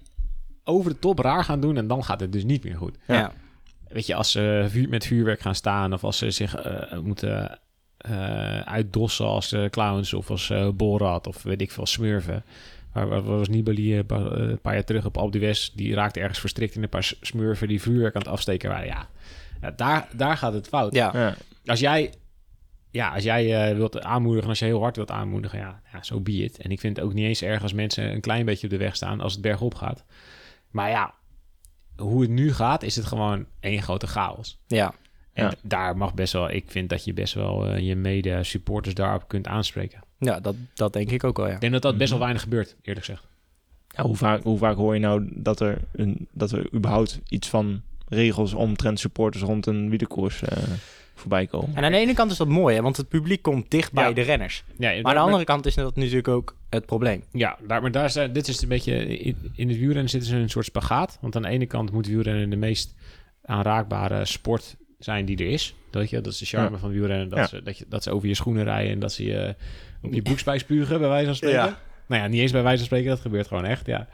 over 0.65 0.91
de 0.91 0.99
top 0.99 1.19
raar 1.19 1.45
gaan 1.45 1.61
doen 1.61 1.77
en 1.77 1.87
dan 1.87 2.05
gaat 2.05 2.21
het 2.21 2.33
dus 2.33 2.45
niet 2.45 2.65
meer 2.65 2.77
goed. 2.77 2.97
Ja. 3.07 3.33
weet 3.89 4.07
je, 4.07 4.15
als 4.15 4.31
ze 4.31 4.67
vuur, 4.69 4.89
met 4.89 5.07
vuurwerk 5.07 5.41
gaan 5.41 5.55
staan 5.55 5.93
of 5.93 6.05
als 6.05 6.19
ze 6.19 6.31
zich 6.31 6.55
eh, 6.55 6.99
moeten 6.99 7.59
eh, 7.97 8.61
uitdossen 8.61 9.27
als 9.27 9.53
eh, 9.53 9.65
clowns 9.65 10.15
of 10.15 10.31
als 10.31 10.51
eh 10.51 10.69
Borat 10.75 11.27
of 11.27 11.43
weet 11.43 11.61
ik 11.61 11.71
veel, 11.71 11.87
smurfen. 11.87 12.45
Maar 12.93 13.09
waar 13.09 13.23
was 13.23 13.49
Nibali 13.49 13.99
een 13.99 14.07
paar, 14.07 14.33
eh, 14.33 14.49
een 14.49 14.61
paar 14.61 14.75
jaar 14.75 14.85
terug 14.85 15.05
op 15.05 15.17
Alpe 15.19 15.39
d'Huez, 15.39 15.71
die 15.75 15.95
raakte 15.95 16.21
ergens 16.21 16.39
verstrikt 16.41 16.75
in 16.75 16.83
een 16.83 16.89
paar 16.89 17.05
s- 17.05 17.17
smurfen 17.21 17.69
die 17.69 17.83
vuurwerk 17.83 18.15
aan 18.15 18.23
het 18.23 18.31
afsteken 18.31 18.69
waren. 18.71 18.87
Ja, 18.87 19.09
ja 19.61 19.71
daar, 19.71 20.09
daar 20.17 20.37
gaat 20.37 20.53
het 20.53 20.69
fout. 20.69 20.95
Ja, 20.95 21.11
Ja. 21.15 21.35
Als 21.67 21.81
jij, 21.81 22.13
ja, 22.93 23.09
als 23.15 23.23
jij 23.25 23.69
eh, 23.71 23.77
wilt 23.77 24.01
aanmoedigen, 24.03 24.49
als 24.49 24.59
je 24.59 24.65
heel 24.65 24.81
hard 24.81 24.97
wilt 24.97 25.11
aanmoedigen, 25.11 25.59
ja, 25.59 25.81
ja 25.93 26.03
zo 26.03 26.21
be 26.21 26.33
it. 26.33 26.59
En 26.59 26.71
ik 26.71 26.81
vind 26.81 26.97
het 26.97 27.05
ook 27.05 27.13
niet 27.15 27.25
eens 27.27 27.43
erg 27.43 27.63
als 27.63 27.73
mensen 27.73 28.13
een 28.13 28.21
klein 28.21 28.45
beetje 28.45 28.65
op 28.67 28.73
de 28.73 28.79
weg 28.79 28.97
staan 28.97 29.21
als 29.21 29.33
het 29.33 29.43
bergop 29.43 29.75
gaat. 29.75 30.05
Maar 30.71 30.91
ja, 30.91 31.15
hoe 31.97 32.21
het 32.21 32.31
nu 32.31 32.53
gaat, 32.53 32.83
is 32.83 32.97
het 32.97 33.05
gewoon 33.05 33.47
één 33.61 33.83
grote 33.83 34.07
chaos. 34.07 34.59
ja. 34.67 34.95
En 35.33 35.45
Ja. 35.45 35.53
daar 35.63 35.97
mag 35.97 36.15
best 36.15 36.33
wel, 36.33 36.51
ik 36.51 36.65
vind 36.67 36.89
dat 36.89 37.05
je 37.05 37.13
best 37.13 37.35
wel 37.35 37.67
eh, 37.67 37.79
je 37.79 37.97
mede-supporters 37.97 38.95
daarop 38.95 39.29
kunt 39.29 39.47
aanspreken. 39.47 40.01
ja 40.19 40.41
dat, 40.41 40.55
dat 40.75 40.93
denk 40.93 41.11
ik 41.11 41.25
ook 41.25 41.37
wel, 41.37 41.47
ja. 41.49 41.55
Ik 41.55 41.61
denk 41.61 41.73
dat 41.73 41.83
dat 41.83 41.93
best 41.97 42.09
wel 42.11 42.19
Mhm. 42.19 42.23
weinig 42.27 42.43
gebeurt, 42.43 42.77
eerlijk 42.83 43.07
gezegd. 43.07 43.27
Ja, 43.89 44.03
hoe, 44.03 44.17
vaak, 44.17 44.43
hoe 44.43 44.59
vaak 44.59 44.77
hoor 44.77 44.95
je 44.95 45.01
nou 45.01 45.29
dat 45.35 45.61
er, 45.61 45.79
een, 45.93 46.29
dat 46.33 46.53
er 46.53 46.75
überhaupt 46.75 47.21
iets 47.29 47.49
van 47.49 47.83
regels 48.09 48.55
omtrent 48.55 49.01
supporters 49.01 49.43
rond 49.45 49.67
een 49.67 49.89
wielerkoers 49.91 50.43
eh 50.43 50.63
voorbij 51.23 51.47
komen? 51.47 51.77
En 51.77 51.85
aan 51.85 51.93
de 51.93 51.99
ene 51.99 52.15
kant 52.15 52.31
is 52.31 52.37
dat 52.37 52.49
mooi, 52.49 52.77
hè, 52.77 52.83
want 52.83 52.97
het 52.97 53.09
publiek 53.09 53.43
komt 53.43 53.71
dicht 53.71 53.93
bij 53.93 54.09
Ja. 54.09 54.13
de 54.13 54.21
renners. 54.23 54.65
Ja, 54.79 54.89
Maar 54.91 55.05
aan 55.05 55.15
de 55.15 55.21
andere 55.21 55.45
kant 55.45 55.67
is 55.67 55.75
dat 55.75 55.97
natuurlijk 55.97 56.29
ook 56.29 56.57
het 56.71 56.87
probleem. 56.87 57.25
Ja, 57.33 57.59
daar, 57.67 57.83
maar 57.83 57.91
daar 57.91 58.05
is, 58.05 58.13
dit 58.33 58.49
is 58.49 58.63
een 58.63 58.69
beetje... 58.69 59.07
In, 59.19 59.37
in 59.55 59.69
het 59.69 59.79
wielrennen 59.79 60.09
zitten 60.11 60.29
ze 60.31 60.37
een 60.37 60.51
soort 60.51 60.65
spagaat. 60.65 61.19
Want 61.21 61.37
aan 61.37 61.43
de 61.43 61.49
ene 61.49 61.67
kant 61.67 61.93
moet 61.93 62.07
wielrennen 62.07 62.51
de 62.51 62.57
meest 62.57 62.95
aanraakbare 63.45 64.25
sport 64.25 64.77
zijn 64.99 65.25
die 65.25 65.37
er 65.37 65.47
is. 65.51 65.75
Dat, 65.91 66.11
je, 66.11 66.21
dat 66.21 66.33
is 66.33 66.39
de 66.39 66.45
charme 66.47 66.71
Ja. 66.71 66.79
van 66.79 66.91
wielrennen. 66.91 67.29
Dat, 67.29 67.49
ze, 67.49 67.63
dat, 67.63 67.79
je, 67.79 67.85
dat 67.89 68.03
ze 68.03 68.11
over 68.11 68.29
je 68.29 68.35
schoenen 68.35 68.65
rijden 68.65 68.93
en 68.93 68.99
dat 68.99 69.13
ze 69.13 69.25
je 69.25 69.55
op 70.03 70.13
je 70.13 70.23
broekspijp 70.23 70.61
spugen, 70.61 70.99
bij 70.99 71.09
wijze 71.09 71.27
van 71.27 71.35
spreken. 71.35 71.77
Nou 72.07 72.23
ja, 72.23 72.29
niet 72.29 72.41
eens 72.41 72.53
bij 72.53 72.63
wijze 72.63 72.77
van 72.79 72.87
spreken, 72.87 73.09
dat 73.11 73.21
gebeurt 73.21 73.47
gewoon 73.47 73.65
echt, 73.65 73.87
ja. 73.87 74.09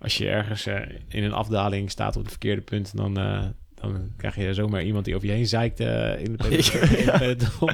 Als 0.00 0.18
je 0.18 0.28
ergens 0.28 0.66
eh, 0.66 0.80
in 1.08 1.24
een 1.24 1.32
afdaling 1.32 1.90
staat 1.90 2.16
op 2.16 2.20
het 2.22 2.30
verkeerde 2.30 2.60
punt, 2.62 2.96
dan, 2.96 3.18
eh, 3.18 3.44
dan 3.80 4.12
krijg 4.16 4.36
je 4.36 4.54
zomaar 4.54 4.82
iemand 4.82 5.04
die 5.04 5.14
over 5.14 5.26
je 5.28 5.34
heen 5.34 5.46
zeikt 5.46 5.80
eh, 5.80 6.20
in 6.20 6.36
de 6.36 6.38
peloton. 7.18 7.70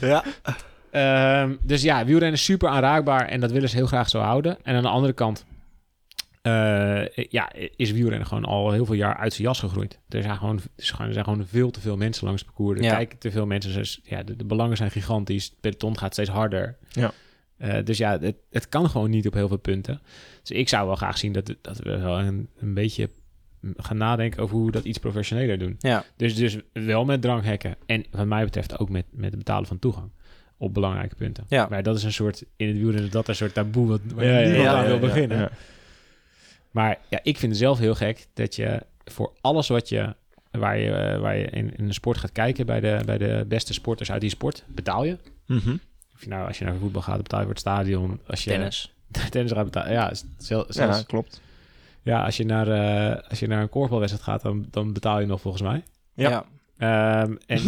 Ja. 0.00 0.24
Ehm, 0.90 1.54
dus 1.62 1.82
ja, 1.82 2.04
wielrennen 2.04 2.38
is 2.38 2.44
super 2.44 2.68
aanraakbaar 2.68 3.28
en 3.28 3.40
dat 3.40 3.50
willen 3.52 3.68
ze 3.68 3.76
heel 3.76 3.86
graag 3.86 4.08
zo 4.08 4.18
houden. 4.20 4.58
En 4.62 4.74
aan 4.76 4.82
de 4.82 4.88
andere 4.88 5.12
kant 5.12 5.44
eh, 6.42 7.06
ja, 7.28 7.52
is 7.76 7.90
wielrennen 7.90 8.26
gewoon 8.26 8.44
al 8.44 8.70
heel 8.72 8.86
veel 8.86 8.94
jaar 8.94 9.16
uit 9.16 9.32
zijn 9.32 9.46
jas 9.46 9.58
gegroeid. 9.60 9.98
Er 10.08 10.22
zijn 10.22 10.36
gewoon, 10.36 10.60
er 10.76 11.12
zijn 11.12 11.24
gewoon 11.24 11.46
veel 11.46 11.70
te 11.70 11.80
veel 11.80 11.96
mensen 11.96 12.24
langs 12.26 12.42
het 12.42 12.50
parcours. 12.50 12.78
Er 12.78 12.84
Ja. 12.84 12.94
kijken 12.94 13.18
te 13.18 13.30
veel 13.30 13.46
mensen. 13.46 13.72
Dus, 13.74 14.00
ja, 14.04 14.22
de, 14.22 14.36
de 14.36 14.44
belangen 14.44 14.76
zijn 14.76 14.90
gigantisch. 14.90 15.44
Het 15.44 15.60
peloton 15.60 15.98
gaat 15.98 16.12
steeds 16.12 16.28
harder. 16.30 16.76
Ja. 16.90 17.12
Eh, 17.56 17.84
dus 17.84 17.98
ja, 17.98 18.18
het, 18.18 18.36
het 18.50 18.68
kan 18.68 18.90
gewoon 18.90 19.10
niet 19.10 19.26
op 19.26 19.34
heel 19.34 19.48
veel 19.48 19.56
punten. 19.56 20.00
Dus 20.42 20.50
ik 20.56 20.68
zou 20.68 20.86
wel 20.86 20.96
graag 20.96 21.18
zien 21.18 21.32
dat, 21.32 21.54
dat 21.60 21.78
we 21.78 21.98
wel 21.98 22.18
een, 22.18 22.48
een 22.60 22.74
beetje 22.74 23.10
gaan 23.76 23.96
nadenken 23.96 24.42
over 24.42 24.56
hoe 24.56 24.66
we 24.66 24.72
dat 24.72 24.84
iets 24.84 24.98
professioneler 24.98 25.58
doen. 25.58 25.76
Ja. 25.78 26.04
Dus, 26.16 26.34
dus 26.34 26.58
wel 26.72 27.04
met 27.04 27.22
dranghekken. 27.22 27.76
En 27.86 28.04
wat 28.10 28.26
mij 28.26 28.44
betreft 28.44 28.78
ook 28.78 28.88
met, 28.88 29.04
met 29.10 29.28
het 29.30 29.38
betalen 29.38 29.66
van 29.66 29.78
toegang. 29.78 30.10
Op 30.56 30.74
belangrijke 30.74 31.14
punten. 31.14 31.44
Ja. 31.48 31.66
Maar 31.70 31.82
dat 31.82 31.96
is 31.96 32.02
een 32.04 32.12
soort, 32.12 32.44
in 32.56 32.68
het 32.68 32.76
wielrennen 32.76 33.10
dat 33.10 33.28
een 33.28 33.34
soort 33.34 33.54
taboe 33.54 33.86
wat, 33.88 34.00
waar 34.14 34.24
Ja, 34.24 34.38
ja, 34.38 34.44
niemand 34.46 34.62
ja, 34.64 34.72
aan 34.74 34.80
ja, 34.82 34.84
wil 34.86 34.94
ja, 34.94 35.00
beginnen. 35.00 35.38
ja. 35.38 35.50
Maar 36.70 36.98
ja, 37.08 37.18
ik 37.22 37.38
vind 37.38 37.52
het 37.52 37.60
zelf 37.60 37.78
heel 37.78 37.94
gek 37.94 38.26
dat 38.34 38.56
je 38.56 38.82
voor 39.04 39.32
alles 39.40 39.68
wat 39.68 39.88
je, 39.88 40.14
waar 40.50 40.78
je, 40.78 41.18
waar 41.20 41.36
je 41.36 41.44
in, 41.44 41.76
in 41.76 41.84
een 41.84 41.94
sport 41.94 42.16
gaat 42.18 42.32
kijken, 42.32 42.66
bij 42.66 42.80
de, 42.80 43.00
bij 43.06 43.18
de 43.18 43.44
beste 43.48 43.72
sporters 43.72 44.10
uit 44.10 44.20
die 44.20 44.30
sport, 44.30 44.64
betaal 44.66 45.04
je. 45.04 45.16
Mhm. 45.46 45.76
Of 46.14 46.22
je 46.22 46.28
nou, 46.28 46.46
als 46.46 46.58
je 46.58 46.64
naar 46.64 46.76
voetbal 46.76 47.02
gaat, 47.02 47.16
betaal 47.16 47.38
je 47.38 47.44
voor 47.44 47.54
het 47.54 47.62
stadion. 47.62 48.20
Als 48.26 48.44
je 48.44 48.50
Tennis. 48.50 48.94
tennis 49.30 49.52
gaat 49.52 49.64
betalen, 49.64 49.92
ja, 49.92 50.14
zel- 50.38 50.64
zelfs, 50.68 50.98
Ja, 50.98 51.04
ja, 52.02 52.24
als, 52.24 52.36
je 52.36 52.44
naar, 52.44 52.68
eh, 52.68 53.22
als 53.30 53.38
je 53.38 53.46
naar 53.46 53.62
een 53.62 53.68
korfbalwedstrijd 53.68 54.24
gaat, 54.28 54.42
dan, 54.42 54.66
dan 54.70 54.92
betaal 54.92 55.20
je 55.20 55.26
nog 55.26 55.40
volgens 55.40 55.62
mij. 55.62 55.82
Ja. 56.14 56.44
Ehm, 56.78 57.34
en 57.46 57.58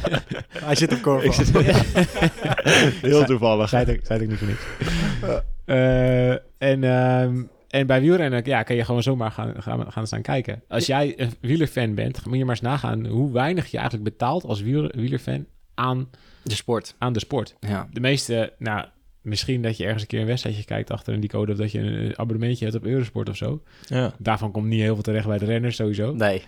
Hij 0.64 0.74
zit 0.74 0.90
op 0.92 0.96
Ik 0.96 1.02
korfbal. 1.02 1.32
zit- 1.32 1.56
Heel 3.10 3.24
toevallig. 3.24 3.68
zei 3.68 3.84
zei 3.84 3.98
het 4.08 4.22
ook 4.22 4.28
niet 4.28 4.38
voor 4.38 4.48
niks. 4.48 4.62
Eh, 5.64 6.30
en, 6.58 6.84
ehm, 6.84 7.42
en 7.68 7.86
bij 7.86 8.00
wielrennen 8.00 8.42
ja, 8.44 8.62
kan 8.62 8.76
je 8.76 8.84
gewoon 8.84 9.02
zomaar 9.02 9.30
gaan, 9.30 9.62
gaan, 9.62 9.92
gaan 9.92 10.06
staan 10.06 10.22
kijken. 10.22 10.62
Als 10.68 10.86
jij 10.86 11.14
een 11.20 11.32
wielerfan 11.40 11.94
bent, 11.94 12.26
moet 12.26 12.36
je 12.36 12.44
maar 12.44 12.54
eens 12.54 12.60
nagaan 12.64 13.06
hoe 13.06 13.32
weinig 13.32 13.66
je 13.66 13.76
eigenlijk 13.78 14.10
betaalt 14.10 14.44
als 14.44 14.60
wieler, 14.60 14.92
wielerfan 14.96 15.46
aan, 15.74 16.08
De 16.42 16.54
sport. 16.54 16.94
aan 16.98 17.12
de 17.12 17.18
sport. 17.18 17.54
Ja. 17.60 17.88
De 17.92 18.00
meeste, 18.00 18.52
nou, 18.58 18.84
misschien 19.22 19.62
dat 19.62 19.76
je 19.76 19.84
ergens 19.84 20.02
een 20.02 20.08
keer 20.08 20.20
een 20.20 20.26
wedstrijdje 20.26 20.64
kijkt 20.64 20.90
achter 20.90 21.14
een 21.14 21.20
decode 21.20 21.52
of 21.52 21.58
dat 21.58 21.72
je 21.72 21.78
een 21.80 22.18
abonnementje 22.18 22.64
hebt 22.64 22.76
op 22.76 22.84
Eurosport 22.84 23.28
of 23.28 23.36
zo. 23.36 23.62
Ja. 23.86 24.14
Daarvan 24.18 24.52
komt 24.52 24.66
niet 24.66 24.80
heel 24.80 24.94
veel 24.94 25.02
terecht 25.02 25.26
bij 25.26 25.38
de 25.38 25.44
renners 25.44 25.76
sowieso. 25.76 26.14
Nee. 26.14 26.42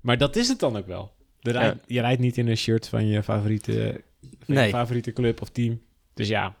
Maar 0.00 0.18
dat 0.18 0.36
is 0.36 0.48
het 0.48 0.58
dan 0.58 0.76
ook 0.76 0.86
wel. 0.86 1.12
De 1.40 1.52
Ja. 1.52 1.76
Je 1.86 2.00
rijdt 2.00 2.20
niet 2.20 2.38
in 2.38 2.48
een 2.48 2.56
shirt 2.56 2.88
van 2.88 3.06
je 3.06 3.22
favoriete, 3.22 4.00
van 4.44 4.62
je 4.62 4.68
favoriete 4.68 5.12
club 5.12 5.42
of 5.42 5.50
team. 5.50 5.80
Dus 6.14 6.28
ja, 6.28 6.56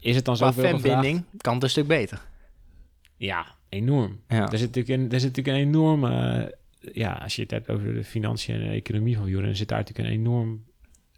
is 0.00 0.16
het 0.16 0.24
dan 0.24 0.36
zoveel 0.36 0.62
gevraagd? 0.62 0.82
fanbinding 0.82 1.24
kan 1.36 1.54
het 1.54 1.62
een 1.62 1.70
stuk 1.70 1.86
beter. 1.86 2.26
Ja, 3.16 3.46
enorm. 3.68 4.20
Ja. 4.28 4.52
Er 4.52 4.58
zit 4.58 4.74
natuurlijk 4.74 5.00
een, 5.00 5.12
er 5.12 5.20
zit 5.20 5.36
natuurlijk 5.36 5.56
een 5.56 5.68
enorme... 5.68 6.54
ja, 6.92 7.12
als 7.12 7.36
je 7.36 7.42
het 7.42 7.50
hebt 7.50 7.70
over 7.70 7.94
de 7.94 8.04
financiën 8.04 8.54
en 8.54 8.60
de 8.60 8.74
economie 8.74 9.16
van 9.16 9.24
wielrennen... 9.24 9.56
zit 9.56 9.68
daar 9.68 9.78
natuurlijk 9.78 10.08
een 10.08 10.14
enorm 10.14 10.64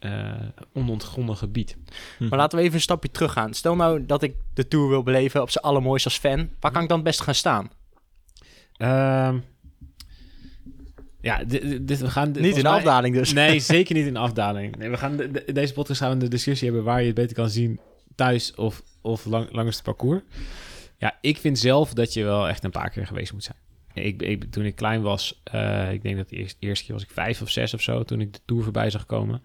eh 0.00 0.32
onontgonnen 0.74 1.36
gebied. 1.36 1.76
Maar 2.18 2.38
laten 2.38 2.58
we 2.58 2.64
even 2.64 2.74
een 2.76 2.80
stapje 2.80 3.10
terug 3.10 3.32
gaan. 3.32 3.54
Stel 3.54 3.76
nou 3.76 4.06
dat 4.06 4.22
ik 4.22 4.34
de 4.54 4.68
Tour 4.68 4.88
wil 4.88 5.02
beleven 5.02 5.42
op 5.42 5.50
zijn 5.50 5.64
allermooiste 5.64 6.08
als 6.08 6.18
fan. 6.18 6.50
Waar 6.60 6.72
kan 6.72 6.82
ik 6.82 6.88
dan 6.88 6.96
het 6.98 7.06
best 7.06 7.20
gaan 7.20 7.34
staan? 7.34 7.70
Ehm, 8.76 9.38
ja, 11.20 11.44
dit, 11.44 11.88
dit- 11.88 12.00
we 12.00 12.10
gaan... 12.10 12.28
Niet 12.30 12.36
in 12.44 12.54
de 12.54 12.62
mij- 12.62 12.72
afdaling 12.72 13.14
dus. 13.14 13.32
Nee, 13.32 13.60
zeker 13.76 13.94
niet 13.94 14.06
in 14.06 14.12
de 14.12 14.18
afdaling. 14.18 14.76
Nee, 14.76 14.88
we 14.90 14.96
gaan 14.96 15.16
de- 15.16 15.30
de- 15.30 15.52
deze 15.52 15.72
podcast 15.72 16.00
gaan 16.00 16.18
we 16.18 16.24
een 16.24 16.30
discussie 16.30 16.66
hebben 16.68 16.84
waar 16.84 17.00
je 17.00 17.06
het 17.06 17.14
beter 17.14 17.36
kan 17.36 17.50
zien 17.50 17.80
thuis 18.14 18.54
of, 18.54 18.82
of 19.00 19.24
lang, 19.24 19.52
langs 19.52 19.74
het 19.74 19.84
parcours. 19.84 20.20
Ja, 20.98 21.18
ik 21.20 21.38
vind 21.38 21.58
zelf 21.58 21.92
dat 21.94 22.12
je 22.12 22.24
wel 22.24 22.48
echt 22.48 22.64
een 22.64 22.70
paar 22.70 22.90
keer 22.90 23.06
geweest 23.06 23.32
moet 23.32 23.44
zijn. 23.44 23.56
Ik, 24.06 24.22
ik, 24.22 24.44
toen 24.50 24.64
ik 24.64 24.74
klein 24.76 25.02
was, 25.02 25.40
eh, 25.44 25.92
ik 25.92 26.02
denk 26.02 26.16
dat 26.16 26.28
de 26.28 26.36
eerste, 26.36 26.56
eerste 26.60 26.84
keer 26.84 26.94
was 26.94 27.02
ik 27.02 27.10
vijf 27.10 27.42
of 27.42 27.50
zes 27.50 27.74
of 27.74 27.82
zo, 27.82 28.02
toen 28.02 28.20
ik 28.20 28.32
de 28.32 28.38
Tour 28.44 28.62
voorbij 28.62 28.90
zag 28.90 29.06
komen. 29.06 29.42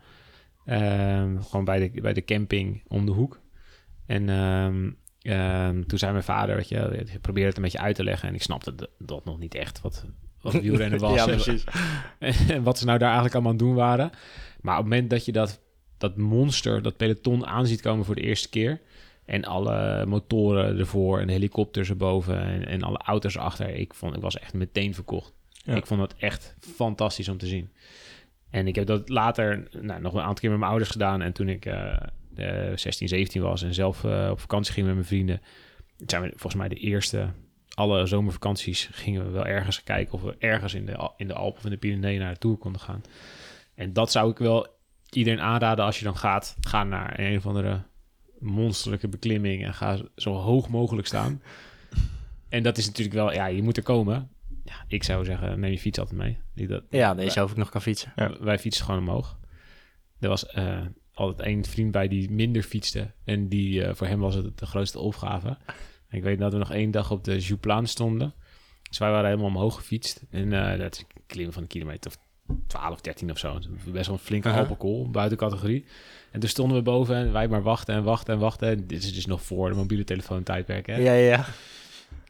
Ehm, 0.66 1.42
gewoon 1.42 1.66
bij 1.66 1.90
de, 1.90 2.02
bij 2.02 2.14
de 2.14 2.24
camping 2.24 2.84
om 2.88 3.06
de 3.06 3.12
hoek. 3.12 3.40
En 4.06 4.30
ehm, 4.30 4.92
ehm, 5.22 5.84
toen 5.84 5.98
zei 5.98 6.12
mijn 6.12 6.24
vader, 6.24 6.56
weet 6.56 6.70
je, 6.70 7.04
ik 7.14 7.22
probeerde 7.22 7.48
het 7.48 7.58
een 7.58 7.64
beetje 7.64 7.80
uit 7.80 7.96
te 7.96 8.04
leggen 8.04 8.30
en 8.30 8.36
ik 8.36 8.42
snapte 8.42 8.76
dat, 8.76 8.90
dat 9.00 9.26
nog 9.26 9.40
niet 9.40 9.56
echt, 9.56 9.82
wat, 9.82 10.06
wat 10.42 10.54
wielrennen 10.62 11.00
was. 11.00 11.14
Ja, 11.16 11.28
En- 11.28 11.42
precies. 11.42 11.64
en 12.48 12.64
wat 12.70 12.78
ze 12.78 12.86
nou 12.86 12.98
daar 12.98 13.08
eigenlijk 13.08 13.34
allemaal 13.36 13.52
aan 13.52 13.58
doen 13.58 13.76
waren. 13.76 14.10
Maar 14.62 14.78
op 14.78 14.84
het 14.84 14.94
moment 14.94 15.10
dat 15.10 15.26
je 15.26 15.32
dat, 15.32 15.62
dat 15.98 16.18
monster, 16.18 16.82
dat 16.82 16.98
peloton 16.98 17.46
aan 17.46 17.68
ziet 17.68 17.82
komen 17.82 18.06
voor 18.06 18.16
de 18.16 18.22
eerste 18.22 18.50
keer... 18.50 18.82
en 19.26 19.44
alle 19.44 20.06
motoren 20.06 20.80
ervoor 20.80 21.20
en 21.20 21.28
de 21.28 21.34
helikopters 21.34 21.90
erboven 21.90 22.42
en, 22.42 22.68
en 22.68 22.82
alle 22.82 22.98
auto's 22.98 23.36
erachter... 23.36 23.70
Ik, 23.70 23.94
vond, 23.94 24.16
ik 24.16 24.22
was 24.22 24.40
echt 24.40 24.54
meteen 24.54 24.94
verkocht. 24.94 25.34
Ja. 25.52 25.76
Ik 25.76 25.86
vond 25.86 26.02
het 26.02 26.16
echt 26.18 26.56
fantastisch 26.60 27.30
om 27.30 27.38
te 27.38 27.48
zien. 27.48 27.70
En 28.56 28.68
ik 28.68 28.76
heb 28.76 28.86
dat 28.86 29.10
later 29.10 29.68
nou, 29.82 30.02
nog 30.02 30.14
een 30.14 30.20
aantal 30.20 30.34
keer 30.34 30.50
met 30.50 30.60
mijn 30.60 30.72
ouders 30.72 30.92
gedaan. 30.92 31.22
En 31.22 31.34
toen 31.34 31.50
ik 31.50 31.66
eh, 31.66 31.94
eh, 32.36 32.78
16, 32.78 33.08
17 33.08 33.42
was 33.42 33.64
en 33.64 33.74
zelf 33.74 34.04
eh, 34.04 34.28
op 34.32 34.40
vakantie 34.40 34.74
ging 34.74 34.86
met 34.86 34.96
mijn 34.96 35.08
vrienden... 35.08 35.42
zijn 36.06 36.22
we 36.22 36.30
volgens 36.30 36.56
mij 36.56 36.68
de 36.68 36.76
eerste 36.76 37.30
alle 37.74 38.06
zomervakanties 38.06 38.90
gingen 38.92 39.26
we 39.26 39.30
wel 39.32 39.46
ergens 39.46 39.84
kijken 39.84 40.14
of 40.14 40.22
we 40.22 40.36
ergens 40.40 40.74
in 40.74 40.86
de, 40.86 41.12
in 41.18 41.28
de 41.28 41.34
Alpen 41.34 41.58
of 41.58 41.64
in 41.64 41.70
de 41.70 41.78
Pyreneeën 41.78 42.20
naar 42.20 42.38
Tour 42.38 42.58
konden 42.58 42.82
gaan. 42.82 43.02
En 43.76 43.94
dat 43.94 44.12
zou 44.12 44.32
ik 44.32 44.38
wel 44.38 44.68
iedereen 45.10 45.42
aanraden 45.42 45.86
als 45.86 46.00
je 46.00 46.06
dan 46.06 46.18
gaat. 46.18 46.56
Ga 46.60 46.84
naar 46.84 47.20
een 47.20 47.38
of 47.38 47.46
andere 47.46 47.82
monsterlijke 48.40 49.08
beklimming 49.08 49.64
en 49.64 49.74
ga 49.74 49.98
zo 50.16 50.34
hoog 50.34 50.70
mogelijk 50.70 51.08
staan. 51.08 51.42
en 52.50 52.64
dat 52.64 52.78
is 52.78 52.86
natuurlijk 52.86 53.16
wel, 53.16 53.34
ja, 53.34 53.46
je 53.46 53.64
moet 53.64 53.78
er 53.78 53.84
komen. 53.84 54.30
Ja, 54.66 54.86
ik 54.88 55.04
zou 55.04 55.26
zeggen, 55.26 55.60
neem 55.60 55.72
je 55.72 55.80
fiets 55.80 56.00
altijd 56.00 56.18
mee. 56.18 56.38
Die 56.54 56.68
dat, 56.68 56.84
Ja, 56.90 57.14
deze 57.14 57.40
hoef 57.40 57.52
ik 57.52 57.58
nog 57.58 57.70
kan 57.70 57.82
fietsen. 57.82 58.14
Ja. 58.16 58.38
wij 58.40 58.60
fietsen 58.60 58.86
gewoon 58.86 59.00
omhoog. 59.00 59.38
Er 60.20 60.30
was 60.30 60.46
eh, 60.48 60.82
altijd 61.14 61.48
één 61.48 61.66
vriend 61.66 61.92
bij 61.92 62.08
die 62.08 62.32
minder 62.32 62.64
fietste. 62.64 63.12
En 63.24 63.48
die, 63.48 63.84
eh, 63.84 63.96
voor 63.96 64.08
hem 64.08 64.20
was 64.20 64.36
het 64.36 64.58
de 64.58 64.66
grootste 64.66 65.00
opgave. 65.00 65.58
En 66.08 66.18
ik 66.18 66.24
weet 66.24 66.40
dat 66.40 66.52
we 66.52 66.58
nog 66.58 66.72
één 66.72 66.92
dag 66.92 67.12
op 67.12 67.24
de 67.24 67.40
Jouplaan 67.40 67.88
stonden. 67.88 68.34
Dus 68.90 68.98
wij 68.98 69.10
waren 69.10 69.26
helemaal 69.30 69.48
omhoog 69.48 69.76
gefietst. 69.76 70.24
En 70.30 70.54
eh, 70.54 70.80
dat 70.80 70.94
is 70.94 71.00
een 71.00 71.22
klim 71.28 71.52
van 71.52 71.62
een 71.62 71.68
kilometer 71.68 72.12
of 72.12 72.18
12, 72.68 73.02
13 73.02 73.32
of 73.32 73.38
zo. 73.38 73.60
Best 73.92 74.08
wel 74.08 74.16
een 74.16 74.22
flinke 74.22 74.50
alcohol, 74.50 75.10
buiten 75.10 75.38
categorie. 75.38 75.86
En 76.32 76.40
toen 76.40 76.50
stonden 76.50 76.78
we 76.78 76.84
boven 76.84 77.16
en 77.16 77.32
wij 77.32 77.48
maar 77.48 77.64
wachten 77.64 77.96
en 77.96 78.04
wachten 78.04 78.34
en 78.34 78.40
wachten. 78.40 78.68
En 78.70 78.88
dit 78.88 79.04
is 79.04 79.14
dus 79.14 79.26
nog 79.26 79.42
voor 79.42 79.70
de 79.70 79.76
mobiele 79.76 80.04
telefoon 80.04 80.44
tijdperk, 80.44 80.86
hè? 80.86 80.96
Ja, 80.96 81.14
ja, 81.14 81.30
ja. 81.30 81.46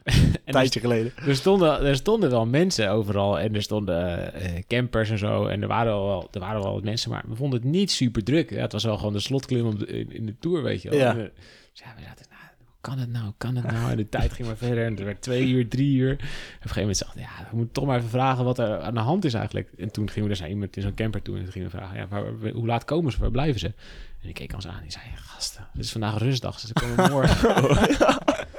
en 0.14 0.40
er, 0.46 0.54
tijdje 0.54 0.80
geleden. 0.80 1.12
er, 1.16 1.36
stonden, 1.36 1.86
er 1.86 1.96
stonden 1.96 2.30
wel 2.30 2.46
mensen 2.46 2.90
overal 2.92 3.40
en 3.40 3.56
er 3.56 3.62
stonden 3.62 4.34
eh, 4.34 4.64
campers 4.68 5.10
en 5.10 5.18
zo. 5.18 5.46
En 5.46 5.62
er 5.62 5.68
waren, 5.68 5.92
wel, 5.92 6.28
er 6.32 6.40
waren 6.40 6.62
wel 6.62 6.74
wat 6.74 6.84
mensen, 6.84 7.10
maar 7.12 7.24
we 7.28 7.36
vonden 7.36 7.60
het 7.62 7.70
niet 7.70 7.92
super 7.92 8.24
druk. 8.24 8.50
Ja, 8.50 8.62
het 8.62 8.72
was 8.72 8.84
wel 8.84 8.98
gewoon 8.98 9.14
de 9.14 9.20
slotklim 9.20 9.66
op 9.66 9.80
de- 9.80 9.86
in, 9.88 10.12
in 10.12 10.26
de 10.26 10.36
Tour, 10.40 10.64
weet 10.64 10.82
je 10.82 10.90
wel. 10.90 11.00
Ja. 11.00 11.10
En, 11.12 11.18
eh, 11.20 11.24
dus 11.72 11.84
ja, 11.84 11.94
we 11.96 12.02
zaten, 12.04 12.26
nou, 12.30 12.42
hoe 12.58 12.76
kan 12.82 12.98
het 12.98 13.10
nou, 13.10 13.32
kan 13.38 13.56
het 13.56 13.72
nou? 13.72 13.92
En 13.92 13.98
de 13.98 14.10
tijd 14.10 14.34
ging 14.34 14.48
maar 14.48 14.58
verder 14.58 14.84
en 14.86 14.92
het 14.92 15.04
werd 15.04 15.22
twee 15.22 15.48
uur, 15.48 15.68
drie 15.70 15.96
uur. 15.96 16.10
En 16.10 16.16
op 16.16 16.22
een 16.22 16.70
gegeven 16.70 16.82
moment 16.82 17.04
ja, 17.16 17.48
we 17.50 17.56
moeten 17.56 17.74
toch 17.74 17.86
maar 17.86 17.98
even 17.98 18.10
vragen 18.10 18.44
wat 18.44 18.60
er 18.60 18.80
aan 18.80 18.94
de 18.94 19.00
hand 19.00 19.26
is 19.26 19.34
eigenlijk. 19.34 19.70
En 19.78 19.92
toen 19.92 20.08
gingen 20.10 20.24
we 20.24 20.30
dus 20.30 20.40
naar 20.40 20.50
iemand 20.50 20.76
in 20.76 20.82
zo'n 20.82 20.94
camper 20.94 21.22
toe 21.22 21.38
en 21.38 21.44
toen 21.44 21.52
gingen 21.52 21.70
we 21.72 21.78
vragen, 21.78 21.98
ja, 21.98 22.08
waar, 22.08 22.52
hoe 22.54 22.66
laat 22.66 22.86
komen 22.86 23.12
ze, 23.12 23.20
waar 23.20 23.32
blijven 23.32 23.60
ze? 23.60 23.74
En 24.22 24.30
ik 24.30 24.34
keek 24.34 24.54
ons 24.54 24.68
aan 24.68 24.76
en 24.76 24.82
die 24.82 24.92
zei, 24.92 25.04
gasten, 25.16 25.68
het 25.74 25.84
is 25.84 25.92
vandaag 25.92 26.18
rustdag, 26.18 26.60
ze 26.60 26.74
komen 26.74 27.12
morgen. 27.12 27.54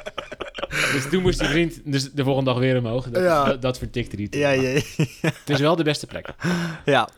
dus 1.03 1.09
toen 1.11 1.23
moest 1.23 1.39
die 1.39 1.49
vriend 1.49 1.81
dus 1.85 2.13
de 2.13 2.25
volgende 2.25 2.51
dag 2.51 2.59
weer 2.59 2.79
omhoog. 2.79 3.11
Dat, 3.11 3.23
Ja. 3.23 3.45
dat, 3.45 3.63
dat 3.63 3.79
vertikte 3.79 4.17
die 4.17 4.29
toen. 4.29 4.41
Ja, 4.41 4.51
ja, 4.51 4.81
Het 5.21 5.35
is 5.51 5.59
wel 5.61 5.77
de 5.77 5.85
beste 5.85 6.07
plek. 6.07 6.29
ja. 6.85 7.09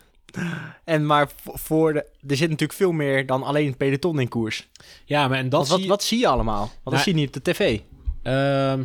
En 0.85 1.07
maar 1.07 1.29
voor 1.45 1.93
de, 1.93 1.99
er 2.29 2.37
zit 2.37 2.51
natuurlijk 2.51 2.79
veel 2.79 2.93
meer 2.93 3.27
dan 3.27 3.43
alleen 3.43 3.67
het 3.67 3.77
peloton 3.77 4.21
in 4.21 4.29
koers. 4.29 4.69
Ja, 5.05 5.29
maar 5.29 5.39
en 5.39 5.49
dat 5.49 5.61
wat, 5.69 5.77
zie 5.77 5.83
je- 5.83 5.89
wat 5.91 6.03
zie 6.03 6.19
je 6.19 6.27
allemaal? 6.29 6.59
Want 6.61 6.73
dat 6.83 6.93
Nou, 6.93 7.03
zie 7.05 7.13
je 7.15 7.19
niet 7.19 7.29
op 7.37 7.45
de 7.45 7.51
tv. 7.53 7.81
Ehm, 8.23 8.83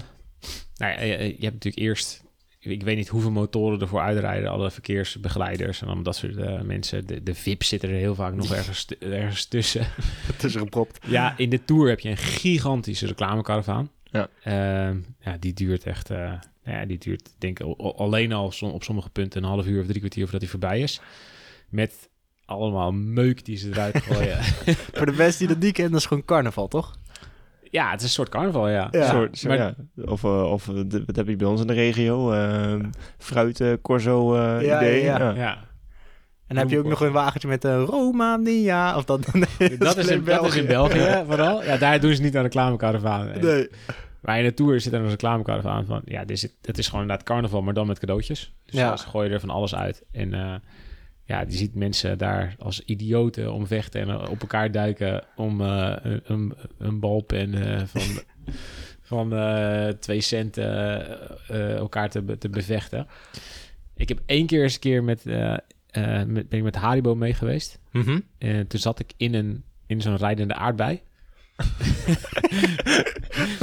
nou 0.77 0.91
ja, 0.93 1.01
je, 1.01 1.17
je 1.17 1.23
hebt 1.39 1.53
natuurlijk 1.53 1.77
eerst... 1.77 2.21
Ik 2.59 2.83
weet 2.83 2.95
niet 2.95 3.07
hoeveel 3.07 3.31
motoren 3.31 3.81
ervoor 3.81 3.99
uitrijden. 4.01 4.49
Alle 4.49 4.71
verkeersbegeleiders 4.71 5.79
en 5.81 5.85
allemaal 5.85 6.03
dat 6.03 6.15
soort 6.15 6.37
eh, 6.37 6.61
mensen. 6.61 7.07
De, 7.07 7.23
de 7.23 7.35
VIP 7.35 7.63
zitten 7.63 7.89
er 7.89 7.95
heel 7.95 8.15
vaak 8.15 8.33
nog 8.33 8.53
ergens, 8.53 8.85
ergens 8.99 9.45
tussen. 9.45 9.87
Tussen 10.37 10.61
gepropt. 10.61 11.05
Ja, 11.07 11.33
in 11.37 11.49
de 11.49 11.65
Tour 11.65 11.89
heb 11.89 11.99
je 11.99 12.09
een 12.09 12.17
gigantische 12.17 13.05
reclamekaravaan. 13.07 13.89
Ja. 14.13 14.27
Ehm, 14.43 14.97
ja, 15.19 15.37
die 15.39 15.53
duurt 15.53 15.83
echt... 15.83 16.09
eh, 16.09 16.17
nou 16.63 16.77
ja, 16.79 16.85
die 16.85 16.97
duurt 16.97 17.29
denk 17.37 17.59
ik 17.59 17.65
al- 17.77 17.97
alleen 17.97 18.33
al 18.33 18.51
som- 18.51 18.71
op 18.71 18.83
sommige 18.83 19.09
punten 19.09 19.43
een 19.43 19.49
half 19.49 19.65
uur 19.65 19.79
of 19.81 19.85
drie 19.87 19.99
kwartier 19.99 20.23
voordat 20.23 20.41
hij 20.41 20.49
voorbij 20.49 20.79
is. 20.79 21.01
Met 21.69 22.09
allemaal 22.45 22.91
meuk 22.91 23.45
die 23.45 23.57
ze 23.57 23.69
eruit 23.69 23.97
gooien. 24.07 24.37
Voor 24.93 25.05
de 25.05 25.11
mensen 25.17 25.39
die 25.39 25.47
dat 25.55 25.63
niet 25.63 25.73
kennen, 25.73 25.91
dat 25.91 26.01
is 26.01 26.07
gewoon 26.07 26.25
carnaval, 26.25 26.67
toch? 26.67 26.95
ja, 27.69 27.89
het 27.91 27.99
is 27.99 28.05
een 28.05 28.11
soort 28.11 28.29
carnaval, 28.29 28.69
ja. 28.69 28.87
Ja. 28.91 29.09
Soort, 29.09 29.37
zo- 29.37 29.47
maar- 29.47 29.57
ja. 29.57 29.75
Of, 30.05 30.23
eh, 30.23 30.51
of 30.51 30.67
eh, 30.69 30.81
de- 30.87 31.03
wat 31.05 31.15
heb 31.15 31.27
je 31.27 31.35
bij 31.35 31.47
ons 31.47 31.61
in 31.61 31.67
de 31.67 31.73
regio? 31.73 32.31
Eh 32.31 32.79
fruit, 33.17 33.59
eh, 33.61 33.73
corso 33.81 34.35
eh, 34.35 34.65
Ja, 34.65 34.77
idee. 34.81 35.03
ja, 35.03 35.31
ja. 35.31 35.65
Dan 36.53 36.61
heb 36.63 36.69
je 36.69 36.77
ook 36.79 36.85
nog 36.89 37.01
een 37.01 37.11
wagentje 37.11 37.47
met 37.47 37.63
een 37.63 37.85
Romania. 37.85 38.97
Of 38.97 39.05
dat, 39.05 39.33
nee, 39.33 39.77
Dat, 39.77 39.97
is 39.97 40.07
in, 40.07 40.23
dat 40.23 40.45
is 40.45 40.55
in 40.55 40.65
België 40.65 41.23
vooral. 41.25 41.63
Ja, 41.63 41.77
daar 41.77 41.99
doen 41.99 42.13
ze 42.15 42.21
niet 42.21 42.37
aan 42.37 42.43
reclamekaravaan. 42.43 43.31
Nee. 43.41 43.69
Maar 44.21 44.37
in 44.37 44.43
de 44.43 44.53
Tour 44.53 44.79
zit 44.81 44.93
er 44.93 44.99
een 45.01 45.09
reclamekaravaan 45.09 45.85
van... 45.85 46.01
Ja, 46.05 46.19
dit 46.25 46.37
is, 46.43 46.47
het 46.61 46.77
is 46.77 46.85
gewoon 46.87 47.01
inderdaad 47.01 47.25
carnaval, 47.25 47.61
maar 47.61 47.73
dan 47.73 47.87
met 47.87 47.99
cadeautjes. 47.99 48.53
Dus 48.65 48.79
Ja. 48.79 48.97
ze 48.97 49.07
gooien 49.07 49.31
er 49.31 49.39
van 49.39 49.49
alles 49.49 49.75
uit. 49.75 50.03
En 50.11 50.33
eh, 50.33 50.53
ja, 51.25 51.39
je 51.39 51.51
ziet 51.57 51.75
mensen 51.75 52.17
daar 52.17 52.55
als 52.59 52.81
idioten 52.85 53.53
om 53.53 53.67
vechten... 53.67 54.01
en 54.01 54.09
eh, 54.09 54.29
op 54.29 54.41
elkaar 54.41 54.71
duiken 54.71 55.23
om 55.35 55.61
eh, 55.61 55.93
een, 56.23 56.53
een, 56.77 56.99
balpen 56.99 57.53
eh, 57.53 57.81
van, 57.85 58.01
van 59.01 59.33
eh, 59.33 59.87
twee 59.87 60.21
cent 60.21 60.57
eh, 60.57 60.95
eh, 61.01 61.75
elkaar 61.75 62.09
te, 62.09 62.21
be- 62.21 62.37
te 62.37 62.49
bevechten. 62.49 63.07
Ik 63.95 64.09
heb 64.09 64.19
één 64.25 64.45
keer 64.45 64.63
eens 64.63 64.73
een 64.73 64.79
keer 64.79 65.03
met... 65.03 65.23
eh, 65.93 66.23
met, 66.23 66.49
ben 66.49 66.59
ik 66.59 66.63
met 66.63 66.75
Haribo 66.75 67.15
mee 67.15 67.33
geweest. 67.33 67.79
Mhm. 67.91 68.19
En 68.37 68.67
toen 68.67 68.79
zat 68.79 68.99
ik 68.99 69.13
in, 69.17 69.33
een, 69.33 69.63
in 69.87 70.01
zo'n 70.01 70.15
rijdende 70.15 70.53
aardbei. 70.53 71.01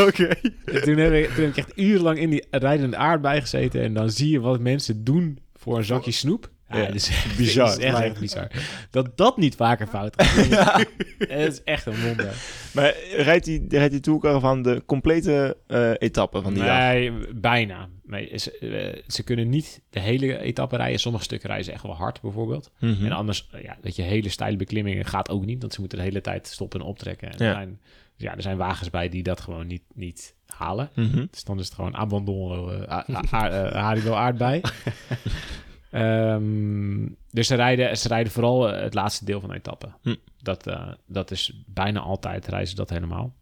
Oké. 0.06 0.28
En 0.64 0.82
toen, 0.82 0.96
heb 0.96 1.12
ik, 1.12 1.28
toen 1.28 1.44
heb 1.44 1.50
ik 1.50 1.56
echt 1.56 1.78
urenlang 1.78 2.18
in 2.18 2.30
die 2.30 2.46
rijdende 2.50 2.96
aardbei 2.96 3.40
gezeten. 3.40 3.82
En 3.82 3.94
dan 3.94 4.10
zie 4.10 4.30
je 4.30 4.40
wat 4.40 4.60
mensen 4.60 5.04
doen 5.04 5.38
voor 5.54 5.76
een 5.76 5.84
zakje 5.84 6.10
snoep. 6.10 6.50
Ja, 6.70 6.78
Ja, 6.78 6.86
dat 6.86 6.94
is 6.94 7.08
echt 7.08 7.36
bizar. 7.36 7.66
Dat 7.66 7.78
is 7.78 7.84
echt, 7.84 7.98
echt 8.00 8.20
bizar. 8.20 8.50
Dat 8.90 9.16
dat 9.16 9.36
niet 9.36 9.54
vaker 9.54 9.86
fout 9.86 10.22
gaat. 10.22 10.86
Het 11.18 11.52
is 11.52 11.62
echt 11.62 11.86
een 11.86 12.00
wonder. 12.02 12.34
Maar 12.72 12.94
rijdt 13.16 13.44
die, 13.44 13.64
rijdt 13.68 13.92
die 13.92 14.00
tourcaravan 14.00 14.62
de 14.62 14.82
complete 14.86 15.56
eh 15.66 15.90
etappe 15.98 16.42
van 16.42 16.54
die 16.54 16.62
dag? 16.62 16.78
nee, 16.78 17.12
bijna. 17.34 17.88
Nee, 18.06 18.38
ze, 18.38 18.58
eh, 18.58 19.02
ze 19.06 19.22
kunnen 19.22 19.48
niet 19.48 19.80
de 19.90 20.00
hele 20.00 20.38
etappe 20.38 20.76
rijden. 20.76 21.00
Sommige 21.00 21.24
stukken 21.24 21.48
rijden 21.48 21.66
ze 21.66 21.72
echt 21.72 21.82
wel 21.82 21.96
hard, 21.96 22.20
bijvoorbeeld. 22.20 22.70
Mhm. 22.78 23.04
En 23.04 23.12
anders, 23.12 23.48
ja, 23.62 23.76
dat 23.80 23.96
je 23.96 24.02
hele 24.02 24.28
steile 24.28 24.56
beklimmingen 24.56 25.04
gaat 25.04 25.30
ook 25.30 25.44
niet. 25.44 25.60
Want 25.60 25.72
ze 25.72 25.80
moeten 25.80 25.98
de 25.98 26.04
hele 26.04 26.20
tijd 26.20 26.46
stoppen 26.46 26.80
en 26.80 26.86
optrekken. 26.86 27.30
En 27.30 27.44
Ja. 27.44 27.46
Er, 27.48 27.54
zijn, 27.54 27.80
ja, 28.16 28.36
er 28.36 28.42
zijn 28.42 28.56
wagens 28.56 28.90
bij 28.90 29.08
die 29.08 29.22
dat 29.22 29.40
gewoon 29.40 29.66
niet, 29.66 29.82
niet 29.94 30.34
halen. 30.46 30.90
Mhm. 30.94 31.26
Dus 31.30 31.44
dan 31.44 31.58
is 31.58 31.64
het 31.64 31.74
gewoon 31.74 31.96
abandon, 31.96 32.72
uh, 32.72 34.12
aardbei. 34.14 34.60
Ehm, 35.90 37.08
dus 37.30 37.46
ze 37.46 37.54
rijden, 37.54 37.98
ze 37.98 38.08
rijden 38.08 38.32
vooral 38.32 38.72
eh, 38.72 38.82
het 38.82 38.94
laatste 38.94 39.24
deel 39.24 39.40
van 39.40 39.48
de 39.48 39.54
etappe. 39.56 39.88
Hm. 40.02 40.14
Dat, 40.42 40.66
eh, 40.66 40.88
dat 41.06 41.30
is 41.30 41.62
bijna 41.66 42.00
altijd 42.00 42.46
reizen 42.46 42.76
dat 42.76 42.90
helemaal. 42.90 43.34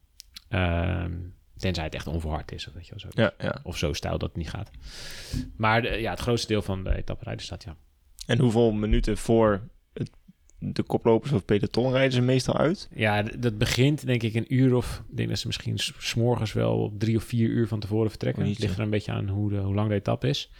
Ehm, 0.48 1.12
tenzij 1.56 1.84
het 1.84 1.94
echt 1.94 2.06
onverhard 2.06 2.52
is. 2.52 2.68
Of, 2.68 2.74
weet 2.74 2.86
je, 2.86 2.90
wel, 2.90 3.00
zo. 3.00 3.08
Ja, 3.22 3.32
ja. 3.38 3.60
of 3.62 3.76
zo 3.76 3.92
stijl 3.92 4.18
dat 4.18 4.28
het 4.28 4.36
niet 4.38 4.50
gaat. 4.50 4.70
Maar 5.56 5.82
de- 5.82 5.88
ja, 5.88 6.10
het 6.10 6.20
grootste 6.20 6.46
deel 6.48 6.62
van 6.62 6.84
de 6.84 6.96
etappe 6.96 7.24
rijden 7.24 7.44
staat, 7.44 7.64
ja. 7.64 7.76
En 8.26 8.38
hoeveel 8.38 8.72
minuten 8.72 9.16
voor 9.18 9.60
het, 9.92 10.10
de 10.58 10.82
koplopers 10.82 11.32
of 11.32 11.44
peloton 11.44 11.92
rijden 11.92 12.12
ze 12.12 12.20
meestal 12.20 12.56
uit? 12.56 12.88
Ja, 12.94 13.22
dat 13.22 13.58
begint 13.58 14.06
denk 14.06 14.22
ik 14.22 14.34
een 14.34 14.54
uur 14.54 14.74
of... 14.74 15.02
Ik 15.10 15.16
denk 15.16 15.28
dat 15.28 15.38
ze 15.38 15.46
misschien 15.46 15.78
s- 15.78 15.92
's 15.98 16.14
morgens 16.14 16.52
wel 16.52 16.78
op 16.82 16.98
drie 16.98 17.16
of 17.16 17.24
vier 17.24 17.48
uur 17.48 17.68
van 17.68 17.80
tevoren 17.80 18.10
vertrekken. 18.10 18.42
Oh, 18.42 18.48
Het 18.48 18.58
ligt 18.58 18.76
er 18.76 18.82
een 18.82 18.90
beetje 18.90 19.12
aan 19.12 19.28
hoe, 19.28 19.50
de, 19.50 19.56
hoe 19.58 19.74
lang 19.74 19.88
de 19.88 19.94
etappe 19.94 20.28
is. 20.28 20.50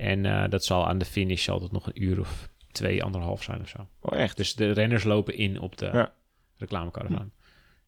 En 0.00 0.26
eh, 0.26 0.50
dat 0.50 0.64
zal 0.64 0.86
aan 0.86 0.98
de 0.98 1.04
finish 1.04 1.48
altijd 1.48 1.72
nog 1.72 1.86
een 1.86 2.02
uur 2.02 2.20
of 2.20 2.48
twee, 2.72 3.02
anderhalf 3.02 3.42
zijn 3.42 3.60
of 3.60 3.68
zo. 3.68 3.88
Oh, 4.00 4.18
echt? 4.18 4.36
Dus 4.36 4.54
de 4.54 4.70
renners 4.70 5.04
lopen 5.04 5.34
in 5.36 5.60
op 5.60 5.76
de 5.78 5.90
Ja. 5.92 6.12
reclamekaravaan. 6.56 7.32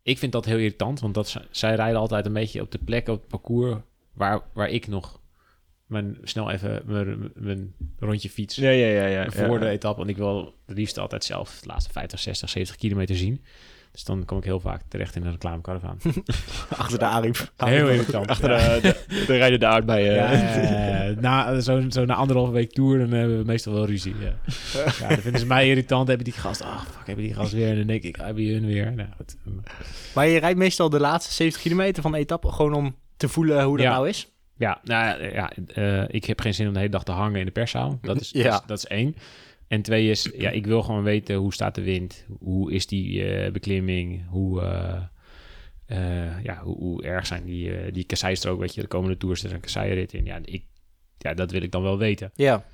Ik 0.03 0.19
vind 0.19 0.33
dat 0.33 0.45
heel 0.45 0.57
irritant, 0.57 1.01
want 1.01 1.15
dat, 1.15 1.37
zij 1.51 1.75
rijden 1.75 2.01
altijd 2.01 2.27
een 2.27 2.33
beetje 2.33 2.61
op 2.61 2.71
de 2.71 2.79
plek 2.79 3.09
op 3.09 3.19
het 3.21 3.29
parcours 3.29 3.77
waar, 4.13 4.41
waar 4.53 4.69
ik 4.69 4.87
nog 4.87 5.21
mijn, 5.87 6.19
snel 6.23 6.51
even 6.51 6.83
mijn, 6.87 7.33
mijn 7.35 7.75
rondje 7.99 8.31
fiets 8.31 8.57
Ja, 8.57 8.71
ja, 8.71 8.87
ja. 8.87 9.07
ja, 9.07 9.31
voor 9.31 9.53
ja. 9.53 9.59
de 9.59 9.69
etappe. 9.69 9.99
Want 9.99 10.11
ik 10.11 10.17
wil 10.17 10.55
het 10.67 10.77
liefst 10.77 10.99
altijd 10.99 11.25
zelf 11.25 11.61
de 11.61 11.67
laatste 11.67 11.93
50, 11.93 12.19
60, 12.19 12.49
70 12.49 12.77
kilometer 12.77 13.17
zien. 13.17 13.45
Dus 13.93 14.05
dan 14.05 14.25
kom 14.25 14.39
ik 14.39 14.45
heel 14.45 14.61
vaak 14.61 14.83
terecht 14.89 15.17
in 15.17 15.25
een 15.25 15.31
reclamekaravaan. 15.31 15.99
Achter 16.77 16.99
de 16.99 17.05
Ariep. 17.05 17.53
Heel 17.57 17.89
irritant. 17.89 18.29
Achter 18.29 18.51
ja. 18.51 18.81
de, 18.81 18.81
de, 19.09 19.25
de 19.27 19.37
rijden 19.37 19.61
de 19.61 19.67
aardbeien. 19.67 20.15
Ja, 20.15 20.33
ja, 20.33 21.05
ja, 21.05 21.15
na, 21.21 21.61
zo, 21.61 21.85
zo 21.89 22.05
na 22.05 22.15
anderhalve 22.15 22.53
week 22.53 22.73
tour, 22.73 22.99
dan 22.99 23.11
hebben 23.11 23.39
we 23.39 23.45
meestal 23.45 23.73
wel 23.73 23.87
ruzie. 23.87 24.15
Ja. 24.21 24.35
ja, 25.01 25.09
dan 25.09 25.19
vinden 25.19 25.41
ze 25.41 25.47
mij 25.47 25.69
irritant. 25.69 26.09
Hebben 26.09 26.25
die 26.25 26.35
gast, 26.35 26.63
ah, 26.63 26.81
fuck, 26.81 27.07
hebben 27.07 27.25
die 27.25 27.35
gast 27.35 27.53
weer. 27.53 27.69
En 27.69 27.77
dan 27.77 27.87
denk 27.87 28.03
ik, 28.03 28.19
ah, 28.19 28.25
hebben 28.25 28.43
die 28.43 28.53
hun 28.53 28.67
weer. 28.67 28.93
Nou, 28.93 29.09
goed. 29.17 29.37
Maar 30.15 30.27
je 30.27 30.39
rijdt 30.39 30.59
meestal 30.59 30.91
de 30.91 31.01
laatste 31.01 31.33
70 31.33 31.63
kilometer 31.63 32.03
van 32.03 32.13
de 32.13 32.19
etappe 32.19 32.53
gewoon 32.53 32.73
om 32.73 32.97
te 33.17 33.29
voelen 33.29 33.65
hoe 33.65 33.77
dat 33.77 33.87
nou 33.87 34.09
is. 34.09 34.33
Ja, 34.57 34.81
nou 34.83 35.25
ja, 35.25 35.53
eh, 35.75 36.05
ik 36.09 36.25
heb 36.25 36.41
geen 36.41 36.55
zin 36.55 36.67
om 36.67 36.73
de 36.73 36.79
hele 36.79 36.91
dag 36.91 37.05
te 37.05 37.13
hangen 37.13 37.41
in 37.41 37.47
de 37.47 37.53
perszaal. 37.53 37.99
Dat 38.03 38.21
is, 38.21 38.31
Ja. 38.37 38.43
dat, 38.43 38.61
is, 38.61 38.67
dat 38.67 38.79
is 38.79 38.87
één. 38.87 39.17
En 39.73 39.83
twee 39.83 40.11
is, 40.11 40.31
ja, 40.37 40.51
ik 40.51 40.67
wil 40.67 40.83
gewoon 40.83 41.03
weten 41.03 41.37
hoe 41.37 41.53
staat 41.53 41.75
de 41.75 41.83
wind, 41.83 42.27
hoe 42.39 42.73
is 42.73 42.87
die 42.87 43.25
eh, 43.25 43.53
beklimming, 43.53 44.29
hoe, 44.29 44.61
eh, 44.61 45.03
eh, 45.87 46.43
ja, 46.45 46.61
hoe, 46.63 46.77
hoe 46.77 47.03
erg 47.03 47.27
zijn 47.27 47.45
die, 47.45 47.77
eh 47.77 47.93
die 47.93 48.05
kasseistrook, 48.05 48.61
weet 48.61 48.75
je, 48.75 48.81
de 48.81 48.87
komende 48.87 49.17
tours 49.17 49.45
er 49.45 49.53
een 49.53 49.61
kasseirit 49.61 50.13
in. 50.13 50.25
Ja, 50.25 50.39
ik, 50.45 50.65
ja, 51.19 51.35
dat 51.35 51.51
wil 51.51 51.63
ik 51.63 51.71
dan 51.71 51.83
wel 51.83 51.99
weten. 51.99 52.31
Ja. 52.35 52.65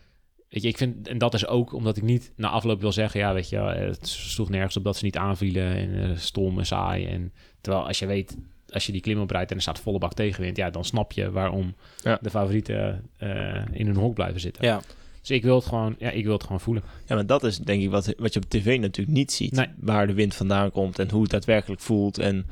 Weet 0.48 0.62
je, 0.62 0.68
ik 0.68 0.76
vind, 0.76 1.08
en 1.08 1.18
dat 1.18 1.34
is 1.34 1.46
ook 1.46 1.72
omdat 1.72 1.96
ik 1.96 2.02
niet 2.02 2.32
na 2.36 2.48
afloop 2.48 2.80
wil 2.80 2.92
zeggen, 2.92 3.20
ja, 3.20 3.32
weet 3.34 3.48
je, 3.48 3.56
het 3.58 4.08
sloeg 4.08 4.48
nergens 4.48 4.76
op 4.76 4.84
dat 4.84 4.96
ze 4.96 5.04
niet 5.04 5.16
aanvielen 5.16 5.74
en 5.74 6.18
stom 6.20 6.58
en 6.58 6.66
saai. 6.66 7.06
En 7.06 7.32
terwijl 7.60 7.86
als 7.86 7.98
je 7.98 8.06
weet, 8.06 8.36
als 8.68 8.86
je 8.86 8.92
die 8.92 9.00
klim 9.00 9.20
oprijdt 9.20 9.50
en 9.50 9.56
er 9.56 9.62
staat 9.62 9.80
volle 9.80 9.98
bak 9.98 10.14
tegenwind, 10.14 10.56
ja, 10.56 10.70
dan 10.70 10.84
snap 10.84 11.12
je 11.12 11.30
waarom 11.30 11.74
Ja. 12.02 12.18
de 12.22 12.30
favorieten 12.30 13.10
eh, 13.16 13.64
in 13.72 13.86
hun 13.86 13.96
hok 13.96 14.14
blijven 14.14 14.40
zitten. 14.40 14.64
Ja. 14.64 14.80
Dus 15.28 15.36
ik 15.36 15.42
wil 15.42 15.54
het 15.54 15.64
gewoon, 15.64 15.94
ja, 15.98 16.10
ik 16.10 16.24
wil 16.24 16.32
het 16.32 16.42
gewoon 16.42 16.60
voelen. 16.60 16.82
Ja, 17.06 17.14
maar 17.14 17.26
dat 17.26 17.44
is 17.44 17.58
denk 17.58 17.82
ik 17.82 17.90
wat, 17.90 18.14
wat 18.18 18.32
je 18.34 18.40
op 18.40 18.48
tv 18.50 18.78
natuurlijk 18.80 19.16
niet 19.16 19.32
ziet. 19.32 19.52
Nee. 19.52 19.66
Waar 19.80 20.06
de 20.06 20.12
wind 20.12 20.34
vandaan 20.34 20.70
komt 20.70 20.98
en 20.98 21.10
hoe 21.10 21.22
het 21.22 21.30
daadwerkelijk 21.30 21.80
voelt. 21.80 22.18
En, 22.18 22.46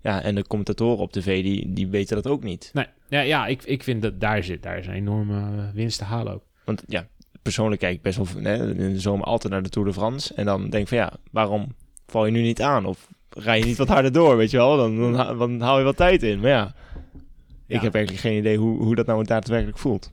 ja, 0.00 0.22
en 0.22 0.34
de 0.34 0.46
commentatoren 0.46 0.98
op 0.98 1.12
tv, 1.12 1.42
die, 1.42 1.72
die 1.72 1.88
weten 1.88 2.16
dat 2.16 2.26
ook 2.26 2.42
niet. 2.42 2.70
Nee, 2.72 2.86
ja, 3.08 3.20
ja 3.20 3.46
ik, 3.46 3.62
ik 3.64 3.82
vind 3.82 4.02
dat 4.02 4.20
daar 4.20 4.44
zit, 4.44 4.62
daar 4.62 4.78
is 4.78 4.86
een 4.86 4.92
enorme 4.92 5.38
eh, 5.40 5.74
winst 5.74 5.98
te 5.98 6.04
halen 6.04 6.32
ook. 6.32 6.42
Want 6.64 6.82
ja, 6.86 7.06
persoonlijk 7.42 7.80
kijk 7.80 7.96
ik 7.96 8.02
best 8.02 8.16
wel 8.16 8.42
hè, 8.42 8.68
in 8.74 8.92
de 8.92 9.00
zomer 9.00 9.26
altijd 9.26 9.52
naar 9.52 9.62
de 9.62 9.68
Tour 9.68 9.88
de 9.88 9.94
France. 9.94 10.34
En 10.34 10.44
dan 10.44 10.60
denk 10.70 10.82
ik 10.82 10.88
van 10.88 10.98
ja, 10.98 11.12
waarom 11.30 11.74
val 12.06 12.26
je 12.26 12.32
nu 12.32 12.42
niet 12.42 12.62
aan? 12.62 12.84
Of 12.86 13.08
rij 13.30 13.58
je 13.58 13.64
niet 13.64 13.76
wat 13.76 13.88
harder 13.88 14.12
door, 14.12 14.36
weet 14.36 14.50
je 14.50 14.56
wel? 14.56 14.76
Dan, 14.76 15.12
dan, 15.12 15.38
dan 15.38 15.60
haal 15.60 15.78
je 15.78 15.84
wat 15.84 15.96
tijd 15.96 16.22
in. 16.22 16.40
Maar 16.40 16.50
ja, 16.50 16.74
ik 17.66 17.76
Ja. 17.76 17.80
heb 17.82 17.94
eigenlijk 17.94 18.24
geen 18.24 18.38
idee 18.38 18.56
hoe, 18.56 18.82
hoe 18.82 18.94
dat 18.94 19.06
nou 19.06 19.24
daadwerkelijk 19.24 19.78
voelt. 19.78 20.12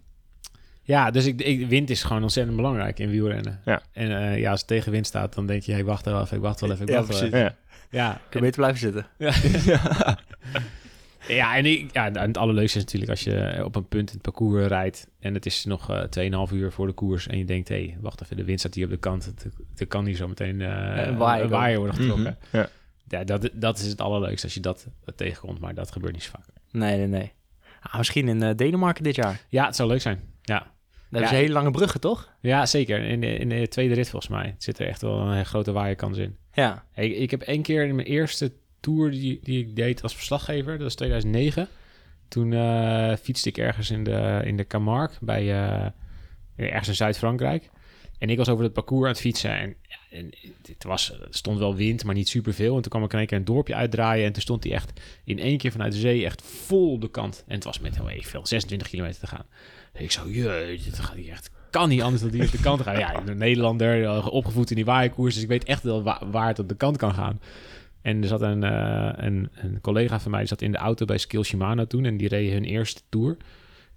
Ja, 0.87 1.11
dus 1.11 1.25
ik, 1.25 1.41
ik, 1.41 1.67
wind 1.67 1.89
is 1.89 2.03
gewoon 2.03 2.21
ontzettend 2.23 2.55
belangrijk 2.55 2.99
in 2.99 3.09
wielrennen. 3.09 3.61
Ja. 3.65 3.81
En 3.91 4.17
eh, 4.17 4.39
ja, 4.39 4.51
als 4.51 4.59
het 4.59 4.69
tegen 4.69 4.91
wind 4.91 5.07
staat, 5.07 5.33
dan 5.33 5.45
denk 5.45 5.61
je, 5.63 5.71
hey, 5.71 5.83
wacht 5.83 6.05
wel 6.05 6.21
even, 6.21 6.37
ik 6.37 6.43
wacht 6.43 6.59
wel 6.59 6.71
even, 6.71 6.81
ik 6.83 6.89
Ja, 6.89 6.95
wacht 6.95 7.07
wel 7.07 7.17
precies. 7.17 7.35
even. 7.35 7.55
Ja. 7.89 8.03
Ja, 8.03 8.21
Kun 8.29 8.39
je 8.39 8.45
beter 8.45 8.59
blijven 8.59 8.79
zitten. 8.79 9.05
Ja. 9.17 10.17
Ja, 11.27 11.55
en, 11.55 11.65
ik, 11.65 11.93
ja, 11.93 12.05
en 12.05 12.27
het 12.27 12.37
allerleukste 12.37 12.77
is 12.77 12.83
natuurlijk 12.83 13.11
als 13.11 13.21
je 13.21 13.61
op 13.65 13.75
een 13.75 13.87
punt 13.87 14.07
in 14.09 14.13
het 14.13 14.21
parcours 14.21 14.67
rijdt 14.67 15.07
en 15.19 15.33
het 15.33 15.45
is 15.45 15.65
nog 15.65 15.89
eh 15.89 16.47
2,5 16.49 16.53
uur 16.53 16.71
voor 16.71 16.87
de 16.87 16.93
koers 16.93 17.27
en 17.27 17.37
je 17.37 17.45
denkt, 17.45 17.67
hé, 17.67 17.75
hey, 17.75 17.97
wacht 18.01 18.21
even, 18.21 18.37
de 18.37 18.43
wind 18.43 18.59
staat 18.59 18.73
hier 18.73 18.85
op 18.85 18.91
de 18.91 18.97
kant. 18.97 19.33
Het 19.75 19.87
kan 19.87 20.05
hier 20.05 20.15
zo 20.15 20.27
meteen 20.27 20.61
eh, 20.61 21.07
Een 21.07 21.17
waaier 21.17 21.43
een 21.43 21.49
waaier 21.49 21.77
worden 21.77 21.95
getrokken. 21.95 22.37
Mhm, 22.49 22.57
ja. 22.57 22.69
Ja, 23.07 23.23
dat, 23.23 23.49
dat 23.53 23.79
is 23.79 23.87
het 23.87 24.01
allerleukste 24.01 24.45
als 24.45 24.53
je 24.53 24.59
dat 24.59 24.87
tegenkomt, 25.15 25.59
maar 25.59 25.73
dat 25.73 25.91
gebeurt 25.91 26.13
niet 26.13 26.23
zo 26.23 26.31
vaak. 26.31 26.45
Nee, 26.71 26.97
nee, 26.97 27.07
nee. 27.07 27.31
Ah, 27.81 27.97
misschien 27.97 28.27
in 28.27 28.55
Denemarken 28.55 29.03
dit 29.03 29.15
jaar. 29.15 29.41
Ja, 29.49 29.65
het 29.65 29.75
zou 29.75 29.89
leuk 29.89 30.01
zijn. 30.01 30.21
Ja, 30.41 30.67
Hebben 31.09 31.21
Ja, 31.21 31.27
ze 31.27 31.35
hele 31.35 31.53
lange 31.53 31.71
bruggen, 31.71 31.99
toch? 31.99 32.33
ja 32.41 32.65
zeker. 32.65 33.03
In 33.03 33.21
de, 33.21 33.35
in 33.37 33.49
de 33.49 33.67
tweede 33.67 33.93
rit 33.93 34.09
volgens 34.09 34.31
mij 34.31 34.55
zit 34.57 34.79
er 34.79 34.87
echt 34.87 35.01
wel 35.01 35.19
een 35.19 35.45
grote 35.45 35.71
waaierkans 35.71 36.17
in. 36.17 36.37
Ja. 36.53 36.85
Hey, 36.91 37.07
ik 37.09 37.31
heb 37.31 37.41
één 37.41 37.61
keer 37.61 37.85
in 37.85 37.95
mijn 37.95 38.07
eerste 38.07 38.51
tour 38.79 39.11
die, 39.11 39.39
die 39.43 39.59
ik 39.67 39.75
deed 39.75 40.03
als 40.03 40.15
verslaggever, 40.15 40.71
dat 40.71 40.81
was 40.81 40.95
2009. 40.95 41.67
Toen 42.27 42.53
eh, 42.53 43.13
fietste 43.21 43.49
ik 43.49 43.57
ergens 43.57 43.91
in 43.91 44.03
de, 44.03 44.41
in 44.43 44.57
de 44.57 44.67
Camargue, 44.67 45.17
bij, 45.21 45.41
eh, 45.41 45.85
ergens 46.55 46.87
in 46.87 46.95
Zuid-Frankrijk. 46.95 47.69
En 48.19 48.29
ik 48.29 48.37
was 48.37 48.49
over 48.49 48.63
het 48.63 48.73
parcours 48.73 49.03
aan 49.03 49.11
het 49.11 49.19
fietsen 49.19 49.57
en, 49.57 49.75
ja, 49.81 50.17
en 50.17 50.29
het 50.67 50.83
was, 50.83 51.11
er 51.11 51.27
stond 51.29 51.59
wel 51.59 51.75
wind, 51.75 52.03
maar 52.03 52.15
niet 52.15 52.29
superveel. 52.29 52.75
En 52.75 52.81
toen 52.81 52.91
kwam 52.91 53.03
ik 53.03 53.11
in 53.13 53.17
één 53.17 53.27
keer 53.27 53.37
een 53.37 53.45
dorpje 53.45 53.75
uitdraaien 53.75 54.25
en 54.25 54.33
toen 54.33 54.41
stond 54.41 54.63
hij 54.63 54.73
echt 54.73 55.01
in 55.23 55.39
één 55.39 55.57
keer 55.57 55.71
vanuit 55.71 55.91
de 55.93 55.99
zee 55.99 56.25
echt 56.25 56.41
vol 56.41 56.99
de 56.99 57.09
kant. 57.09 57.43
En 57.47 57.55
het 57.55 57.63
was 57.63 57.79
met 57.79 57.95
heel 57.95 58.09
even 58.09 58.29
veel, 58.29 58.45
26 58.45 58.89
kilometer 58.89 59.19
te 59.19 59.27
gaan. 59.27 59.45
Ik 59.97 60.11
zo, 60.11 60.21
het 60.29 60.99
gaat 60.99 61.15
hier 61.15 61.31
echt 61.31 61.51
kan 61.69 61.89
niet 61.89 62.01
anders 62.01 62.21
dan 62.21 62.31
die 62.31 62.43
op 62.45 62.51
de 62.51 62.59
kant 62.59 62.81
gaan. 62.81 62.97
Ja, 62.97 63.21
een 63.25 63.37
Nederlander, 63.37 64.03
eh, 64.03 64.27
opgevoed 64.29 64.69
in 64.69 64.75
die 64.75 64.85
waaierkoers, 64.85 65.33
dus 65.33 65.43
ik 65.43 65.49
weet 65.49 65.63
echt 65.63 65.83
wel 65.83 66.03
wa- 66.03 66.21
waar 66.31 66.47
het 66.47 66.59
op 66.59 66.69
de 66.69 66.75
kant 66.75 66.97
kan 66.97 67.13
gaan. 67.13 67.39
En 68.01 68.21
er 68.21 68.27
zat 68.27 68.41
een, 68.41 68.63
eh, 68.63 69.09
een, 69.15 69.49
een 69.53 69.81
collega 69.81 70.19
van 70.19 70.31
mij, 70.31 70.39
die 70.39 70.49
zat 70.49 70.61
in 70.61 70.71
de 70.71 70.77
auto 70.77 71.05
bij 71.05 71.17
Skill 71.17 71.43
Shimano 71.43 71.85
toen 71.87 72.05
en 72.05 72.17
die 72.17 72.27
reed 72.27 72.51
hun 72.51 72.63
eerste 72.63 73.01
tour. 73.09 73.37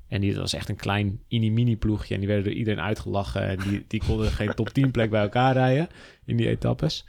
En 0.08 0.20
die 0.20 0.36
was 0.36 0.52
echt 0.52 0.68
een 0.68 0.76
klein 0.76 1.20
mini-mini 1.28 1.76
ploegje 1.76 2.14
en 2.14 2.20
die 2.20 2.28
werden 2.28 2.46
door 2.46 2.54
iedereen 2.58 2.80
uitgelachen 2.80 3.42
en 3.42 3.58
die, 3.68 3.84
die 3.88 4.02
konden 4.06 4.30
geen 4.30 4.54
top 4.54 4.68
10 4.68 4.90
plek 4.90 5.10
bij 5.10 5.22
elkaar 5.22 5.52
rijden 5.52 5.88
in 6.24 6.36
die 6.36 6.48
etappes. 6.48 7.06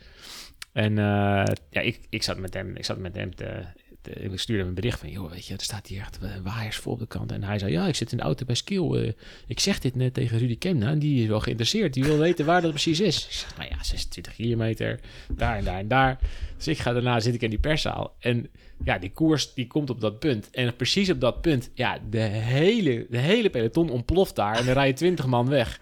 En 0.73 0.97
eh, 0.97 1.43
ja, 1.69 1.81
ik, 1.81 1.99
ik 2.09 2.23
zat 2.23 2.37
met 2.37 2.53
hem, 2.53 2.75
ik 2.75 2.85
zat 2.85 2.97
met 2.97 3.15
hem 3.15 3.35
te- 3.35 3.65
ik 4.13 4.39
stuurde 4.39 4.61
hem 4.61 4.69
een 4.69 4.75
bericht 4.75 4.99
van, 4.99 5.09
joh, 5.09 5.31
weet 5.31 5.45
je, 5.45 5.53
er 5.53 5.61
staat 5.61 5.87
hier 5.87 5.99
echt 6.01 6.19
waaiers 6.43 6.77
vol 6.77 6.93
op 6.93 6.99
de 6.99 7.07
kant. 7.07 7.31
En 7.31 7.43
hij 7.43 7.59
zei, 7.59 7.71
ja, 7.71 7.87
ik 7.87 7.95
zit 7.95 8.11
in 8.11 8.17
de 8.17 8.23
auto 8.23 8.45
bij 8.45 8.55
Skill. 8.55 8.91
eh, 8.91 9.11
ik 9.47 9.59
zeg 9.59 9.79
dit 9.79 9.95
net 9.95 10.13
tegen 10.13 10.37
Rudy 10.37 10.57
Kemna 10.57 10.89
en 10.89 10.99
die 10.99 11.21
is 11.21 11.27
wel 11.27 11.39
geïnteresseerd. 11.39 11.93
Die 11.93 12.03
wil 12.03 12.17
weten 12.27 12.45
waar 12.45 12.61
dat 12.61 12.71
precies 12.71 12.99
is. 12.99 13.25
Ik 13.25 13.31
zeg, 13.31 13.57
nou 13.57 13.69
ja, 13.69 13.83
26 13.83 14.33
kilometer, 14.35 14.99
daar 15.31 15.57
en 15.57 15.63
daar 15.63 15.79
en 15.79 15.87
daar. 15.87 16.19
Dus 16.57 16.67
ik 16.67 16.77
ga 16.77 16.93
daarna, 16.93 17.19
zit 17.19 17.33
ik 17.33 17.41
in 17.41 17.49
die 17.49 17.59
perszaal. 17.59 18.15
En 18.19 18.49
ja, 18.83 18.97
die 18.97 19.11
koers, 19.11 19.53
die 19.53 19.67
komt 19.67 19.89
op 19.89 20.01
dat 20.01 20.19
punt. 20.19 20.49
En 20.49 20.75
precies 20.75 21.09
op 21.09 21.19
dat 21.21 21.41
punt, 21.41 21.69
ja, 21.73 21.99
de 22.09 22.19
hele, 22.19 23.05
de 23.09 23.17
hele 23.17 23.49
peloton 23.49 23.89
ontploft 23.89 24.35
daar. 24.35 24.57
En 24.57 24.65
dan 24.65 24.73
rijden 24.73 24.95
20 24.95 25.25
man 25.25 25.49
weg. 25.49 25.79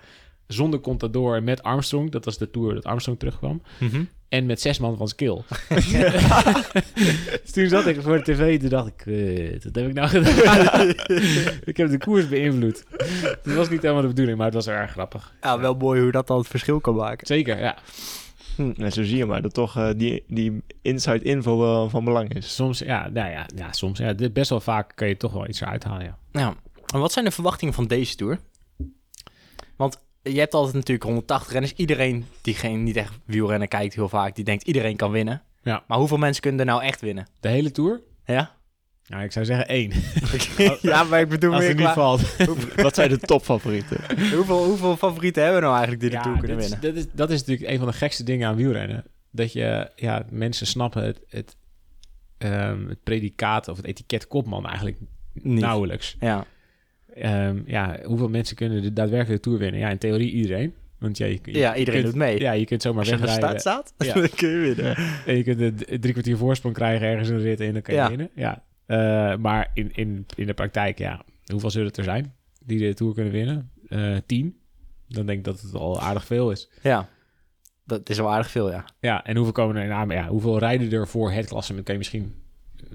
Zonder 0.48 0.80
Contador 0.80 1.44
met 1.44 1.64
Armstrong. 1.64 2.12
Dat 2.12 2.26
was 2.26 2.38
de 2.38 2.52
tour 2.52 2.74
dat 2.74 2.84
Armstrong 2.86 3.20
terugkwam. 3.20 3.62
Mhm. 3.80 4.04
En 4.30 4.46
met 4.46 4.62
zes 4.62 4.80
man 4.80 4.98
van 4.98 5.08
skill. 5.08 5.42
dus 7.42 7.52
toen 7.52 7.68
zat 7.68 7.86
ik 7.86 8.02
voor 8.02 8.18
de 8.18 8.24
tv 8.34 8.60
toen 8.60 8.70
dacht 8.70 8.88
ik, 8.88 8.94
"Kut, 8.98 9.64
wat 9.64 9.76
heb 9.76 9.88
ik 9.88 9.94
nou 9.94 10.08
gedaan? 10.08 10.88
ik 11.72 11.78
heb 11.78 11.90
de 11.90 11.98
koers 11.98 12.28
beïnvloed. 12.28 12.84
Dat 13.44 13.56
was 13.56 13.70
niet 13.70 13.82
helemaal 13.82 14.02
de 14.02 14.08
bedoeling, 14.08 14.38
maar 14.38 14.46
het 14.46 14.56
was 14.56 14.68
erg 14.68 14.92
grappig. 14.92 15.34
Ja, 15.42 15.60
wel 15.60 15.74
mooi 15.76 16.02
hoe 16.02 16.12
dat 16.12 16.28
dan 16.28 16.38
het 16.38 16.48
verschil 16.48 16.80
kan 16.80 16.96
maken. 16.96 17.28
Zeker, 17.28 17.60
ja. 17.60 17.78
En 18.78 18.92
zo 18.92 19.04
zie 19.04 19.18
je 19.18 19.26
maar 19.26 19.42
dat 19.42 19.54
toch 19.54 19.78
eh, 19.78 19.90
die, 19.96 20.24
die 20.28 20.62
inside 20.82 21.22
info 21.24 21.58
wel 21.60 21.90
van 21.90 22.04
belang 22.04 22.34
is. 22.34 22.56
Soms, 22.56 22.80
ja, 22.80 23.10
nou 23.10 23.32
ja, 23.32 23.46
ja 23.56 23.72
soms. 23.72 24.00
Ja, 24.00 24.14
dit- 24.14 24.34
best 24.34 24.50
wel 24.50 24.60
vaak 24.60 24.92
kun 24.96 25.08
je 25.08 25.18
toch 25.18 25.34
wel 25.34 25.48
iets 25.48 25.62
eruit 25.62 25.84
halen, 25.84 26.06
ja. 26.06 26.18
Ja. 26.32 26.56
En 26.94 27.00
wat 27.00 27.12
zijn 27.12 27.26
de 27.26 27.32
verwachtingen 27.32 27.74
van 27.74 27.88
deze 27.88 28.16
Tour? 28.16 28.40
Want 29.76 29.98
je 30.34 30.40
hebt 30.40 30.54
altijd 30.54 30.74
natuurlijk 30.76 31.04
180 31.06 31.52
renners. 31.52 31.74
Iedereen 31.74 32.26
die 32.42 32.54
geen, 32.56 32.84
niet 32.84 32.96
echt 32.96 33.14
wielrennen 33.26 33.68
kijkt 33.68 33.94
heel 33.96 34.10
vaak, 34.10 34.36
die 34.36 34.44
denkt 34.44 34.64
iedereen 34.68 34.96
kan 34.96 35.12
winnen. 35.12 35.42
Ja. 35.62 35.84
Maar 35.88 35.98
hoeveel 35.98 36.18
mensen 36.18 36.42
kunnen 36.42 36.60
er 36.60 36.66
nou 36.66 36.84
echt 36.84 37.02
winnen? 37.02 37.28
De 37.40 37.48
hele 37.48 37.72
tour? 37.72 38.02
Ja? 38.26 38.56
Nou, 39.08 39.24
ik 39.24 39.32
zou 39.32 39.46
zeggen 39.46 39.68
één. 39.68 39.92
ja, 40.82 41.04
maar 41.04 41.20
ik 41.20 41.30
bedoel 41.30 41.54
Als 41.54 41.66
het 41.66 41.78
niet 41.78 41.88
valt. 41.88 42.36
Wat 42.76 42.96
zijn 42.96 43.10
de 43.10 43.20
topfavorieten? 43.20 43.98
hoeveel, 44.36 44.64
hoeveel 44.66 44.98
favorieten 44.98 45.44
hebben 45.44 45.60
we 45.62 45.66
nou 45.68 45.78
eigenlijk 45.78 46.02
die 46.02 46.10
de 46.10 46.16
Ja, 46.16 46.22
Tour 46.22 46.38
kunnen 46.40 46.58
is- 46.58 46.64
winnen? 46.70 46.82
Dat 46.94 46.96
is, 47.04 47.06
dat 47.14 47.30
is 47.30 47.40
natuurlijk 47.40 47.70
een 47.70 47.78
van 47.78 47.88
de 47.88 47.94
gekste 47.94 48.24
dingen 48.24 48.48
aan 48.48 48.56
wielrennen. 48.56 49.06
Dat 49.32 49.54
je, 49.54 49.92
ja, 49.96 50.26
mensen 50.30 50.68
snappen 50.68 51.04
het, 51.04 51.20
het, 51.30 51.56
ehm, 52.38 52.88
het 52.88 53.04
predicaat 53.04 53.68
of 53.68 53.78
het 53.78 53.86
etiket 53.86 54.28
kopman 54.28 54.66
eigenlijk 54.66 54.98
Niet. 55.34 55.60
nauwelijks. 55.62 56.16
Ja. 56.20 56.46
Ehm, 57.22 57.58
ja, 57.66 58.00
hoeveel 58.04 58.30
mensen 58.30 58.56
kunnen 58.56 58.82
de 58.82 58.94
daadwerkelijke 58.94 59.44
Tour 59.44 59.58
winnen? 59.60 59.80
Ja, 59.80 59.90
in 59.90 59.98
theorie 59.98 60.32
iedereen. 60.32 60.74
Want 60.98 61.18
ja, 61.18 61.26
je, 61.26 61.40
je- 61.44 61.58
ja, 61.58 61.76
iedereen 61.76 62.02
kunt- 62.02 62.12
doet 62.14 62.22
mee. 62.24 62.40
Ja, 62.40 62.52
je 62.52 62.66
kunt 62.66 62.82
zomaar 62.82 63.00
Als 63.00 63.10
je 63.10 63.16
de 63.16 63.22
wegrijden. 63.22 63.60
staat, 63.60 63.94
Ja. 63.98 64.14
dan 64.22 64.30
kun 64.36 64.50
je 64.50 64.58
winnen. 64.76 64.96
En 65.26 65.36
je 65.38 65.44
kunt 65.44 65.60
een 65.62 66.00
drie 66.00 66.12
kwartier 66.14 66.38
voorsprong 66.38 66.76
krijgen 66.76 67.08
ergens 67.08 67.30
in 67.30 67.36
de 67.38 67.42
rit 67.44 67.60
en 67.60 67.74
dan 67.74 67.82
kan 67.82 67.94
je 67.94 68.00
Ja. 68.00 68.10
winnen. 68.10 68.30
Ja. 68.36 68.64
Eh, 68.86 69.38
maar 69.38 69.72
in, 69.74 69.92
in, 69.96 70.26
in 70.36 70.46
de 70.48 70.54
praktijk, 70.54 70.98
ja, 70.98 71.22
hoeveel 71.52 71.70
zullen 71.72 71.88
het 71.88 71.98
er 71.98 72.04
zijn 72.04 72.34
die 72.66 72.80
de 72.80 72.94
Tour 72.94 73.14
kunnen 73.14 73.34
winnen? 73.34 73.72
Eh, 73.90 74.16
tien. 74.26 74.58
Dan 75.08 75.26
denk 75.26 75.38
ik 75.38 75.44
dat 75.46 75.62
het 75.62 75.74
al 75.74 76.02
aardig 76.02 76.26
veel 76.26 76.52
is. 76.52 76.70
Ja. 76.82 77.10
Dat 77.86 78.10
is 78.10 78.18
wel 78.18 78.32
aardig 78.32 78.52
veel, 78.52 78.72
ja. 78.72 78.86
Ja, 79.00 79.26
en 79.26 79.36
hoeveel 79.36 79.54
komen 79.54 79.76
er 79.76 79.84
in 79.84 79.92
aan? 79.92 80.10
Ja, 80.10 80.28
hoeveel 80.28 80.60
rijden 80.60 80.92
er 80.92 81.08
voor 81.08 81.32
het 81.32 81.48
klassement? 81.48 81.86
Kan 81.86 81.94
je 81.94 82.00
misschien... 82.00 82.34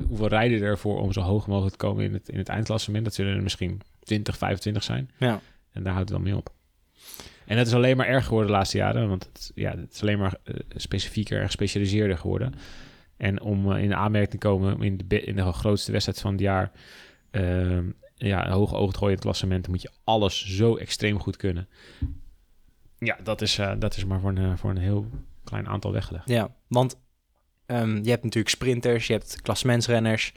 Hoeveel 0.09 0.29
rijden 0.29 0.63
er 0.63 0.79
voor 0.79 1.01
om 1.01 1.13
zo 1.13 1.21
hoog 1.21 1.47
mogelijk 1.47 1.77
te 1.77 1.87
komen 1.87 2.05
in 2.05 2.13
het, 2.13 2.29
in 2.29 2.39
het 2.39 2.49
eindklassement? 2.49 3.05
Dat 3.05 3.15
zullen 3.15 3.35
er 3.37 3.43
misschien 3.43 3.81
20, 4.03 4.38
25 4.38 4.83
zijn. 4.83 5.11
Ja. 5.19 5.41
En 5.73 5.83
daar 5.83 5.93
houdt 5.93 6.09
het 6.09 6.19
dan 6.19 6.27
mee 6.29 6.37
op. 6.37 6.53
En 7.45 7.57
dat 7.57 7.67
is 7.67 7.75
alleen 7.75 7.97
maar 7.97 8.07
erg 8.07 8.25
geworden 8.25 8.51
de 8.51 8.57
laatste 8.57 8.77
jaren. 8.77 9.09
Want 9.09 9.25
het, 9.25 9.53
ja, 9.55 9.71
het 9.71 9.93
is 9.93 10.03
alleen 10.03 10.19
maar 10.19 10.37
eh, 10.45 10.55
specifieker 10.69 11.41
en 11.41 11.47
gespecialiseerder 11.47 12.19
geworden. 12.19 12.55
En 13.17 13.41
om 13.41 13.73
eh, 13.73 13.83
in 13.83 13.95
aanmerking 13.95 14.31
te 14.31 14.49
komen 14.49 14.83
in 14.83 15.01
de, 15.07 15.21
in 15.21 15.37
de 15.37 15.53
grootste 15.53 15.93
wedstrijd 15.93 16.21
van 16.21 16.33
het 16.33 16.41
jaar... 16.41 16.73
ehm, 17.31 17.91
ja, 18.15 18.47
een 18.47 18.53
hoge 18.53 18.75
oog 18.75 18.91
gooien 18.91 19.07
in 19.07 19.15
het 19.15 19.21
klassement... 19.21 19.69
moet 19.69 19.83
je 19.83 19.91
alles 20.05 20.47
zo 20.47 20.77
extreem 20.77 21.19
goed 21.19 21.37
kunnen. 21.37 21.69
Ja, 22.99 23.19
dat 23.23 23.41
is, 23.41 23.59
eh, 23.59 23.73
dat 23.79 23.97
is 23.97 24.05
maar 24.05 24.21
voor 24.21 24.31
een, 24.31 24.59
voor 24.59 24.71
een 24.71 24.79
heel 24.79 25.07
klein 25.45 25.69
aantal 25.69 25.93
weggelegd. 25.93 26.29
Ja, 26.29 26.55
want 26.69 27.01
ehm, 27.67 28.03
je 28.03 28.11
hebt 28.11 28.23
natuurlijk 28.23 28.55
sprinters, 28.55 29.07
je 29.07 29.12
hebt 29.12 29.43
klassementsrenners, 29.43 30.33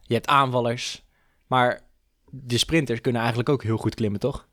je 0.00 0.14
hebt 0.14 0.26
aanvallers. 0.26 1.04
Maar 1.46 1.80
de 2.30 2.58
sprinters 2.58 3.00
kunnen 3.00 3.20
eigenlijk 3.20 3.50
ook 3.50 3.62
heel 3.62 3.76
goed 3.76 3.94
klimmen, 3.94 4.20
toch? 4.20 4.46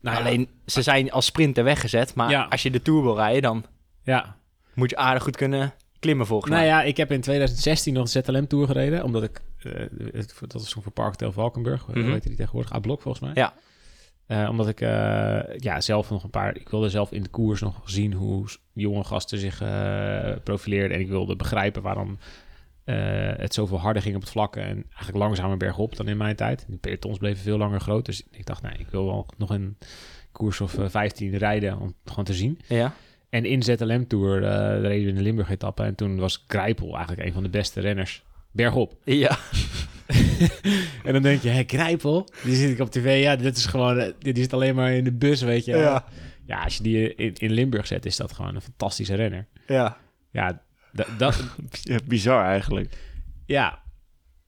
Nou, 0.00 0.16
ja, 0.16 0.22
Alleen, 0.22 0.48
ze 0.66 0.82
zijn 0.82 1.10
als 1.10 1.26
sprinter 1.26 1.64
weggezet. 1.64 2.14
Maar 2.14 2.30
Ja. 2.30 2.46
als 2.50 2.62
je 2.62 2.70
de 2.70 2.82
Tour 2.82 3.02
wil 3.02 3.14
rijden, 3.16 3.42
dan 3.42 3.64
Ja. 4.02 4.36
moet 4.74 4.90
je 4.90 4.96
aardig 4.96 5.22
goed 5.22 5.36
kunnen 5.36 5.72
klimmen 5.98 6.26
volgens 6.26 6.50
Nou 6.50 6.62
mij. 6.64 6.72
ja, 6.72 6.82
ik 6.82 6.96
heb 6.96 7.12
in 7.12 7.20
2016 7.20 7.92
nog 7.94 8.02
een 8.14 8.22
ZLM-tour 8.22 8.66
gereden. 8.66 9.04
Omdat 9.04 9.22
ik... 9.22 9.40
het, 10.12 10.34
dat 10.40 10.52
was 10.52 10.68
toen 10.70 10.82
voor 10.82 10.92
Parkhotel 10.92 11.32
Valkenburg. 11.32 11.86
Mhm. 11.86 12.00
Hoe 12.02 12.10
heet 12.12 12.22
die 12.22 12.34
tegenwoordig? 12.36 12.72
A-Blok 12.74 13.02
volgens 13.02 13.24
mij. 13.24 13.32
Ja. 13.34 13.54
Eh, 14.26 14.48
omdat 14.50 14.68
ik 14.68 14.80
ja, 15.62 15.80
zelf 15.80 16.10
nog 16.10 16.22
een 16.24 16.30
paar... 16.30 16.56
Ik 16.56 16.68
wilde 16.68 16.88
zelf 16.88 17.12
in 17.12 17.22
de 17.22 17.28
koers 17.28 17.60
nog 17.60 17.80
zien 17.84 18.12
hoe 18.12 18.44
jonge 18.72 19.04
gasten 19.04 19.38
zich 19.38 19.58
profileerden. 20.44 20.96
En 20.96 21.02
ik 21.02 21.08
wilde 21.08 21.36
begrijpen 21.36 21.82
waarom 21.82 22.18
eh, 22.84 22.96
het 23.36 23.54
zoveel 23.54 23.80
harder 23.80 24.02
ging 24.02 24.14
op 24.14 24.20
het 24.20 24.30
vlakken. 24.30 24.62
En 24.62 24.84
eigenlijk 24.88 25.16
langzamer 25.16 25.56
bergop 25.56 25.96
dan 25.96 26.08
in 26.08 26.16
mijn 26.16 26.36
tijd. 26.36 26.66
De 26.68 26.76
pelotons 26.76 27.18
bleven 27.18 27.42
veel 27.42 27.58
langer 27.58 27.80
groot. 27.80 28.06
Dus 28.06 28.22
ik 28.30 28.46
dacht, 28.46 28.62
nee, 28.62 28.74
ik 28.78 28.88
wil 28.90 29.06
wel 29.06 29.26
nog 29.36 29.50
een 29.50 29.76
koers 30.32 30.60
of 30.60 30.78
eh, 30.78 30.88
15 30.88 31.36
rijden 31.36 31.78
om 31.78 31.86
het 31.86 31.94
gewoon 32.04 32.24
te 32.24 32.34
zien. 32.34 32.60
Ja? 32.66 32.94
En 33.28 33.44
in 33.44 33.62
ZLM 33.62 34.06
Tour 34.06 34.44
eh 34.44 34.80
reden 34.80 35.04
we 35.04 35.10
in 35.10 35.14
de 35.14 35.22
Limburg-etappe. 35.22 35.82
En 35.82 35.94
toen 35.94 36.18
was 36.18 36.44
Grijpel 36.46 36.96
eigenlijk 36.96 37.26
een 37.26 37.32
van 37.32 37.42
de 37.42 37.48
beste 37.48 37.80
renners 37.80 38.24
bergop. 38.50 38.96
Ja. 39.04 39.38
En 41.04 41.12
dan 41.12 41.22
denk 41.22 41.42
je, 41.42 41.48
hé, 41.48 41.62
Grijpel? 41.66 42.28
Die 42.44 42.54
zit 42.54 42.70
ik 42.70 42.78
op 42.80 42.90
tv. 42.90 43.22
Ja, 43.22 43.36
dit 43.36 43.56
is 43.56 43.66
gewoon... 43.66 44.12
Die 44.18 44.36
zit 44.36 44.52
alleen 44.52 44.74
maar 44.74 44.92
in 44.92 45.04
de 45.04 45.12
bus, 45.12 45.42
weet 45.42 45.64
je. 45.64 45.76
Ja. 45.76 46.04
Ja, 46.46 46.62
als 46.62 46.76
je 46.76 46.82
die 46.82 47.14
in, 47.14 47.34
in 47.34 47.50
Limburg 47.50 47.86
zet, 47.86 48.06
is 48.06 48.16
dat 48.16 48.32
gewoon 48.32 48.54
een 48.54 48.60
fantastische 48.60 49.14
renner. 49.14 49.46
Ja. 49.66 49.96
Ja, 50.30 50.62
da- 50.92 51.06
dat... 51.18 51.42
Bizar 52.04 52.44
eigenlijk. 52.44 52.96
ja. 53.46 53.80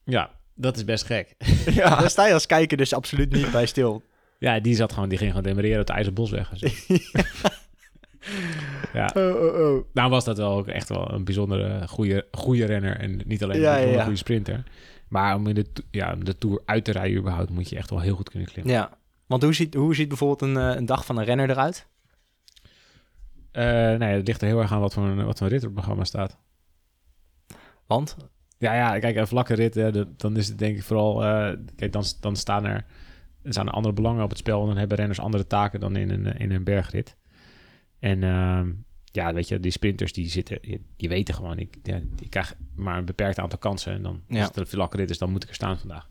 Ja, 0.03 0.31
dat 0.53 0.75
is 0.75 0.85
best 0.85 1.05
gek. 1.05 1.35
ja. 1.79 1.99
Daar 1.99 2.09
sta 2.09 2.27
je 2.27 2.33
als 2.33 2.45
kijker 2.45 2.77
dus 2.77 2.93
absoluut 2.93 3.31
niet 3.31 3.51
bij 3.51 3.65
stil. 3.65 4.03
Ja, 4.39 4.59
die 4.59 4.75
zat 4.75 4.93
gewoon... 4.93 5.09
Die 5.09 5.17
ging 5.17 5.29
gewoon 5.29 5.45
demereren 5.45 5.79
op 5.79 5.87
de 5.87 5.93
IJzerbosweg. 5.93 6.51
ja. 8.93 9.11
Oh, 9.13 9.35
oh, 9.35 9.59
oh. 9.59 9.85
Nou 9.93 10.09
was 10.09 10.25
dat 10.25 10.37
wel 10.37 10.51
ook 10.51 10.67
echt 10.67 10.89
wel 10.89 11.11
een 11.11 11.23
bijzondere 11.23 11.87
goede, 11.87 12.27
goede 12.31 12.65
renner. 12.65 12.97
En 12.97 13.21
niet 13.25 13.43
alleen 13.43 13.59
Ja, 13.59 13.67
een 13.67 13.73
bijzonder 13.73 13.97
ja, 13.97 14.03
goede 14.03 14.17
sprinter. 14.17 14.63
Maar 15.07 15.35
om 15.35 15.47
in 15.47 15.55
de, 15.55 15.65
ja, 15.91 16.13
om 16.13 16.25
de 16.25 16.37
Tour 16.37 16.61
uit 16.65 16.85
te 16.85 16.91
rijden 16.91 17.17
überhaupt... 17.17 17.49
moet 17.49 17.69
je 17.69 17.75
echt 17.75 17.89
wel 17.89 17.99
heel 17.99 18.15
goed 18.15 18.29
kunnen 18.29 18.49
klimmen. 18.49 18.73
Ja. 18.73 18.97
Want 19.25 19.43
hoe 19.43 19.53
ziet, 19.53 19.73
hoe 19.73 19.95
ziet 19.95 20.07
bijvoorbeeld 20.07 20.41
een, 20.41 20.57
eh, 20.57 20.75
een 20.75 20.85
dag 20.85 21.05
van 21.05 21.17
een 21.17 21.25
renner 21.25 21.49
eruit? 21.49 21.87
Eh 23.55 23.63
nou 23.63 24.03
ja, 24.03 24.07
het 24.07 24.27
ligt 24.27 24.41
er 24.41 24.47
heel 24.47 24.59
erg 24.59 24.71
aan 24.71 24.79
wat 24.79 24.93
voor 24.93 25.03
een, 25.03 25.25
wat 25.25 25.37
voor 25.37 25.47
een 25.47 25.53
rit 25.53 25.61
op 25.61 25.65
het 25.67 25.75
programma 25.75 26.03
staat. 26.03 26.37
Want 27.87 28.17
Ja, 28.57 28.73
ja, 28.75 28.99
kijk, 28.99 29.15
een 29.15 29.27
vlakke 29.27 29.53
rit, 29.53 29.73
hè, 29.75 30.15
dan 30.15 30.37
is 30.37 30.47
het 30.47 30.57
denk 30.57 30.77
ik 30.77 30.83
vooral... 30.83 31.23
eh, 31.23 31.53
kijk, 31.75 31.91
dan, 31.91 32.03
dan 32.19 32.35
staan 32.35 32.65
er, 32.65 32.85
er 33.43 33.51
staan 33.51 33.67
er 33.67 33.73
andere 33.73 33.93
belangen 33.93 34.23
op 34.23 34.29
het 34.29 34.37
spel... 34.37 34.61
en 34.61 34.67
dan 34.67 34.77
hebben 34.77 34.97
renners 34.97 35.19
andere 35.19 35.47
taken 35.47 35.79
dan 35.79 35.95
in 35.95 36.09
een, 36.09 36.25
in 36.25 36.51
een 36.51 36.63
bergrit. 36.63 37.15
En 37.99 38.23
ehm, 38.23 38.71
ja, 39.03 39.33
weet 39.33 39.47
je, 39.47 39.59
die 39.59 39.71
sprinters 39.71 40.13
die 40.13 40.29
zitten... 40.29 40.57
Die, 40.61 40.85
die 40.97 41.09
weten 41.09 41.33
gewoon, 41.33 41.59
ik, 41.59 41.77
ja, 41.83 41.99
ik 42.19 42.29
krijg 42.29 42.55
maar 42.75 42.97
een 42.97 43.05
beperkt 43.05 43.39
aantal 43.39 43.59
kansen... 43.59 43.93
en 43.93 44.01
dan 44.01 44.21
Ja. 44.27 44.37
als 44.39 44.47
het 44.47 44.57
een 44.57 44.67
vlakke 44.67 44.97
rit 44.97 45.09
is, 45.09 45.17
dan 45.17 45.31
moet 45.31 45.43
ik 45.43 45.49
er 45.49 45.55
staan 45.55 45.79
vandaag. 45.79 46.09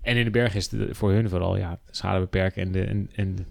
En 0.00 0.16
in 0.16 0.24
de 0.24 0.30
berg 0.30 0.54
is 0.54 0.70
het 0.70 0.96
voor 0.96 1.12
hun 1.12 1.28
vooral, 1.28 1.56
ja, 1.56 1.80
schade 1.90 2.20
beperken... 2.20 2.62
en, 2.62 2.72
de, 2.72 2.84
en, 2.84 3.10
en 3.14 3.46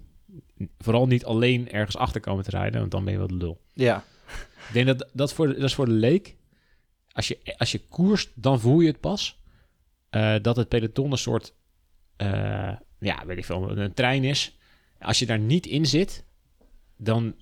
vooral 0.79 1.07
niet 1.07 1.25
alleen 1.25 1.71
ergens 1.71 1.97
achter 1.97 2.21
komen 2.21 2.43
te 2.43 2.49
rijden... 2.49 2.79
want 2.79 2.91
dan 2.91 3.03
ben 3.03 3.13
je 3.13 3.19
wel 3.19 3.27
de 3.27 3.35
lul. 3.35 3.61
Ja. 3.73 4.03
Ik 4.67 4.73
denk 4.73 4.87
dat 4.87 5.09
dat, 5.13 5.33
voor 5.33 5.47
de, 5.47 5.53
dat 5.53 5.63
is 5.63 5.73
voor 5.73 5.85
de 5.85 5.91
leek. 5.91 6.35
Als 7.11 7.27
je, 7.27 7.37
als 7.57 7.71
je 7.71 7.79
koerst, 7.89 8.29
dan 8.35 8.59
voel 8.59 8.79
je 8.79 8.87
het 8.87 8.99
pas. 8.99 9.39
eh, 10.09 10.35
dat 10.41 10.55
het 10.55 10.67
peloton 10.67 11.11
een 11.11 11.17
soort, 11.17 11.53
eh, 12.17 12.71
ja, 12.99 13.25
weet 13.25 13.37
ik 13.37 13.45
veel, 13.45 13.77
een 13.77 13.93
trein 13.93 14.23
is. 14.23 14.57
Als 14.99 15.19
je 15.19 15.25
daar 15.25 15.39
niet 15.39 15.65
in 15.65 15.85
zit, 15.85 16.23
dan, 16.97 17.35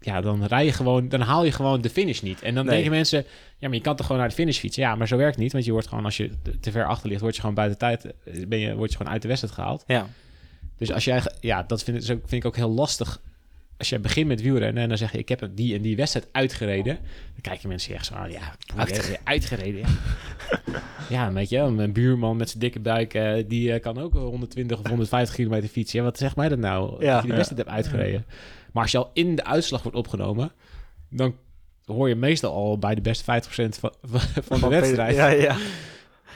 ja, 0.00 0.20
dan 0.20 0.44
rij 0.44 0.64
je 0.64 0.72
gewoon, 0.72 1.08
dan 1.08 1.20
haal 1.20 1.44
je 1.44 1.52
gewoon 1.52 1.80
de 1.80 1.90
finish 1.90 2.20
niet. 2.20 2.42
En 2.42 2.54
dan 2.54 2.64
Nee. 2.64 2.74
denken 2.74 2.90
mensen, 2.90 3.24
ja, 3.58 3.68
maar 3.68 3.76
je 3.76 3.82
kan 3.82 3.96
toch 3.96 4.06
gewoon 4.06 4.20
naar 4.20 4.30
de 4.30 4.34
finish 4.34 4.58
fietsen? 4.58 4.82
Ja, 4.82 4.94
maar 4.94 5.08
zo 5.08 5.16
werkt 5.16 5.34
het 5.34 5.42
niet, 5.42 5.52
want 5.52 5.64
je 5.64 5.72
wordt 5.72 5.86
gewoon, 5.88 6.04
als 6.04 6.16
je 6.16 6.30
te- 6.42 6.60
te 6.60 6.70
ver 6.70 6.86
achter 6.86 7.08
ligt, 7.08 7.20
word 7.20 7.34
je 7.34 7.40
gewoon 7.40 7.54
buiten 7.56 7.78
tijd, 7.78 8.04
eh, 8.04 8.46
ben 8.46 8.58
je, 8.58 8.74
word 8.74 8.90
je 8.90 8.96
gewoon 8.96 9.12
uit 9.12 9.22
de 9.22 9.28
wedstrijd 9.28 9.54
gehaald. 9.54 9.84
Ja. 9.86 10.06
Dus 10.78 10.92
als 10.92 11.04
jij, 11.04 11.22
ja, 11.40 11.62
dat 11.62 11.82
vind 11.82 11.96
ik, 11.96 12.02
dus 12.06 12.12
ook- 12.16 12.28
vind 12.28 12.42
ik 12.42 12.44
ook 12.44 12.56
heel 12.56 12.70
lastig. 12.70 13.20
Als 13.78 13.88
jij 13.88 14.00
begint 14.00 14.26
met 14.28 14.42
wielrennen 14.42 14.82
en 14.82 14.88
dan 14.88 14.98
zeg 14.98 15.12
je, 15.12 15.18
ik 15.18 15.28
heb 15.28 15.48
die 15.54 15.74
en 15.74 15.82
die 15.82 15.96
wedstrijd 15.96 16.28
uitgereden. 16.32 16.94
Dan 17.32 17.40
kijken 17.40 17.68
mensen 17.68 17.94
echt 17.94 18.06
zo 18.06 18.14
aan, 18.14 18.30
ja, 18.30 18.54
uitgereden. 18.76 19.20
uitgereden 19.24 19.80
ja. 19.80 19.86
ja, 21.08 21.32
weet 21.32 21.48
je, 21.48 21.58
een 21.58 21.92
buurman 21.92 22.36
met 22.36 22.48
zijn 22.48 22.60
dikke 22.60 22.80
buik, 22.80 23.14
eh, 23.14 23.44
die 23.48 23.72
eh, 23.72 23.80
kan 23.80 23.98
ook 23.98 24.12
120 24.12 24.78
of 24.78 24.86
150 24.88 25.34
kilometer 25.36 25.68
fietsen. 25.68 25.98
Ja, 25.98 26.04
wat 26.04 26.18
zegt 26.18 26.36
mij 26.36 26.48
dat 26.48 26.58
nou? 26.58 26.90
Ja. 27.04 27.12
dat 27.12 27.14
je 27.14 27.20
die 27.20 27.30
Ja. 27.30 27.36
wedstrijd 27.36 27.62
hebt 27.66 27.76
uitgereden. 27.76 28.24
Maar 28.72 28.82
als 28.82 28.92
je 28.92 28.98
al 28.98 29.10
in 29.12 29.34
de 29.36 29.44
uitslag 29.44 29.82
wordt 29.82 29.96
opgenomen, 29.96 30.52
dan 31.10 31.34
hoor 31.84 32.08
je 32.08 32.14
meestal 32.14 32.52
al 32.52 32.78
bij 32.78 32.94
de 32.94 33.00
beste 33.00 33.24
50% 33.24 33.78
van, 33.78 33.92
van 34.48 34.60
de 34.60 34.68
wedstrijd. 34.68 35.16
Ja, 35.16 35.28
ja. 35.28 35.56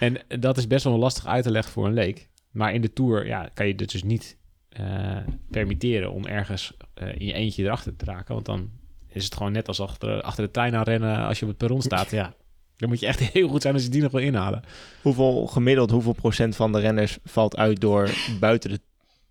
En 0.01 0.16
dat 0.41 0.57
is 0.59 0.66
best 0.66 0.84
wel 0.84 0.99
lastig 0.99 1.26
uit 1.26 1.43
te 1.45 1.51
leggen 1.51 1.72
voor 1.72 1.86
een 1.86 1.93
leek. 1.95 2.28
Maar 2.51 2.74
in 2.74 2.80
de 2.80 2.92
Tour 2.92 3.26
ja, 3.26 3.51
kan 3.55 3.66
je 3.66 3.74
dit 3.74 3.92
dus 3.92 4.03
niet 4.03 4.36
eh, 4.68 5.16
permitteren 5.51 6.12
om 6.12 6.26
ergens 6.26 6.76
eh, 6.94 7.14
in 7.14 7.26
je 7.26 7.32
eentje 7.32 7.64
erachter 7.64 7.96
te 7.96 8.05
raken. 8.05 8.34
Want 8.34 8.46
dan 8.46 8.70
is 9.09 9.24
het 9.24 9.34
gewoon 9.34 9.53
net 9.53 9.68
als 9.68 9.80
achter, 9.80 10.22
achter 10.22 10.44
de 10.44 10.51
trein 10.51 10.74
aan 10.74 10.82
rennen 10.82 11.26
als 11.26 11.38
je 11.38 11.44
op 11.44 11.51
het 11.51 11.59
perron 11.59 11.82
staat. 11.82 12.11
Ja, 12.20 12.34
dan 12.76 12.88
moet 12.88 13.01
je 13.01 13.07
echt 13.07 13.20
heel 13.20 13.48
goed 13.48 13.62
zijn 13.62 13.74
als 13.74 13.82
je 13.82 13.88
die 13.88 14.03
nog 14.03 14.12
wil 14.12 14.20
inhalen. 14.20 14.62
Hoeveel 15.03 15.46
gemiddeld, 15.46 15.90
hoeveel 15.90 16.12
procent 16.12 16.57
van 16.57 16.72
de 16.72 16.78
renners 16.78 17.18
valt 17.24 17.57
uit 17.57 17.80
door 17.80 18.11
buiten 18.40 18.70
de 18.70 18.80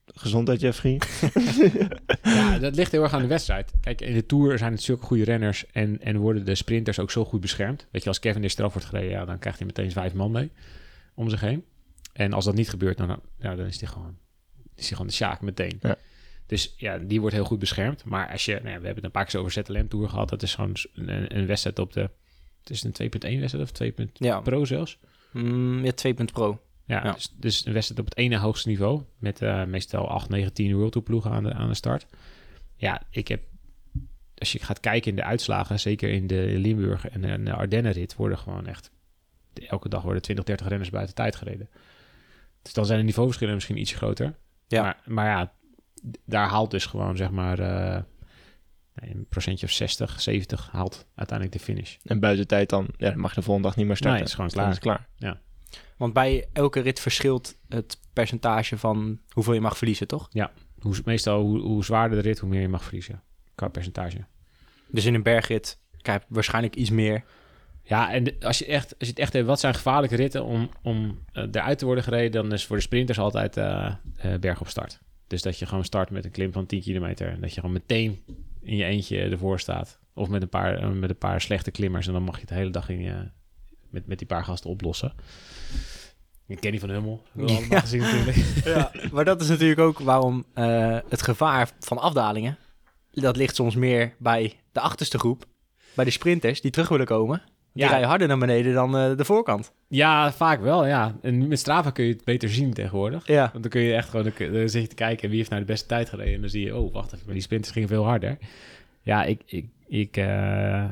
gezondheid, 0.06 0.62
Jeffrey? 0.62 1.02
Ja, 2.24 2.60
dat 2.60 2.76
ligt 2.76 2.92
heel 2.92 3.04
erg 3.04 3.14
aan 3.14 3.22
de 3.22 3.28
wedstrijd. 3.28 3.74
Kijk, 3.82 4.02
in 4.02 4.14
de 4.14 4.26
Tour 4.26 4.58
zijn 4.58 4.72
het 4.72 4.82
zulke 4.82 5.06
goede 5.06 5.24
renners 5.24 5.66
en, 5.72 6.02
en 6.02 6.18
worden 6.18 6.46
de 6.46 6.56
sprinters 6.56 7.00
ook 7.00 7.12
zo 7.12 7.26
goed 7.26 7.42
beschermd. 7.42 7.88
Weet 7.92 8.04
je, 8.04 8.10
als 8.10 8.20
Kevin 8.20 8.44
is 8.44 8.58
eraf 8.58 8.74
wordt 8.74 8.88
gereden, 8.88 9.10
ja, 9.10 9.26
dan 9.26 9.40
krijgt 9.40 9.58
hij 9.58 9.68
meteen 9.68 9.92
vijf 9.92 10.14
man 10.14 10.32
mee 10.32 10.52
om 11.14 11.30
zich 11.30 11.42
heen. 11.42 11.64
En 12.20 12.34
als 12.34 12.46
dat 12.46 12.56
niet 12.56 12.70
gebeurt, 12.70 12.98
dan, 12.98 13.22
ja, 13.38 13.56
dan 13.56 13.66
is 13.66 13.80
hij 13.80 13.90
gewoon, 13.90 14.18
is 14.76 14.88
hij 14.88 14.92
gewoon 14.92 15.08
de 15.08 15.14
sjaak 15.14 15.42
meteen. 15.42 15.78
Ja. 15.82 15.98
Dus 16.46 16.74
ja, 16.78 16.98
die 16.98 17.20
wordt 17.20 17.36
heel 17.36 17.46
goed 17.46 17.60
beschermd. 17.60 18.06
Maar 18.06 18.32
als 18.32 18.46
je, 18.46 18.52
nou 18.52 18.70
ja, 18.70 18.80
we 18.80 18.86
hebben 18.86 18.96
het 18.96 19.04
een 19.04 19.12
paar 19.12 19.26
keer 19.26 19.40
over 19.40 19.52
ZLM 19.52 19.88
Tour 19.88 20.10
gehad. 20.10 20.30
Dat 20.30 20.44
is 20.44 20.56
gewoon 20.56 20.76
een, 20.94 21.38
een 21.38 21.46
wedstrijd 21.46 21.80
op 21.80 21.94
de, 21.94 22.10
het 22.60 22.70
is 22.70 22.84
een 22.84 22.92
2.1 22.92 23.40
wedstrijd 23.40 23.64
of 23.64 23.72
2. 23.72 23.94
Ja. 24.14 24.40
Pro 24.40 24.66
zelfs. 24.66 24.98
Mm, 25.32 25.86
ja, 25.86 25.92
2 25.92 26.14
Pro. 26.14 26.62
Ja, 26.86 27.04
Ja. 27.04 27.14
Dus, 27.14 27.34
dus 27.36 27.66
een 27.66 27.74
wedstrijd 27.74 28.02
op 28.02 28.10
het 28.10 28.18
ene 28.18 28.38
hoogste 28.38 28.68
niveau. 28.68 29.02
Met 29.18 29.42
eh, 29.42 29.66
meestal 29.66 30.08
8, 30.08 30.30
9, 30.30 30.54
10 30.54 30.76
World 30.76 30.92
Tour 30.92 31.08
ploegen 31.08 31.32
aan 31.32 31.44
de, 31.44 31.54
aan 31.54 31.68
de 31.68 31.74
start. 31.74 32.08
Ja, 32.76 33.02
ik 33.10 33.28
heb... 33.28 33.42
Als 34.38 34.52
je 34.52 34.60
gaat 34.60 34.80
kijken 34.80 35.10
in 35.10 35.16
de 35.16 35.24
uitslagen, 35.24 35.80
zeker 35.80 36.10
in 36.10 36.28
de 36.28 36.54
Limburg 36.58 37.08
en 37.08 37.22
de, 37.22 37.44
de 37.44 37.54
Ardennenrit, 37.54 38.16
worden 38.16 38.38
gewoon 38.38 38.68
echt... 38.68 38.92
Elke 39.54 39.90
dag 39.90 40.02
worden 40.02 40.22
20, 40.22 40.46
30 40.46 40.68
renners 40.68 40.90
buiten 40.90 41.16
tijd 41.16 41.36
gereden. 41.36 41.70
Dus 42.62 42.74
dan 42.74 42.86
zijn 42.86 43.00
de 43.00 43.06
niveauverschillen 43.06 43.54
misschien 43.54 43.78
iets 43.78 43.94
groter. 43.94 44.38
Ja. 44.68 44.82
Maar, 44.82 45.02
maar 45.06 45.26
ja, 45.26 45.54
daar 46.26 46.48
haalt 46.50 46.72
dus 46.72 46.86
gewoon 46.86 47.18
zeg 47.18 47.30
maar... 47.32 47.60
eh, 47.60 48.02
nee, 48.94 49.14
een 49.16 49.26
procentje 49.30 49.66
of 49.66 49.72
60, 49.72 50.22
70 50.22 50.70
haalt 50.72 51.08
uiteindelijk 51.16 51.58
de 51.58 51.64
finish. 51.64 51.96
En 52.04 52.20
buiten 52.20 52.48
tijd 52.48 52.70
dan, 52.70 52.88
ja, 52.98 53.10
dan 53.10 53.20
mag 53.20 53.30
je 53.30 53.36
de 53.36 53.42
volgende 53.42 53.68
dag 53.68 53.78
niet 53.78 53.88
meer 53.88 53.96
starten. 53.96 54.18
Nee, 54.20 54.28
is 54.28 54.34
gewoon 54.36 54.50
Dan 54.54 54.70
is 54.70 54.80
klaar. 54.80 55.08
klaar. 55.18 55.42
Want 55.98 56.14
bij 56.14 56.48
elke 56.54 56.80
rit 56.80 57.00
verschilt 57.00 57.58
het 57.68 58.00
percentage 58.14 58.78
van 58.78 59.20
hoeveel 59.30 59.54
je 59.54 59.62
mag 59.62 59.78
verliezen, 59.78 60.08
toch? 60.08 60.28
Hoe, 60.80 60.96
meestal, 61.06 61.42
hoe, 61.42 61.60
hoe 61.60 61.84
zwaarder 61.84 62.22
de 62.22 62.28
rit, 62.28 62.40
hoe 62.40 62.50
meer 62.50 62.62
je 62.62 62.68
mag 62.68 62.84
verliezen. 62.84 63.24
Qua 63.56 63.68
percentage. 63.68 64.26
Dus 64.88 65.06
in 65.06 65.14
een 65.14 65.24
bergrit 65.24 65.80
krijg 66.02 66.20
je 66.20 66.26
waarschijnlijk 66.30 66.76
iets 66.76 66.90
meer. 66.90 67.24
Ja, 67.90 68.12
en 68.12 68.40
als 68.40 68.60
je, 68.60 68.66
echt, 68.66 68.86
als 68.86 69.08
je 69.08 69.14
het 69.14 69.20
echt 69.20 69.34
hebt, 69.34 69.48
wat 69.48 69.60
zijn 69.60 69.74
gevaarlijke 69.74 70.16
ritten 70.16 70.44
om, 70.44 70.70
om 70.82 71.20
eh, 71.32 71.44
eruit 71.52 71.78
te 71.78 71.86
worden 71.86 72.04
gereden, 72.04 72.32
dan 72.32 72.54
is 72.54 72.66
voor 72.66 72.76
de 72.76 72.82
sprinters 72.82 73.20
altijd 73.20 73.58
eh, 73.58 73.94
berg 74.40 74.62
op 74.62 74.68
start. 74.68 75.00
Dus 75.28 75.42
dat 75.42 75.60
je 75.60 75.66
gewoon 75.66 75.84
start 75.84 76.10
met 76.10 76.26
een 76.26 76.32
klim 76.32 76.52
van 76.52 76.66
10 76.66 76.82
kilometer 76.82 77.28
en 77.28 77.42
dat 77.42 77.54
je 77.54 77.60
gewoon 77.60 77.76
meteen 77.76 78.24
in 78.62 78.76
je 78.76 78.84
eentje 78.84 79.20
ervoor 79.20 79.60
staat. 79.60 80.00
Of 80.14 80.30
met 80.30 80.42
een 80.42 80.50
paar, 80.50 80.88
met 80.88 81.10
een 81.10 81.18
paar 81.18 81.42
slechte 81.42 81.72
klimmers 81.72 82.08
en 82.08 82.14
dan 82.14 82.24
mag 82.24 82.34
je 82.34 82.40
het 82.40 82.50
de 82.50 82.56
hele 82.56 82.70
dag 82.70 82.90
in 82.90 83.02
je, 83.02 83.30
met, 83.90 84.08
met 84.08 84.18
die 84.18 84.28
paar 84.28 84.44
gasten 84.44 84.70
oplossen. 84.70 85.14
Ik 86.48 86.60
ken 86.60 86.72
die 86.72 86.80
van 86.80 86.90
Hummel. 86.90 87.24
Gezien 87.70 88.02
natuurlijk. 88.02 88.38
Ja, 88.64 88.92
maar 89.12 89.26
dat 89.26 89.42
is 89.42 89.48
natuurlijk 89.48 89.80
ook 89.80 90.00
waarom 90.00 90.46
het 91.10 91.22
gevaar 91.22 91.70
van 91.80 91.98
afdalingen, 91.98 92.58
dat 93.12 93.36
ligt 93.36 93.56
soms 93.56 93.76
meer 93.76 94.16
bij 94.20 94.60
de 94.72 94.80
achterste 94.80 95.20
groep, 95.20 95.46
bij 95.94 96.06
de 96.06 96.12
sprinters 96.12 96.62
die 96.62 96.72
terug 96.72 96.90
willen 96.90 97.06
komen. 97.06 97.44
Die 97.74 97.84
Ja. 97.84 97.90
rijden 97.90 98.08
harder 98.10 98.28
naar 98.28 98.38
beneden 98.38 98.74
dan 98.74 98.98
eh, 98.98 99.18
de 99.18 99.26
voorkant. 99.26 99.72
Ja, 99.88 100.32
vaak 100.32 100.62
wel, 100.62 100.86
ja. 100.86 101.16
En 101.22 101.48
met 101.48 101.60
Strava 101.60 101.90
kun 101.92 102.06
je 102.06 102.14
het 102.14 102.24
beter 102.24 102.50
zien 102.50 102.74
tegenwoordig. 102.74 103.28
Ja. 103.28 103.50
Want 103.52 103.64
dan 103.64 103.72
kun 103.72 103.82
je 103.82 103.94
echt 103.94 104.10
gewoon, 104.10 104.32
dan 104.52 104.70
zit 104.70 104.82
je 104.82 104.88
te 104.88 104.96
kijken 104.96 105.30
wie 105.30 105.38
heeft 105.38 105.50
nou 105.50 105.62
de 105.62 105.68
beste 105.72 105.88
tijd 105.88 106.10
gereden. 106.10 106.34
En 106.34 106.42
dan 106.42 106.50
zie 106.50 106.66
je, 106.66 106.76
oh, 106.76 106.94
wacht 106.94 107.14
even, 107.14 107.26
maar 107.26 107.34
die 107.34 107.44
sprinters 107.44 107.74
gingen 107.74 107.88
veel 107.90 108.06
harder. 108.06 108.38
Ja, 109.02 109.24
ik, 109.24 109.42
ik, 109.46 109.66
ik, 109.88 110.18
eh, 110.18 110.84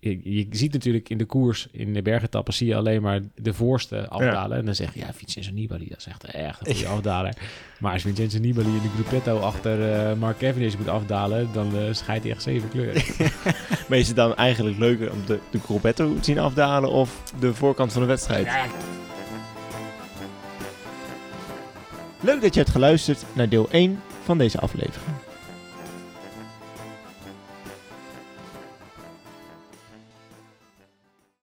je 0.00 0.46
ziet 0.50 0.72
natuurlijk 0.72 1.08
in 1.08 1.18
de 1.18 1.24
koers, 1.24 1.68
in 1.70 1.92
de 1.92 2.02
bergetappen, 2.02 2.54
zie 2.54 2.66
je 2.66 2.76
alleen 2.76 3.02
maar 3.02 3.20
de 3.34 3.54
voorste 3.54 4.08
afdalen. 4.08 4.58
En 4.58 4.64
dan 4.64 4.74
zeg 4.74 4.94
je, 4.94 5.00
ja, 5.00 5.12
Vincenzo 5.12 5.52
Nibali, 5.52 5.88
dat 5.88 5.98
is 5.98 6.06
echt, 6.06 6.24
echt 6.24 6.68
een 6.68 6.74
goede 6.74 6.88
afdaler. 6.96 7.36
Maar 7.78 7.92
als 7.92 8.02
Vincenzo 8.02 8.38
Nibali 8.38 8.68
in 8.68 8.82
de 8.82 8.88
gruppetto 8.88 9.38
achter 9.38 9.92
eh, 9.92 10.14
Mark 10.14 10.38
Cavendish 10.38 10.76
moet 10.76 10.88
afdalen, 10.88 11.48
dan 11.52 11.76
eh 11.76 11.82
scheidt 11.90 12.24
hij 12.24 12.32
echt 12.32 12.42
zeven 12.42 12.68
kleuren. 12.68 13.02
Maar 13.88 13.98
is 13.98 14.06
het 14.06 14.16
dan 14.16 14.36
eigenlijk 14.36 14.78
leuker 14.78 15.12
om 15.12 15.18
de, 15.26 15.38
de 15.50 15.58
Gruppetto 15.58 16.14
te 16.14 16.24
zien 16.24 16.38
afdalen 16.38 16.90
of 16.90 17.32
de 17.40 17.54
voorkant 17.54 17.92
van 17.92 18.02
de 18.02 18.08
wedstrijd? 18.08 18.46
Ja, 18.46 18.66
Leuk 22.20 22.40
dat 22.40 22.54
je 22.54 22.60
hebt 22.60 22.72
geluisterd 22.72 23.24
naar 23.32 23.48
deel 23.48 23.68
1 23.70 24.00
van 24.22 24.38
deze 24.38 24.58
aflevering. 24.60 25.27